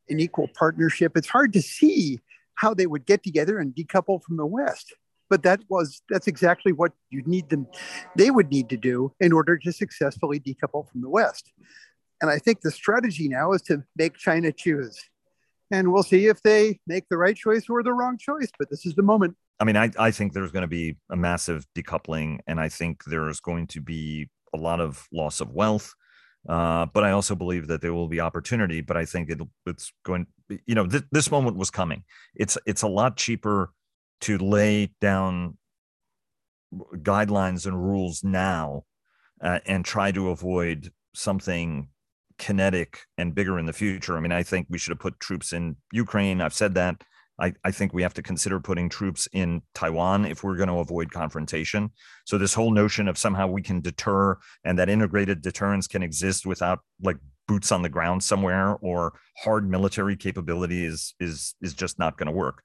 an 0.09 0.18
equal 0.18 0.48
partnership. 0.48 1.16
It's 1.16 1.29
hard 1.29 1.53
to 1.53 1.62
see 1.62 2.20
how 2.61 2.75
they 2.75 2.87
would 2.87 3.07
get 3.07 3.23
together 3.23 3.59
and 3.59 3.75
decouple 3.75 4.23
from 4.23 4.37
the 4.37 4.46
West. 4.46 4.94
But 5.31 5.42
that 5.44 5.61
was 5.68 6.03
that's 6.11 6.27
exactly 6.27 6.73
what 6.73 6.92
you 7.09 7.23
need 7.25 7.49
them 7.49 7.66
they 8.16 8.31
would 8.31 8.51
need 8.51 8.68
to 8.70 8.77
do 8.77 9.12
in 9.20 9.33
order 9.33 9.57
to 9.59 9.73
successfully 9.73 10.40
decouple 10.40 10.88
from 10.90 11.01
the 11.01 11.09
West. 11.09 11.53
And 12.20 12.31
I 12.31 12.38
think 12.38 12.61
the 12.61 12.70
strategy 12.70 13.29
now 13.29 13.53
is 13.53 13.62
to 13.62 13.83
make 13.96 14.16
China 14.16 14.53
choose. 14.53 14.99
And 15.70 15.92
we'll 15.92 16.03
see 16.03 16.27
if 16.27 16.42
they 16.42 16.81
make 16.87 17.09
the 17.09 17.16
right 17.16 17.37
choice 17.37 17.66
or 17.68 17.83
the 17.83 17.92
wrong 17.92 18.18
choice. 18.18 18.51
But 18.59 18.68
this 18.70 18.85
is 18.85 18.94
the 18.94 19.03
moment. 19.03 19.37
I 19.61 19.64
mean, 19.64 19.77
I, 19.77 19.90
I 19.99 20.11
think 20.11 20.33
there's 20.33 20.51
going 20.51 20.62
to 20.62 20.68
be 20.68 20.96
a 21.11 21.16
massive 21.16 21.66
decoupling, 21.77 22.40
and 22.46 22.59
I 22.59 22.68
think 22.68 23.05
there's 23.05 23.40
going 23.40 23.68
to 23.68 23.81
be 23.81 24.29
a 24.53 24.59
lot 24.59 24.81
of 24.81 25.07
loss 25.12 25.40
of 25.40 25.53
wealth. 25.53 25.94
Uh, 26.48 26.87
but 26.87 27.05
I 27.05 27.11
also 27.11 27.35
believe 27.35 27.68
that 27.68 27.83
there 27.83 27.92
will 27.92 28.09
be 28.09 28.20
opportunity. 28.20 28.81
But 28.81 28.96
I 28.96 29.05
think 29.05 29.31
it, 29.31 29.40
it's 29.66 29.92
going, 30.05 30.26
you 30.66 30.74
know, 30.74 30.87
th- 30.87 31.05
this 31.12 31.31
moment 31.31 31.57
was 31.57 31.70
coming. 31.70 32.05
It's 32.35 32.57
it's 32.66 32.83
a 32.83 32.88
lot 32.88 33.16
cheaper 33.16 33.72
to 34.22 34.38
lay 34.38 34.94
down 35.00 35.59
guidelines 36.96 37.66
and 37.66 37.83
rules 37.83 38.22
now 38.22 38.85
uh, 39.40 39.61
and 39.66 39.85
try 39.85 40.12
to 40.12 40.31
avoid 40.31 40.92
something 41.14 41.88
kinetic 42.38 43.00
and 43.18 43.35
bigger 43.35 43.59
in 43.59 43.66
the 43.66 43.72
future. 43.72 44.16
I 44.16 44.20
mean, 44.20 44.33
I 44.33 44.42
think 44.42 44.66
we 44.70 44.79
should 44.79 44.92
have 44.92 45.00
put 45.00 45.20
troops 45.20 45.53
in 45.53 45.76
Ukraine. 45.92 46.40
I've 46.40 46.55
said 46.55 46.74
that. 46.74 47.03
I, 47.40 47.55
I 47.64 47.70
think 47.70 47.94
we 47.94 48.03
have 48.03 48.14
to 48.14 48.22
consider 48.22 48.61
putting 48.61 48.88
troops 48.88 49.26
in 49.33 49.62
Taiwan 49.74 50.26
if 50.26 50.44
we're 50.44 50.57
going 50.57 50.68
to 50.68 50.79
avoid 50.79 51.11
confrontation. 51.11 51.90
So 52.26 52.37
this 52.37 52.55
whole 52.55 52.70
notion 52.70 53.09
of 53.09 53.16
somehow 53.16 53.46
we 53.46 53.62
can 53.62 53.81
deter 53.81 54.37
and 54.64 54.79
that 54.79 54.90
integrated 54.90 55.40
deterrence 55.40 55.87
can 55.87 56.03
exist 56.03 56.44
without 56.44 56.81
like 57.03 57.16
boots 57.48 57.72
on 57.72 57.83
the 57.83 57.88
ground 57.88 58.22
somewhere 58.22 58.76
or 58.81 59.14
hard 59.38 59.68
military 59.68 60.16
capability 60.16 60.85
is 60.85 61.14
is 61.18 61.55
is 61.61 61.74
just 61.74 61.98
not 61.98 62.16
going 62.16 62.26
to 62.26 62.33
work. 62.33 62.62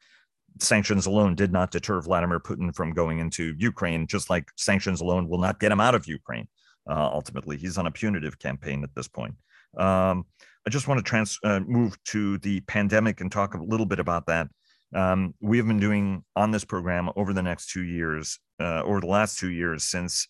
Sanctions 0.59 1.05
alone 1.05 1.35
did 1.35 1.51
not 1.51 1.71
deter 1.71 1.99
Vladimir 2.01 2.39
Putin 2.39 2.73
from 2.73 2.93
going 2.93 3.19
into 3.19 3.55
Ukraine, 3.57 4.07
just 4.07 4.29
like 4.29 4.49
sanctions 4.55 5.01
alone 5.01 5.27
will 5.27 5.39
not 5.39 5.59
get 5.59 5.71
him 5.71 5.81
out 5.81 5.95
of 5.95 6.07
Ukraine. 6.07 6.47
Uh, 6.89 7.09
ultimately, 7.11 7.57
he's 7.57 7.77
on 7.77 7.87
a 7.87 7.91
punitive 7.91 8.37
campaign 8.39 8.83
at 8.83 8.93
this 8.95 9.07
point. 9.07 9.35
Um, 9.77 10.25
I 10.65 10.69
just 10.69 10.87
want 10.87 10.99
to 10.99 11.03
trans 11.03 11.39
uh, 11.43 11.59
move 11.59 11.97
to 12.05 12.37
the 12.39 12.61
pandemic 12.61 13.21
and 13.21 13.31
talk 13.31 13.53
a 13.53 13.63
little 13.63 13.85
bit 13.85 13.99
about 13.99 14.27
that. 14.27 14.47
Um, 14.93 15.33
we 15.41 15.57
have 15.57 15.67
been 15.67 15.79
doing 15.79 16.23
on 16.35 16.51
this 16.51 16.63
program 16.63 17.09
over 17.15 17.33
the 17.33 17.41
next 17.41 17.71
two 17.71 17.83
years, 17.83 18.39
uh, 18.59 18.83
over 18.83 19.01
the 19.01 19.07
last 19.07 19.39
two 19.39 19.49
years 19.49 19.83
since 19.83 20.27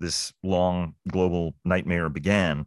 this 0.00 0.32
long 0.42 0.94
global 1.08 1.54
nightmare 1.64 2.08
began, 2.08 2.66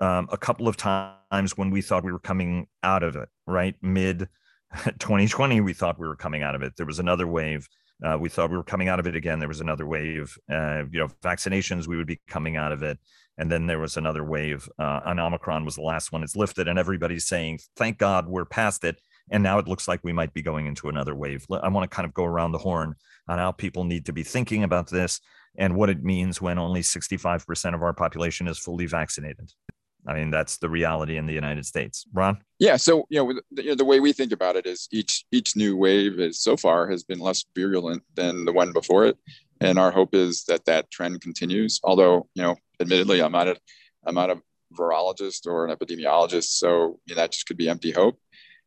um, 0.00 0.28
a 0.30 0.36
couple 0.36 0.68
of 0.68 0.76
times 0.76 1.56
when 1.56 1.70
we 1.70 1.82
thought 1.82 2.04
we 2.04 2.12
were 2.12 2.18
coming 2.18 2.66
out 2.82 3.02
of 3.02 3.16
it, 3.16 3.28
right? 3.46 3.74
Mid 3.82 4.28
2020, 4.98 5.60
we 5.60 5.72
thought 5.72 5.98
we 5.98 6.06
were 6.06 6.16
coming 6.16 6.42
out 6.42 6.54
of 6.54 6.62
it. 6.62 6.74
There 6.76 6.86
was 6.86 6.98
another 6.98 7.26
wave. 7.26 7.68
Uh, 8.04 8.18
we 8.18 8.28
thought 8.28 8.50
we 8.50 8.56
were 8.56 8.62
coming 8.62 8.88
out 8.88 9.00
of 9.00 9.06
it 9.06 9.16
again. 9.16 9.38
There 9.38 9.48
was 9.48 9.60
another 9.60 9.86
wave. 9.86 10.36
Uh, 10.50 10.84
you 10.90 11.00
know, 11.00 11.08
vaccinations, 11.22 11.86
we 11.86 11.96
would 11.96 12.06
be 12.06 12.20
coming 12.28 12.56
out 12.56 12.72
of 12.72 12.82
it. 12.82 12.98
And 13.38 13.50
then 13.50 13.66
there 13.66 13.78
was 13.78 13.96
another 13.96 14.24
wave. 14.24 14.68
Uh, 14.78 15.00
and 15.06 15.20
Omicron 15.20 15.64
was 15.64 15.76
the 15.76 15.82
last 15.82 16.12
one. 16.12 16.22
It's 16.22 16.36
lifted, 16.36 16.68
and 16.68 16.78
everybody's 16.78 17.26
saying, 17.26 17.60
"Thank 17.76 17.98
God 17.98 18.28
we're 18.28 18.44
past 18.46 18.84
it." 18.84 19.00
And 19.30 19.42
now 19.42 19.58
it 19.58 19.66
looks 19.66 19.88
like 19.88 20.00
we 20.02 20.12
might 20.12 20.32
be 20.32 20.42
going 20.42 20.66
into 20.66 20.88
another 20.88 21.14
wave. 21.14 21.46
I 21.50 21.68
want 21.68 21.90
to 21.90 21.94
kind 21.94 22.06
of 22.06 22.14
go 22.14 22.24
around 22.24 22.52
the 22.52 22.58
horn 22.58 22.94
on 23.28 23.38
how 23.38 23.52
people 23.52 23.84
need 23.84 24.06
to 24.06 24.12
be 24.12 24.22
thinking 24.22 24.62
about 24.62 24.88
this 24.88 25.20
and 25.58 25.74
what 25.74 25.90
it 25.90 26.04
means 26.04 26.40
when 26.40 26.58
only 26.58 26.82
65% 26.82 27.74
of 27.74 27.82
our 27.82 27.92
population 27.92 28.46
is 28.46 28.58
fully 28.58 28.86
vaccinated. 28.86 29.52
I 30.06 30.14
mean, 30.14 30.30
that's 30.30 30.58
the 30.58 30.68
reality 30.68 31.16
in 31.16 31.26
the 31.26 31.32
United 31.32 31.66
States. 31.66 32.06
Ron? 32.12 32.38
Yeah. 32.60 32.76
So, 32.76 33.06
you 33.10 33.24
know, 33.24 33.40
the, 33.50 33.64
you 33.64 33.68
know, 33.70 33.74
the 33.74 33.84
way 33.84 33.98
we 33.98 34.12
think 34.12 34.30
about 34.30 34.54
it 34.54 34.64
is 34.64 34.88
each 34.92 35.24
each 35.32 35.56
new 35.56 35.76
wave 35.76 36.20
is 36.20 36.40
so 36.40 36.56
far 36.56 36.88
has 36.88 37.02
been 37.02 37.18
less 37.18 37.44
virulent 37.56 38.04
than 38.14 38.44
the 38.44 38.52
one 38.52 38.72
before 38.72 39.06
it. 39.06 39.18
And 39.60 39.78
our 39.78 39.90
hope 39.90 40.14
is 40.14 40.44
that 40.44 40.64
that 40.66 40.90
trend 40.92 41.20
continues. 41.22 41.80
Although, 41.82 42.28
you 42.34 42.42
know, 42.42 42.56
admittedly, 42.80 43.20
I'm 43.20 43.32
not 43.32 43.48
a, 43.48 43.56
I'm 44.06 44.14
not 44.14 44.30
a 44.30 44.40
virologist 44.78 45.46
or 45.46 45.66
an 45.66 45.74
epidemiologist. 45.74 46.58
So 46.58 47.00
you 47.06 47.14
know, 47.14 47.22
that 47.22 47.32
just 47.32 47.46
could 47.46 47.56
be 47.56 47.68
empty 47.68 47.90
hope 47.90 48.20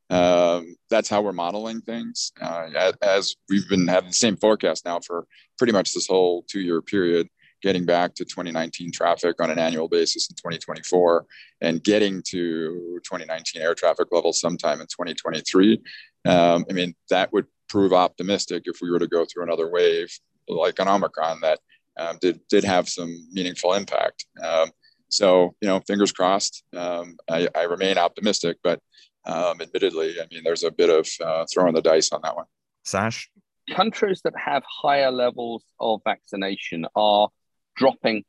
um, 0.09 0.75
that's 0.89 1.09
how 1.09 1.21
we're 1.21 1.31
modeling 1.31 1.81
things. 1.81 2.31
Uh, 2.41 2.91
as 3.01 3.35
we've 3.49 3.67
been 3.69 3.87
having 3.87 4.09
the 4.09 4.15
same 4.15 4.37
forecast 4.37 4.85
now 4.85 4.99
for 4.99 5.25
pretty 5.57 5.73
much 5.73 5.93
this 5.93 6.07
whole 6.07 6.43
two 6.49 6.61
year 6.61 6.81
period, 6.81 7.27
getting 7.61 7.85
back 7.85 8.15
to 8.15 8.25
2019 8.25 8.91
traffic 8.91 9.35
on 9.41 9.51
an 9.51 9.59
annual 9.59 9.87
basis 9.87 10.29
in 10.29 10.35
2024 10.35 11.25
and 11.61 11.83
getting 11.83 12.23
to 12.27 12.99
2019 13.03 13.61
air 13.61 13.75
traffic 13.75 14.07
levels 14.11 14.39
sometime 14.39 14.79
in 14.79 14.87
2023. 14.87 15.81
Um, 16.25 16.65
I 16.69 16.73
mean, 16.73 16.95
that 17.09 17.31
would 17.33 17.45
prove 17.67 17.93
optimistic 17.93 18.63
if 18.65 18.79
we 18.81 18.89
were 18.89 18.99
to 18.99 19.07
go 19.07 19.25
through 19.25 19.43
another 19.43 19.69
wave 19.69 20.09
like 20.47 20.79
an 20.79 20.87
Omicron 20.87 21.39
that 21.41 21.59
um, 21.99 22.17
did, 22.21 22.39
did 22.49 22.63
have 22.63 22.89
some 22.89 23.27
meaningful 23.31 23.73
impact. 23.73 24.25
Um, 24.43 24.71
so, 25.09 25.55
you 25.61 25.67
know, 25.67 25.79
fingers 25.81 26.11
crossed. 26.11 26.63
Um, 26.75 27.17
I, 27.29 27.47
I, 27.55 27.63
remain 27.63 27.97
optimistic, 27.97 28.57
but 28.63 28.79
um, 29.25 29.61
admittedly, 29.61 30.15
I 30.21 30.25
mean, 30.31 30.43
there's 30.43 30.63
a 30.63 30.71
bit 30.71 30.89
of 30.89 31.07
uh, 31.23 31.45
throwing 31.51 31.73
the 31.73 31.81
dice 31.81 32.11
on 32.11 32.21
that 32.23 32.35
one. 32.35 32.45
Sash? 32.83 33.29
Countries 33.75 34.21
that 34.23 34.33
have 34.37 34.63
higher 34.81 35.11
levels 35.11 35.63
of 35.79 36.01
vaccination 36.03 36.85
are 36.95 37.29
dropping 37.75 38.23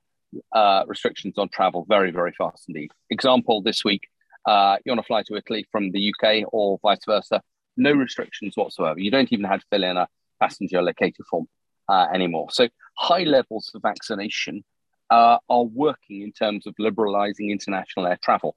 uh, 0.53 0.85
restrictions 0.87 1.35
on 1.39 1.49
travel 1.49 1.87
very, 1.89 2.11
very 2.11 2.33
fast 2.37 2.65
indeed. 2.69 2.91
Example 3.11 3.63
this 3.63 3.85
week, 3.85 4.09
uh, 4.47 4.77
you 4.85 4.93
want 4.93 5.01
to 5.01 5.07
fly 5.07 5.23
to 5.27 5.37
Italy 5.37 5.67
from 5.71 5.91
the 5.93 6.13
UK 6.13 6.45
or 6.53 6.79
vice 6.83 7.05
versa, 7.07 7.43
no 7.77 7.93
restrictions 7.93 8.57
whatsoever. 8.57 8.99
You 8.99 9.11
don't 9.11 9.33
even 9.33 9.47
have 9.47 9.61
to 9.61 9.67
fill 9.71 9.85
in 9.85 9.97
a 9.97 10.09
passenger 10.41 10.83
locator 10.83 11.25
form 11.31 11.47
uh, 11.89 12.07
anymore. 12.15 12.49
So, 12.51 12.69
high 12.97 13.25
levels 13.25 13.71
of 13.75 13.83
vaccination 13.83 14.65
uh, 15.11 15.39
are 15.49 15.65
working 15.65 16.23
in 16.23 16.33
terms 16.33 16.67
of 16.67 16.75
liberalizing 16.79 17.51
international 17.51 18.07
air 18.07 18.19
travel. 18.23 18.55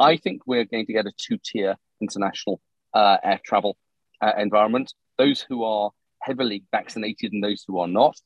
I 0.00 0.16
think 0.16 0.42
we're 0.46 0.64
going 0.64 0.86
to 0.86 0.92
get 0.92 1.06
a 1.06 1.12
two 1.16 1.38
tier 1.44 1.76
international 2.00 2.60
uh, 2.94 3.18
air 3.22 3.40
travel 3.44 3.76
uh, 4.20 4.32
environment. 4.38 4.94
Those 5.18 5.44
who 5.46 5.62
are 5.64 5.90
heavily 6.22 6.64
vaccinated 6.70 7.32
and 7.32 7.44
those 7.44 7.64
who 7.66 7.78
are 7.78 7.86
not, 7.86 8.16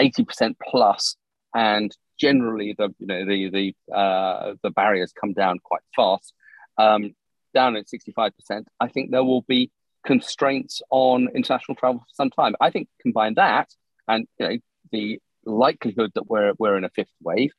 80% 0.00 0.54
plus, 0.62 1.16
and 1.54 1.90
generally 2.20 2.74
the 2.76 2.94
you 2.98 3.06
know 3.06 3.24
the 3.24 3.50
the 3.50 3.94
uh, 3.94 4.54
the 4.62 4.70
barriers 4.70 5.12
come 5.18 5.32
down 5.32 5.58
quite 5.64 5.82
fast, 5.96 6.34
um, 6.76 7.14
down 7.54 7.76
at 7.76 7.86
65%. 7.86 8.64
I 8.78 8.88
think 8.88 9.10
there 9.10 9.24
will 9.24 9.42
be 9.42 9.70
constraints 10.04 10.82
on 10.90 11.28
international 11.34 11.74
travel 11.74 12.00
for 12.00 12.14
some 12.14 12.30
time. 12.30 12.54
I 12.60 12.70
think 12.70 12.88
combine 13.02 13.34
that 13.34 13.68
and 14.06 14.26
you 14.38 14.48
know 14.48 14.56
the 14.92 15.20
likelihood 15.44 16.12
that 16.14 16.28
we're 16.28 16.52
we're 16.58 16.76
in 16.76 16.84
a 16.84 16.90
fifth 16.90 17.14
wave 17.22 17.50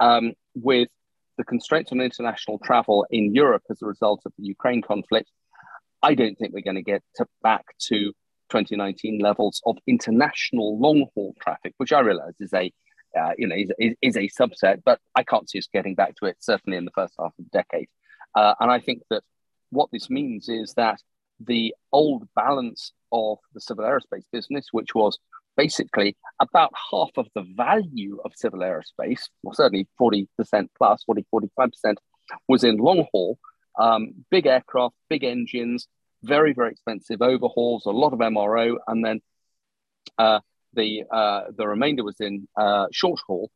um, 0.00 0.32
with 0.54 0.88
the 1.36 1.44
constraints 1.44 1.92
on 1.92 2.00
international 2.00 2.58
travel 2.58 3.06
in 3.10 3.34
Europe 3.34 3.62
as 3.70 3.82
a 3.82 3.86
result 3.86 4.22
of 4.26 4.32
the 4.38 4.44
Ukraine 4.44 4.82
conflict, 4.82 5.30
I 6.02 6.14
don't 6.14 6.36
think 6.36 6.52
we're 6.52 6.60
going 6.60 6.76
to 6.76 6.82
get 6.82 7.02
back 7.42 7.64
to 7.88 8.12
2019 8.50 9.20
levels 9.20 9.60
of 9.64 9.76
international 9.86 10.78
long 10.78 11.06
haul 11.14 11.34
traffic, 11.40 11.74
which 11.78 11.92
I 11.92 12.00
realize 12.00 12.34
is 12.40 12.52
a 12.52 12.72
uh, 13.18 13.30
you 13.38 13.46
know 13.46 13.54
is, 13.56 13.70
is, 13.78 13.94
is, 14.02 14.16
a 14.16 14.28
subset, 14.28 14.82
but 14.84 14.98
I 15.14 15.22
can't 15.22 15.48
see 15.48 15.58
us 15.58 15.68
getting 15.72 15.94
back 15.94 16.16
to 16.16 16.26
it 16.26 16.36
certainly 16.40 16.76
in 16.76 16.84
the 16.84 16.90
first 16.90 17.14
half 17.18 17.32
of 17.38 17.44
the 17.44 17.50
decade. 17.52 17.88
Uh, 18.34 18.54
and 18.58 18.70
I 18.70 18.80
think 18.80 19.02
that 19.10 19.22
what 19.70 19.88
this 19.92 20.10
means 20.10 20.48
is 20.48 20.74
that 20.74 21.00
the 21.40 21.74
old 21.92 22.28
balance 22.34 22.92
of 23.12 23.38
the 23.54 23.60
civil 23.60 23.84
aerospace 23.84 24.24
business, 24.32 24.66
which 24.72 24.94
was 24.94 25.18
basically 25.56 26.16
about 26.40 26.72
half 26.90 27.10
of 27.16 27.26
the 27.34 27.44
value 27.54 28.18
of 28.24 28.32
civil 28.34 28.60
aerospace, 28.60 29.28
well, 29.42 29.54
certainly 29.54 29.86
40% 30.00 30.26
plus, 30.76 31.04
40, 31.04 31.26
45% 31.32 31.96
was 32.48 32.64
in 32.64 32.76
long 32.76 33.06
haul, 33.12 33.38
um, 33.78 34.14
big 34.30 34.46
aircraft, 34.46 34.94
big 35.08 35.24
engines, 35.24 35.88
very, 36.22 36.52
very 36.52 36.70
expensive 36.70 37.22
overhauls, 37.22 37.86
a 37.86 37.90
lot 37.90 38.12
of 38.12 38.18
MRO, 38.18 38.76
and 38.86 39.04
then 39.04 39.20
uh, 40.18 40.40
the 40.74 41.04
uh, 41.10 41.42
the 41.56 41.66
remainder 41.66 42.04
was 42.04 42.20
in 42.20 42.48
uh, 42.56 42.86
short 42.92 43.20
haul. 43.26 43.50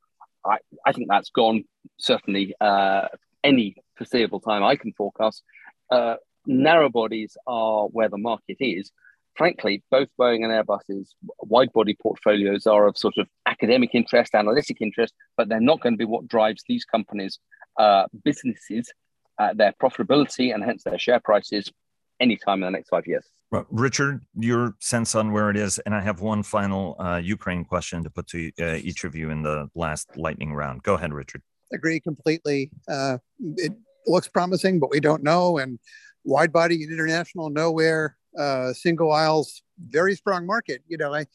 I, 0.45 0.59
I 0.87 0.93
think 0.93 1.09
that's 1.09 1.31
gone 1.31 1.65
certainly 1.99 2.55
uh, 2.61 3.09
any 3.43 3.77
foreseeable 3.97 4.41
time 4.41 4.63
I 4.63 4.77
can 4.77 4.93
forecast. 4.93 5.43
Uh, 5.91 6.17
narrow 6.47 6.89
bodies 6.89 7.37
are 7.47 7.87
where 7.87 8.09
the 8.09 8.19
market 8.19 8.57
is. 8.61 8.91
Frankly, 9.39 9.85
both 9.91 10.09
Boeing 10.21 10.45
and 10.45 10.53
Airbus's 10.53 11.15
wide 11.39 11.73
body 11.73 11.97
portfolios 12.03 12.67
are 12.67 12.89
of 12.89 12.99
sort 12.99 13.15
of 13.19 13.29
academic 13.47 13.91
interest, 13.95 14.35
analytic 14.35 14.79
interest, 14.81 15.15
but 15.37 15.49
they're 15.49 15.61
not 15.61 15.81
going 15.81 15.93
to 15.93 15.97
be 15.97 16.05
what 16.05 16.27
drives 16.27 16.65
these 16.69 16.85
companies' 16.85 17.39
uh, 17.79 18.07
businesses, 18.25 18.91
uh, 19.39 19.55
their 19.55 19.73
profitability, 19.81 20.53
and 20.53 20.65
hence 20.65 20.83
their 20.83 20.99
share 20.99 21.21
prices 21.21 21.71
anytime 22.19 22.65
in 22.65 22.67
the 22.67 22.71
next 22.71 22.89
five 22.89 23.07
years. 23.07 23.25
Well, 23.53 23.65
Richard, 23.71 24.27
your 24.35 24.75
sense 24.81 25.15
on 25.15 25.33
where 25.33 25.51
it 25.51 25.57
is, 25.57 25.79
and 25.87 25.95
I 25.95 26.01
have 26.01 26.21
one 26.21 26.43
final 26.43 26.97
uh, 26.99 27.21
Ukraine 27.23 27.65
question 27.65 28.03
to 28.03 28.11
put 28.11 28.27
to 28.29 28.51
uh, 28.61 28.75
each 28.83 29.05
of 29.05 29.15
you 29.15 29.31
in 29.31 29.43
the 29.43 29.71
last 29.77 30.17
lightning 30.17 30.53
round. 30.53 30.83
Go 30.83 30.95
ahead, 30.95 31.15
Richard. 31.15 31.43
Agree 31.73 32.01
completely. 32.01 32.71
Uh, 32.91 33.19
it 33.57 33.73
looks 34.07 34.29
promising, 34.29 34.81
but 34.81 34.91
we 34.91 35.01
don't 35.01 35.23
know. 35.23 35.59
And 35.59 35.79
wide 36.29 36.53
body 36.53 36.83
and 36.83 36.93
international 36.93 37.51
nowhere. 37.51 38.17
Uh, 38.39 38.73
single 38.73 39.11
aisles, 39.11 39.63
very 39.81 40.15
strong 40.15 40.47
market. 40.47 40.83
You 40.87 40.97
know, 40.99 41.13
I, 41.13 41.27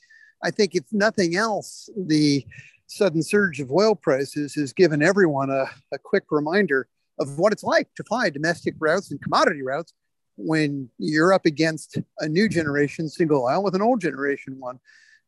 I 0.41 0.51
think 0.51 0.75
if 0.75 0.83
nothing 0.91 1.35
else, 1.35 1.89
the 1.97 2.45
sudden 2.87 3.23
surge 3.23 3.59
of 3.59 3.71
oil 3.71 3.95
prices 3.95 4.53
has 4.53 4.71
given 4.71 5.01
everyone 5.01 5.49
a, 5.49 5.65
a 5.91 5.97
quick 5.97 6.25
reminder 6.29 6.87
of 7.19 7.37
what 7.39 7.51
it's 7.51 7.63
like 7.63 7.93
to 7.95 8.03
fly 8.03 8.29
domestic 8.29 8.75
routes 8.79 9.11
and 9.11 9.21
commodity 9.21 9.61
routes 9.63 9.93
when 10.37 10.89
you're 10.97 11.33
up 11.33 11.45
against 11.45 11.97
a 12.19 12.27
new 12.27 12.47
generation 12.47 13.09
single 13.09 13.47
aisle 13.47 13.63
with 13.63 13.75
an 13.75 13.81
old 13.81 14.01
generation 14.01 14.59
one 14.59 14.79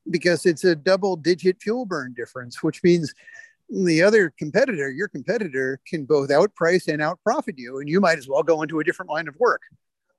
because 0.10 0.46
it's 0.46 0.64
a 0.64 0.76
double 0.76 1.16
digit 1.16 1.62
fuel 1.62 1.86
burn 1.86 2.14
difference 2.16 2.64
which 2.64 2.82
means 2.84 3.14
the 3.70 4.02
other 4.02 4.32
competitor 4.38 4.92
your 4.92 5.08
competitor 5.08 5.80
can 5.88 6.06
both 6.06 6.30
outprice 6.30 6.88
and 6.88 7.02
outprofit 7.02 7.56
you 7.58 7.80
and 7.80 7.90
you 7.90 8.00
might 8.00 8.18
as 8.18 8.28
well 8.28 8.44
go 8.44 8.62
into 8.62 8.80
a 8.80 8.84
different 8.84 9.10
line 9.10 9.28
of 9.28 9.36
work. 9.40 9.62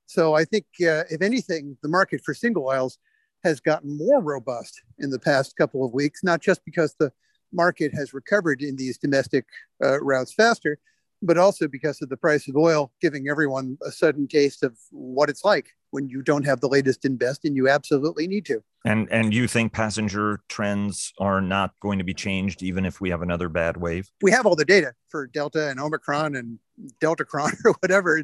So 0.07 0.34
i 0.34 0.44
think 0.44 0.66
uh, 0.80 1.05
if 1.11 1.22
anything 1.22 1.76
the 1.82 1.88
market 1.88 2.20
for 2.24 2.34
single 2.34 2.68
aisles 2.68 2.99
has 3.44 3.61
gotten 3.61 3.97
more 3.97 4.20
robust 4.20 4.82
in 4.99 5.11
the 5.11 5.18
past 5.18 5.57
couple 5.57 5.84
of 5.84 5.92
weeks 5.92 6.24
not 6.24 6.40
just 6.40 6.64
because 6.64 6.94
the 6.99 7.12
market 7.53 7.92
has 7.94 8.12
recovered 8.12 8.62
in 8.62 8.76
these 8.76 8.99
domestic 8.99 9.44
uh, 9.84 10.01
routes 10.01 10.32
faster 10.32 10.78
but 11.22 11.38
also 11.38 11.66
because 11.66 12.03
of 12.03 12.09
the 12.09 12.16
price 12.16 12.49
of 12.49 12.57
oil 12.57 12.92
giving 13.01 13.28
everyone 13.28 13.78
a 13.84 13.90
sudden 13.90 14.26
taste 14.28 14.62
of 14.62 14.76
what 14.90 15.30
it's 15.30 15.44
like 15.44 15.70
when 15.91 16.09
you 16.09 16.22
don't 16.22 16.45
have 16.45 16.61
the 16.61 16.68
latest 16.68 17.05
and 17.05 17.18
best 17.18 17.45
and 17.45 17.57
you 17.57 17.68
absolutely 17.68 18.26
need 18.26 18.45
to. 18.47 18.62
And 18.84 19.09
and 19.11 19.34
you 19.34 19.49
think 19.49 19.72
passenger 19.72 20.41
trends 20.49 21.12
are 21.18 21.41
not 21.41 21.72
going 21.80 21.99
to 21.99 22.05
be 22.05 22.14
changed 22.14 22.62
even 22.62 22.84
if 22.84 23.01
we 23.01 23.11
have 23.11 23.22
another 23.22 23.49
bad 23.49 23.76
wave? 23.76 24.09
We 24.22 24.30
have 24.30 24.47
all 24.47 24.55
the 24.55 24.64
data 24.64 24.93
for 25.09 25.26
delta 25.26 25.68
and 25.68 25.80
omicron 25.80 26.37
and 26.37 26.59
deltacron 27.03 27.57
or 27.64 27.72
whatever. 27.80 28.22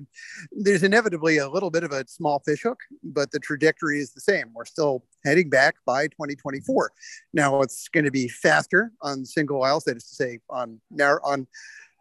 There's 0.53 0.83
inevitably 0.83 1.39
a 1.39 1.49
little 1.49 1.71
bit 1.71 1.85
of 1.85 1.93
a 1.93 2.07
small 2.07 2.41
fishhook 2.47 2.79
but 3.03 3.33
the 3.33 3.41
trajectory 3.41 4.01
is 4.01 4.13
the 4.13 4.21
same. 4.21 4.47
We're 4.55 4.65
still 4.65 5.05
heading 5.25 5.51
back 5.51 5.77
by 5.87 6.07
2024 6.09 6.93
now 7.33 7.61
it's 7.63 7.89
going 7.89 8.05
to 8.05 8.11
be 8.11 8.29
faster 8.29 8.93
on 9.03 9.25
single 9.25 9.63
aisles 9.63 9.85
that 9.85 9.97
is 9.97 10.05
to 10.05 10.15
say 10.15 10.39
on 10.51 10.81
narrow 10.91 11.21
on 11.25 11.47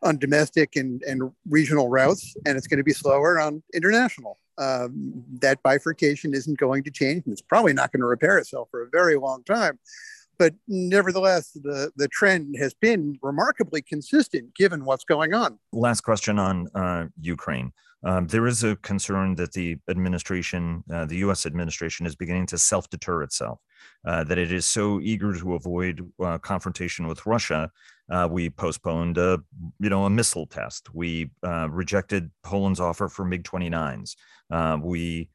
on 0.03 0.17
domestic 0.17 0.75
and, 0.75 1.01
and 1.03 1.31
regional 1.47 1.87
routes, 1.87 2.35
and 2.45 2.57
it's 2.57 2.67
going 2.67 2.79
to 2.79 2.83
be 2.83 2.93
slower 2.93 3.39
on 3.39 3.61
international. 3.73 4.37
Um, 4.57 5.23
that 5.41 5.63
bifurcation 5.63 6.33
isn't 6.33 6.57
going 6.57 6.83
to 6.83 6.91
change, 6.91 7.23
and 7.25 7.33
it's 7.33 7.41
probably 7.41 7.73
not 7.73 7.91
going 7.91 8.01
to 8.01 8.07
repair 8.07 8.37
itself 8.37 8.67
for 8.69 8.83
a 8.83 8.89
very 8.91 9.15
long 9.17 9.43
time. 9.43 9.79
But 10.37 10.55
nevertheless, 10.67 11.51
the, 11.51 11.91
the 11.95 12.07
trend 12.07 12.55
has 12.57 12.73
been 12.73 13.19
remarkably 13.21 13.81
consistent 13.81 14.55
given 14.55 14.85
what's 14.85 15.03
going 15.03 15.33
on. 15.33 15.59
Last 15.71 16.01
question 16.01 16.39
on 16.39 16.67
uh, 16.73 17.07
Ukraine. 17.21 17.71
Um, 18.03 18.27
there 18.27 18.47
is 18.47 18.63
a 18.63 18.75
concern 18.77 19.35
that 19.35 19.53
the 19.53 19.77
administration, 19.87 20.83
uh, 20.91 21.05
the 21.05 21.17
U.S. 21.17 21.45
administration, 21.45 22.05
is 22.05 22.15
beginning 22.15 22.47
to 22.47 22.57
self-deter 22.57 23.21
itself. 23.23 23.59
Uh, 24.05 24.23
that 24.23 24.37
it 24.37 24.51
is 24.51 24.65
so 24.65 24.99
eager 25.01 25.33
to 25.37 25.53
avoid 25.53 26.11
uh, 26.23 26.37
confrontation 26.39 27.07
with 27.07 27.25
Russia, 27.25 27.69
uh, 28.09 28.27
we 28.29 28.49
postponed 28.49 29.17
a, 29.17 29.39
you 29.79 29.89
know, 29.89 30.05
a 30.05 30.09
missile 30.09 30.47
test. 30.47 30.93
We 30.93 31.29
uh, 31.43 31.69
rejected 31.69 32.31
Poland's 32.43 32.79
offer 32.79 33.07
for 33.07 33.23
MiG-29s. 33.25 34.15
Uh, 34.49 34.77
we 34.81 35.29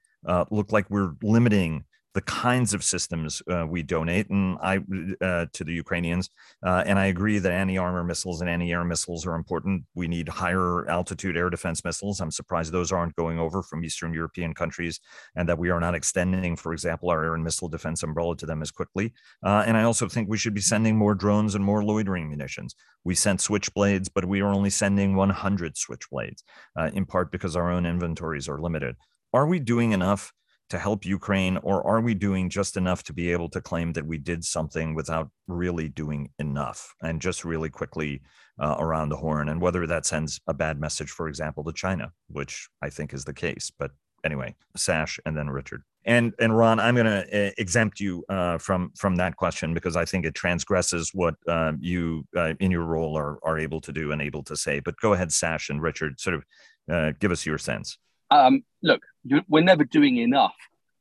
look 0.51 0.73
like 0.73 0.91
we're 0.91 1.13
limiting 1.23 1.85
the 2.17 2.23
kinds 2.23 2.73
of 2.73 2.83
systems 2.83 3.43
uh, 3.51 3.67
we 3.69 3.83
donate 3.83 4.31
and 4.31 4.57
I 4.63 4.79
uh, 5.21 5.45
to 5.53 5.65
the 5.65 5.75
Ukrainians. 5.75 6.31
Uh, 6.65 6.83
and 6.87 6.99
I 6.99 7.07
agree 7.07 7.39
that 7.39 7.53
anti-armor 7.53 8.05
missiles 8.05 8.41
and 8.41 8.49
anti-air 8.49 8.85
missiles 8.85 9.27
are 9.27 9.35
important. 9.35 9.85
We 9.95 10.09
need 10.09 10.27
higher 10.27 10.89
altitude 10.89 11.37
air 11.37 11.51
defense 11.51 11.85
missiles. 11.85 12.23
I'm 12.23 12.31
surprised 12.31 12.73
those 12.73 12.91
aren't 12.91 13.15
going 13.17 13.39
over 13.39 13.63
from 13.63 13.85
Eastern 13.85 14.15
European 14.15 14.55
countries, 14.55 14.99
and 15.37 15.47
that 15.47 15.59
we 15.59 15.69
are 15.69 15.79
not 15.79 15.95
extending, 15.95 16.57
for 16.57 16.73
example, 16.73 17.11
our 17.11 17.23
air 17.23 17.35
and 17.35 17.45
missile 17.45 17.69
defense 17.69 18.03
umbrella 18.03 18.35
to 18.39 18.47
them 18.47 18.63
as 18.63 18.71
quickly. 18.71 19.13
Uh, 19.45 19.65
and 19.67 19.77
I 19.77 19.83
also 19.83 20.09
think 20.09 20.31
we 20.31 20.39
should 20.39 20.55
be 20.55 20.63
sending 20.63 20.97
more 20.97 21.15
drones 21.15 21.55
and 21.55 21.63
more 21.63 21.85
loitering 21.85 22.31
munitions. 22.31 22.75
We 23.05 23.15
sent 23.15 23.41
switchblades, 23.41 24.09
but 24.13 24.25
we 24.25 24.41
are 24.41 24.49
only 24.49 24.71
sending 24.71 25.17
100 25.17 25.75
switchblades, 25.75 26.45
uh, 26.79 26.91
in 26.95 27.05
part 27.05 27.31
because 27.31 27.57
our 27.57 27.71
own 27.71 27.85
inventories 27.85 28.49
are 28.49 28.59
limited. 28.59 28.97
Are 29.35 29.47
we 29.47 29.59
doing 29.59 29.93
enough? 29.93 30.33
To 30.71 30.79
help 30.79 31.05
Ukraine, 31.05 31.59
or 31.59 31.87
are 31.87 32.01
we 32.01 32.15
doing 32.15 32.51
just 32.51 32.77
enough 32.77 33.03
to 33.05 33.13
be 33.13 33.31
able 33.33 33.49
to 33.51 33.61
claim 33.61 33.93
that 33.93 34.07
we 34.07 34.19
did 34.19 34.45
something 34.45 34.95
without 34.95 35.31
really 35.47 35.89
doing 35.89 36.31
enough 36.39 36.95
and 37.03 37.21
just 37.21 37.45
really 37.45 37.71
quickly 37.71 38.23
uh, 38.59 38.77
around 38.79 39.11
the 39.11 39.17
horn? 39.17 39.49
And 39.49 39.61
whether 39.61 39.87
that 39.87 40.07
sends 40.07 40.41
a 40.47 40.55
bad 40.55 40.81
message, 40.81 41.11
for 41.11 41.29
example, 41.29 41.63
to 41.65 41.73
China, 41.73 42.13
which 42.29 42.69
I 42.83 42.91
think 42.91 43.15
is 43.15 43.25
the 43.25 43.35
case. 43.35 43.71
But 43.79 43.93
anyway, 44.25 44.57
Sash 44.77 45.21
and 45.25 45.37
then 45.37 45.49
Richard. 45.49 45.83
And 46.05 46.35
and 46.39 46.57
Ron, 46.57 46.79
I'm 46.79 46.95
going 46.95 47.07
to 47.07 47.49
uh, 47.49 47.51
exempt 47.59 47.99
you 47.99 48.25
uh, 48.29 48.59
from 48.59 48.93
from 48.97 49.17
that 49.17 49.37
question 49.37 49.75
because 49.75 49.97
I 49.97 50.05
think 50.05 50.25
it 50.25 50.35
transgresses 50.35 51.11
what 51.13 51.35
uh, 51.49 51.73
you 51.81 52.25
uh, 52.37 52.55
in 52.61 52.71
your 52.71 52.85
role 52.85 53.17
are 53.17 53.39
are 53.43 53.59
able 53.59 53.81
to 53.81 53.93
do 53.93 54.13
and 54.13 54.23
able 54.23 54.45
to 54.45 54.57
say. 54.57 54.81
But 54.81 54.97
go 55.01 55.15
ahead, 55.15 55.33
Sash 55.33 55.69
and 55.69 55.83
Richard, 55.83 56.21
sort 56.21 56.37
of 56.37 56.45
uh, 56.89 57.13
give 57.19 57.33
us 57.33 57.45
your 57.45 57.59
sense. 57.59 57.99
Um, 58.31 58.65
look, 58.83 59.03
we're 59.49 59.63
never 59.63 59.85
doing 59.85 60.17
enough, 60.17 60.57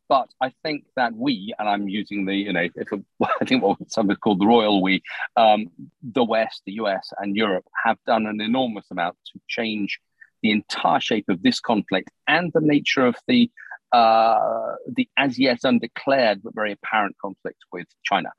but 0.08 0.30
I 0.42 0.54
think 0.64 0.86
that 0.96 1.14
we, 1.16 1.54
and 1.58 1.68
I'm 1.68 1.88
using 1.88 2.26
the, 2.26 2.36
you 2.36 2.54
know, 2.54 2.68
if 2.76 2.92
a, 2.92 3.02
I 3.42 3.46
think 3.46 3.64
what 3.64 3.78
some 3.92 4.08
would 4.08 4.22
call 4.22 4.36
the 4.36 4.46
royal 4.48 4.82
we, 4.82 5.02
um, 5.36 5.68
the 6.04 6.24
West, 6.24 6.62
the 6.66 6.74
US, 6.74 7.12
and 7.20 7.36
Europe 7.36 7.66
have 7.84 7.98
done 8.06 8.26
an 8.28 8.42
enormous 8.42 8.86
amount 8.92 9.18
to 9.34 9.40
change 9.48 10.00
the 10.42 10.52
entire 10.52 11.00
shape 11.00 11.26
of 11.30 11.42
this 11.42 11.60
conflict 11.60 12.12
and 12.28 12.52
the 12.54 12.62
nature 12.62 13.06
of 13.06 13.16
the 13.28 13.50
uh, 13.92 14.76
the 14.94 15.08
as 15.16 15.40
yet 15.40 15.60
undeclared 15.64 16.44
but 16.44 16.54
very 16.54 16.74
apparent 16.74 17.16
conflict 17.20 17.60
with 17.72 17.88
China. 18.04 18.30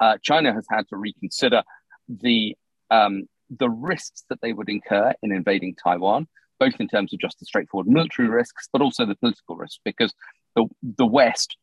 Uh, 0.00 0.16
China 0.22 0.52
has 0.52 0.66
had 0.68 0.88
to 0.88 0.96
reconsider 0.96 1.62
the 2.08 2.56
um, 2.90 3.28
the 3.48 3.70
risks 3.70 4.24
that 4.28 4.40
they 4.40 4.52
would 4.52 4.68
incur 4.68 5.14
in 5.22 5.30
invading 5.32 5.76
Taiwan 5.82 6.26
both 6.58 6.74
in 6.78 6.88
terms 6.88 7.12
of 7.12 7.20
just 7.20 7.38
the 7.38 7.46
straightforward 7.46 7.86
military 7.86 8.28
risks, 8.28 8.68
but 8.72 8.82
also 8.82 9.04
the 9.06 9.16
political 9.16 9.56
risks, 9.56 9.80
because 9.84 10.14
the, 10.54 10.66
the 10.82 11.06
West 11.06 11.56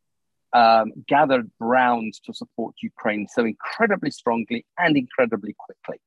um, 0.53 0.91
gathered 1.07 1.49
grounds 1.59 2.19
to 2.25 2.33
support 2.33 2.75
Ukraine 2.81 3.27
so 3.27 3.45
incredibly 3.45 4.11
strongly 4.11 4.65
and 4.77 4.97
incredibly 4.97 5.55
quickly. 5.57 6.01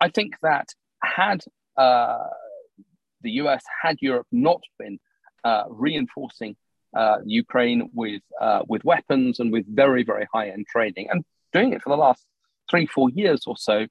I 0.00 0.08
think 0.08 0.34
that 0.42 0.68
had 1.02 1.42
uh, 1.76 2.28
the 3.22 3.32
US, 3.32 3.62
had 3.82 3.96
Europe 4.00 4.26
not 4.32 4.62
been 4.78 4.98
uh, 5.44 5.64
reinforcing 5.68 6.56
uh, 6.96 7.18
Ukraine 7.24 7.90
with 7.92 8.22
uh, 8.40 8.62
with 8.66 8.84
weapons 8.84 9.40
and 9.40 9.52
with 9.52 9.66
very 9.68 10.02
very 10.02 10.26
high 10.32 10.48
end 10.48 10.66
training, 10.66 11.08
and 11.10 11.24
doing 11.52 11.72
it 11.72 11.82
for 11.82 11.90
the 11.90 11.96
last 11.96 12.24
three 12.70 12.86
four 12.86 13.10
years 13.10 13.42
or 13.46 13.56
so, 13.56 13.86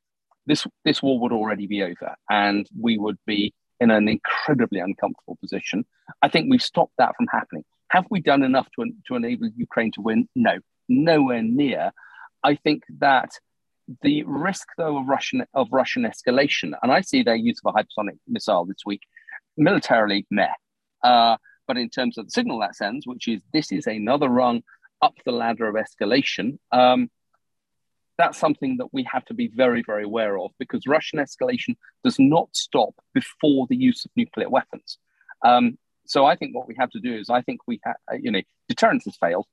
this 0.48 0.66
this 0.84 1.04
war 1.04 1.20
would 1.20 1.32
already 1.32 1.68
be 1.68 1.84
over, 1.84 2.16
and 2.30 2.68
we 2.80 2.98
would 2.98 3.18
be 3.26 3.54
in 3.80 3.92
an 3.92 4.08
incredibly 4.08 4.80
uncomfortable 4.80 5.38
position. 5.42 5.86
I 6.22 6.30
think 6.30 6.48
we've 6.50 6.62
stopped 6.62 6.94
that 6.98 7.16
from 7.16 7.28
happening. 7.32 7.64
Have 7.90 8.06
we 8.10 8.20
done 8.22 8.44
enough 8.44 8.68
to, 8.76 8.86
to 9.08 9.16
enable 9.16 9.50
Ukraine 9.56 9.92
to 9.94 10.02
win? 10.02 10.28
No, 10.36 10.58
nowhere 10.88 11.42
near. 11.42 11.92
I 12.44 12.56
think 12.56 12.84
that 13.00 13.32
the 14.02 14.24
risk, 14.24 14.68
though, 14.78 14.98
of 14.98 15.08
Russian 15.08 15.46
of 15.54 15.68
Russian 15.72 16.04
escalation, 16.04 16.74
and 16.82 16.92
I 16.92 17.02
see 17.02 17.22
their 17.22 17.36
use 17.36 17.60
of 17.64 17.74
a 17.76 17.78
hypersonic 17.78 18.18
missile 18.28 18.66
this 18.66 18.84
week, 18.86 19.02
militarily 19.58 20.26
meh. 20.32 20.52
Uh, 21.04 21.38
but 21.68 21.78
in 21.78 21.90
terms 21.90 22.18
of 22.18 22.26
the 22.26 22.32
signal 22.32 22.60
that 22.60 22.76
sends, 22.76 23.06
which 23.06 23.28
is 23.28 23.42
this 23.54 23.72
is 23.72 23.86
another 23.88 24.30
rung 24.30 24.64
up 25.02 25.16
the 25.26 25.32
ladder 25.32 25.68
of 25.68 25.76
escalation, 25.76 26.58
um, 26.72 27.10
that's 28.18 28.38
something 28.38 28.78
that 28.78 28.94
we 28.94 29.06
have 29.12 29.26
to 29.26 29.34
be 29.34 29.48
very, 29.48 29.84
very 29.86 30.04
aware 30.04 30.38
of 30.38 30.52
because 30.58 30.88
Russian 30.88 31.20
escalation 31.20 31.76
does 32.04 32.18
not 32.20 32.50
stop 32.56 32.94
before 33.14 33.68
the 33.70 33.76
use 33.76 34.06
of 34.06 34.12
nuclear 34.16 34.50
weapons. 34.50 34.98
Um, 35.44 35.78
so 36.06 36.26
I 36.26 36.36
think 36.36 36.56
what 36.56 36.68
we 36.68 36.76
have 36.78 36.92
to 36.92 37.00
do 37.00 37.14
is 37.16 37.30
I 37.30 37.42
think 37.42 37.62
we 37.68 37.80
have, 37.84 37.96
you 38.20 38.32
know, 38.32 38.42
deterrence 38.70 39.06
has 39.06 39.18
failed. 39.18 39.48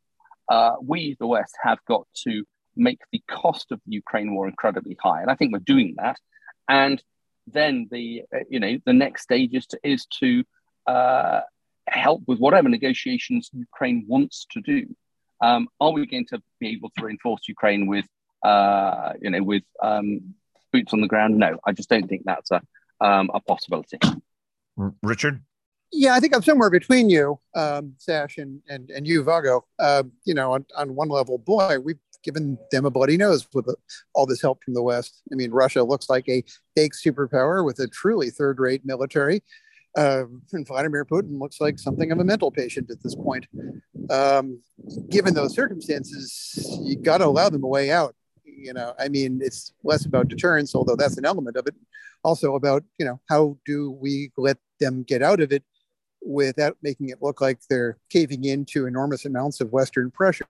Uh, 0.49 0.75
we, 0.83 1.17
the 1.19 1.27
West, 1.27 1.57
have 1.63 1.79
got 1.89 2.07
to 2.27 2.45
make 2.77 3.01
the 3.11 3.23
cost 3.29 3.73
of 3.73 3.81
the 3.87 3.93
Ukraine 3.93 4.35
war 4.35 4.49
incredibly 4.49 4.97
high, 5.01 5.23
and 5.23 5.31
I 5.31 5.35
think 5.35 5.53
we're 5.53 5.61
doing 5.61 5.95
that. 5.99 6.19
And 6.69 7.03
then 7.47 7.89
the, 7.91 8.23
uh, 8.35 8.41
you 8.49 8.61
know, 8.61 8.79
the 8.85 8.93
next 8.93 9.23
stage 9.23 9.55
is 9.55 9.67
to 9.69 9.79
is 9.83 10.07
to 10.21 10.45
uh, 10.87 11.41
help 11.89 12.23
with 12.27 12.39
whatever 12.39 12.69
negotiations 12.69 13.51
Ukraine 13.53 14.05
wants 14.07 14.47
to 14.53 14.61
do. 14.61 14.95
Um, 15.41 15.69
are 15.81 15.91
we 15.91 16.07
going 16.07 16.27
to 16.27 16.41
be 16.61 16.71
able 16.71 16.91
to 16.97 17.05
reinforce 17.05 17.43
Ukraine 17.49 17.87
with, 17.87 18.07
uh, 18.43 19.12
you 19.20 19.30
know, 19.30 19.43
with 19.43 19.62
um, 19.82 20.34
boots 20.72 20.93
on 20.93 21.01
the 21.01 21.09
ground? 21.09 21.38
No, 21.38 21.59
I 21.64 21.72
just 21.72 21.88
don't 21.88 22.09
think 22.09 22.22
that's 22.24 22.51
a 22.51 22.61
um, 23.01 23.30
a 23.34 23.40
possibility. 23.40 23.99
Richard. 25.03 25.43
Yeah, 25.95 26.14
I 26.14 26.20
think 26.20 26.34
I'm 26.34 26.43
somewhere 26.43 26.70
between 26.70 27.11
you, 27.11 27.38
um, 27.55 27.95
Sash, 27.99 28.38
and 28.38 28.61
and 28.68 28.90
and 28.90 29.07
you, 29.07 29.22
Vago. 29.22 29.64
Uh, 29.78 30.05
you 30.24 30.32
know, 30.32 30.53
on, 30.53 30.64
on 30.76 30.95
one 30.95 31.09
level, 31.09 31.36
boy, 31.36 31.78
we've 31.78 31.99
given 32.22 32.57
them 32.70 32.86
a 32.86 32.90
bloody 32.90 33.16
nose 33.16 33.47
with 33.53 33.68
all 34.14 34.24
this 34.24 34.40
help 34.40 34.62
from 34.64 34.74
the 34.74 34.82
West. 34.82 35.22
I 35.30 35.34
mean, 35.34 35.51
Russia 35.51 35.82
looks 35.82 36.09
like 36.09 36.26
a 36.28 36.45
fake 36.74 36.93
superpower 36.95 37.64
with 37.64 37.78
a 37.80 37.88
truly 37.88 38.30
third-rate 38.30 38.82
military. 38.84 39.43
Uh, 39.99 40.24
and 40.53 40.66
Vladimir 40.66 41.05
Putin 41.05 41.38
looks 41.38 41.61
like 41.61 41.78
something 41.78 42.11
of 42.11 42.18
a 42.18 42.24
mental 42.24 42.51
patient 42.51 42.90
at 42.90 43.03
this 43.03 43.14
point. 43.14 43.47
Um, 44.09 44.62
given 45.11 45.34
those 45.34 45.55
circumstances, 45.55 46.80
you 46.82 46.97
got 46.97 47.18
to 47.18 47.26
allow 47.26 47.51
them 47.51 47.64
a 47.64 47.68
way 47.68 47.90
out. 47.90 48.14
You 48.63 48.73
know, 48.73 48.95
I 48.99 49.09
mean, 49.09 49.41
it's 49.43 49.73
less 49.83 50.07
about 50.07 50.29
deterrence, 50.29 50.75
although 50.75 50.97
that's 50.97 51.19
an 51.19 51.25
element 51.25 51.57
of 51.57 51.67
it. 51.67 51.75
Also 52.25 52.55
about, 52.55 52.85
you 52.99 53.05
know, 53.05 53.21
how 53.29 53.59
do 53.67 53.91
we 53.91 54.31
let 54.37 54.59
them 54.79 55.03
get 55.03 55.23
out 55.23 55.41
of 55.41 55.53
it 55.53 55.65
without 56.25 56.77
making 56.83 57.09
it 57.09 57.21
look 57.21 57.41
like 57.41 57.59
they're 57.69 57.99
caving 58.11 58.45
into 58.45 58.87
enormous 58.87 59.25
amounts 59.25 59.61
of 59.61 59.73
Western 59.73 60.11
pressure. 60.11 60.47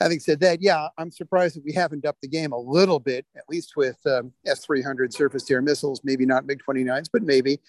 Having 0.00 0.20
said 0.20 0.40
that, 0.40 0.62
yeah, 0.62 0.88
I'm 0.96 1.10
surprised 1.10 1.56
that 1.56 1.64
we 1.64 1.72
haven't 1.72 2.04
upped 2.04 2.20
the 2.20 2.28
game 2.28 2.52
a 2.52 2.58
little 2.58 3.00
bit, 3.00 3.26
at 3.36 3.44
least 3.48 3.74
with 3.76 3.98
um, 4.06 4.32
S 4.46 4.64
300 4.64 5.12
surface 5.12 5.44
to 5.44 5.54
air 5.54 5.62
missiles, 5.62 6.00
maybe 6.04 6.24
not 6.24 6.46
MiG 6.46 6.60
29s, 6.68 7.08
but 7.12 7.22
maybe. 7.22 7.60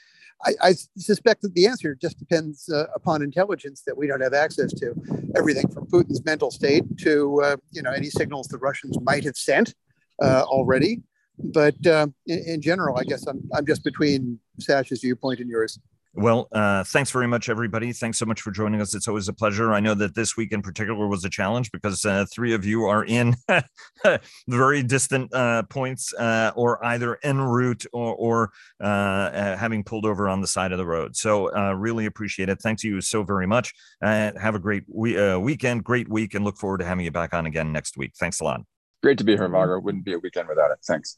I, 0.45 0.53
I, 0.61 0.73
suspect 0.97 1.41
that 1.41 1.53
the 1.53 1.67
answer 1.67 1.95
just 1.95 2.17
depends 2.17 2.69
uh, 2.69 2.85
upon 2.95 3.21
intelligence 3.21 3.83
that 3.85 3.97
we 3.97 4.07
don't 4.07 4.21
have 4.21 4.33
access 4.33 4.71
to. 4.73 4.93
Everything 5.35 5.67
from 5.67 5.85
Putin's 5.87 6.23
mental 6.23 6.49
state 6.49 6.83
to 6.99 7.41
uh, 7.43 7.57
you 7.71 7.81
know 7.81 7.91
any 7.91 8.09
signals 8.09 8.47
the 8.47 8.57
Russians 8.57 8.97
might 9.01 9.23
have 9.25 9.35
sent 9.35 9.75
uh, 10.21 10.43
already. 10.47 11.01
But 11.41 11.85
uh, 11.87 12.07
in, 12.27 12.39
in, 12.45 12.61
general, 12.61 12.97
I 12.97 13.03
guess 13.03 13.25
I'm, 13.25 13.41
I'm 13.53 13.65
just 13.65 13.83
between 13.83 14.39
Sash's 14.59 15.01
viewpoint 15.01 15.39
and 15.39 15.49
yours. 15.49 15.79
Well, 16.13 16.47
uh, 16.51 16.83
thanks 16.85 17.11
very 17.11 17.27
much, 17.27 17.49
everybody. 17.49 17.93
Thanks 17.93 18.17
so 18.17 18.25
much 18.25 18.41
for 18.41 18.49
joining 18.49 18.81
us. 18.81 18.95
It's 18.95 19.07
always 19.07 19.27
a 19.27 19.33
pleasure. 19.33 19.73
I 19.73 19.79
know 19.79 19.93
that 19.93 20.15
this 20.15 20.35
week 20.35 20.51
in 20.51 20.63
particular 20.63 21.07
was 21.07 21.23
a 21.23 21.29
challenge 21.29 21.71
because 21.71 22.03
uh, 22.03 22.25
three 22.33 22.53
of 22.53 22.65
you 22.65 22.85
are 22.85 23.05
in 23.05 23.35
very 24.47 24.81
distant 24.81 25.31
uh, 25.33 25.63
points 25.63 26.11
or 26.13 26.83
either 26.83 27.19
en 27.21 27.39
route 27.39 27.85
or, 27.93 28.15
or 28.15 28.51
having 28.81 29.83
pulled 29.83 30.05
over 30.05 30.27
on 30.27 30.41
the 30.41 30.47
side 30.47 30.71
of 30.71 30.79
the 30.79 30.85
road. 30.85 31.15
So, 31.15 31.51
really 31.73 32.07
appreciate 32.07 32.49
it. 32.49 32.59
Thank 32.61 32.83
you 32.83 33.01
so 33.01 33.23
very 33.23 33.45
much. 33.45 33.73
have 34.01 34.55
a 34.55 34.59
great 34.59 34.83
we- 34.87 35.37
weekend, 35.37 35.83
great 35.83 36.09
week, 36.09 36.33
and 36.33 36.43
look 36.43 36.57
forward 36.57 36.79
to 36.79 36.85
having 36.85 37.05
you 37.05 37.11
back 37.11 37.33
on 37.35 37.45
again 37.45 37.71
next 37.71 37.97
week. 37.97 38.13
Thanks 38.19 38.39
a 38.39 38.43
lot. 38.43 38.61
Great 39.03 39.19
to 39.19 39.23
be 39.23 39.33
here, 39.33 39.47
Vago. 39.47 39.79
Wouldn't 39.79 40.03
be 40.03 40.13
a 40.13 40.19
weekend 40.19 40.49
without 40.49 40.71
it. 40.71 40.79
Thanks. 40.85 41.17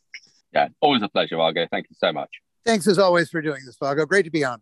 Yeah, 0.54 0.68
always 0.82 1.02
a 1.02 1.08
pleasure, 1.08 1.38
Vago. 1.38 1.66
Thank 1.72 1.88
you 1.90 1.96
so 1.98 2.12
much. 2.12 2.30
Thanks 2.66 2.88
as 2.88 3.00
always 3.00 3.30
for 3.30 3.42
doing 3.42 3.62
this, 3.66 3.78
Vago. 3.82 4.06
Great 4.06 4.26
to 4.26 4.32
be 4.32 4.44
on. 4.44 4.62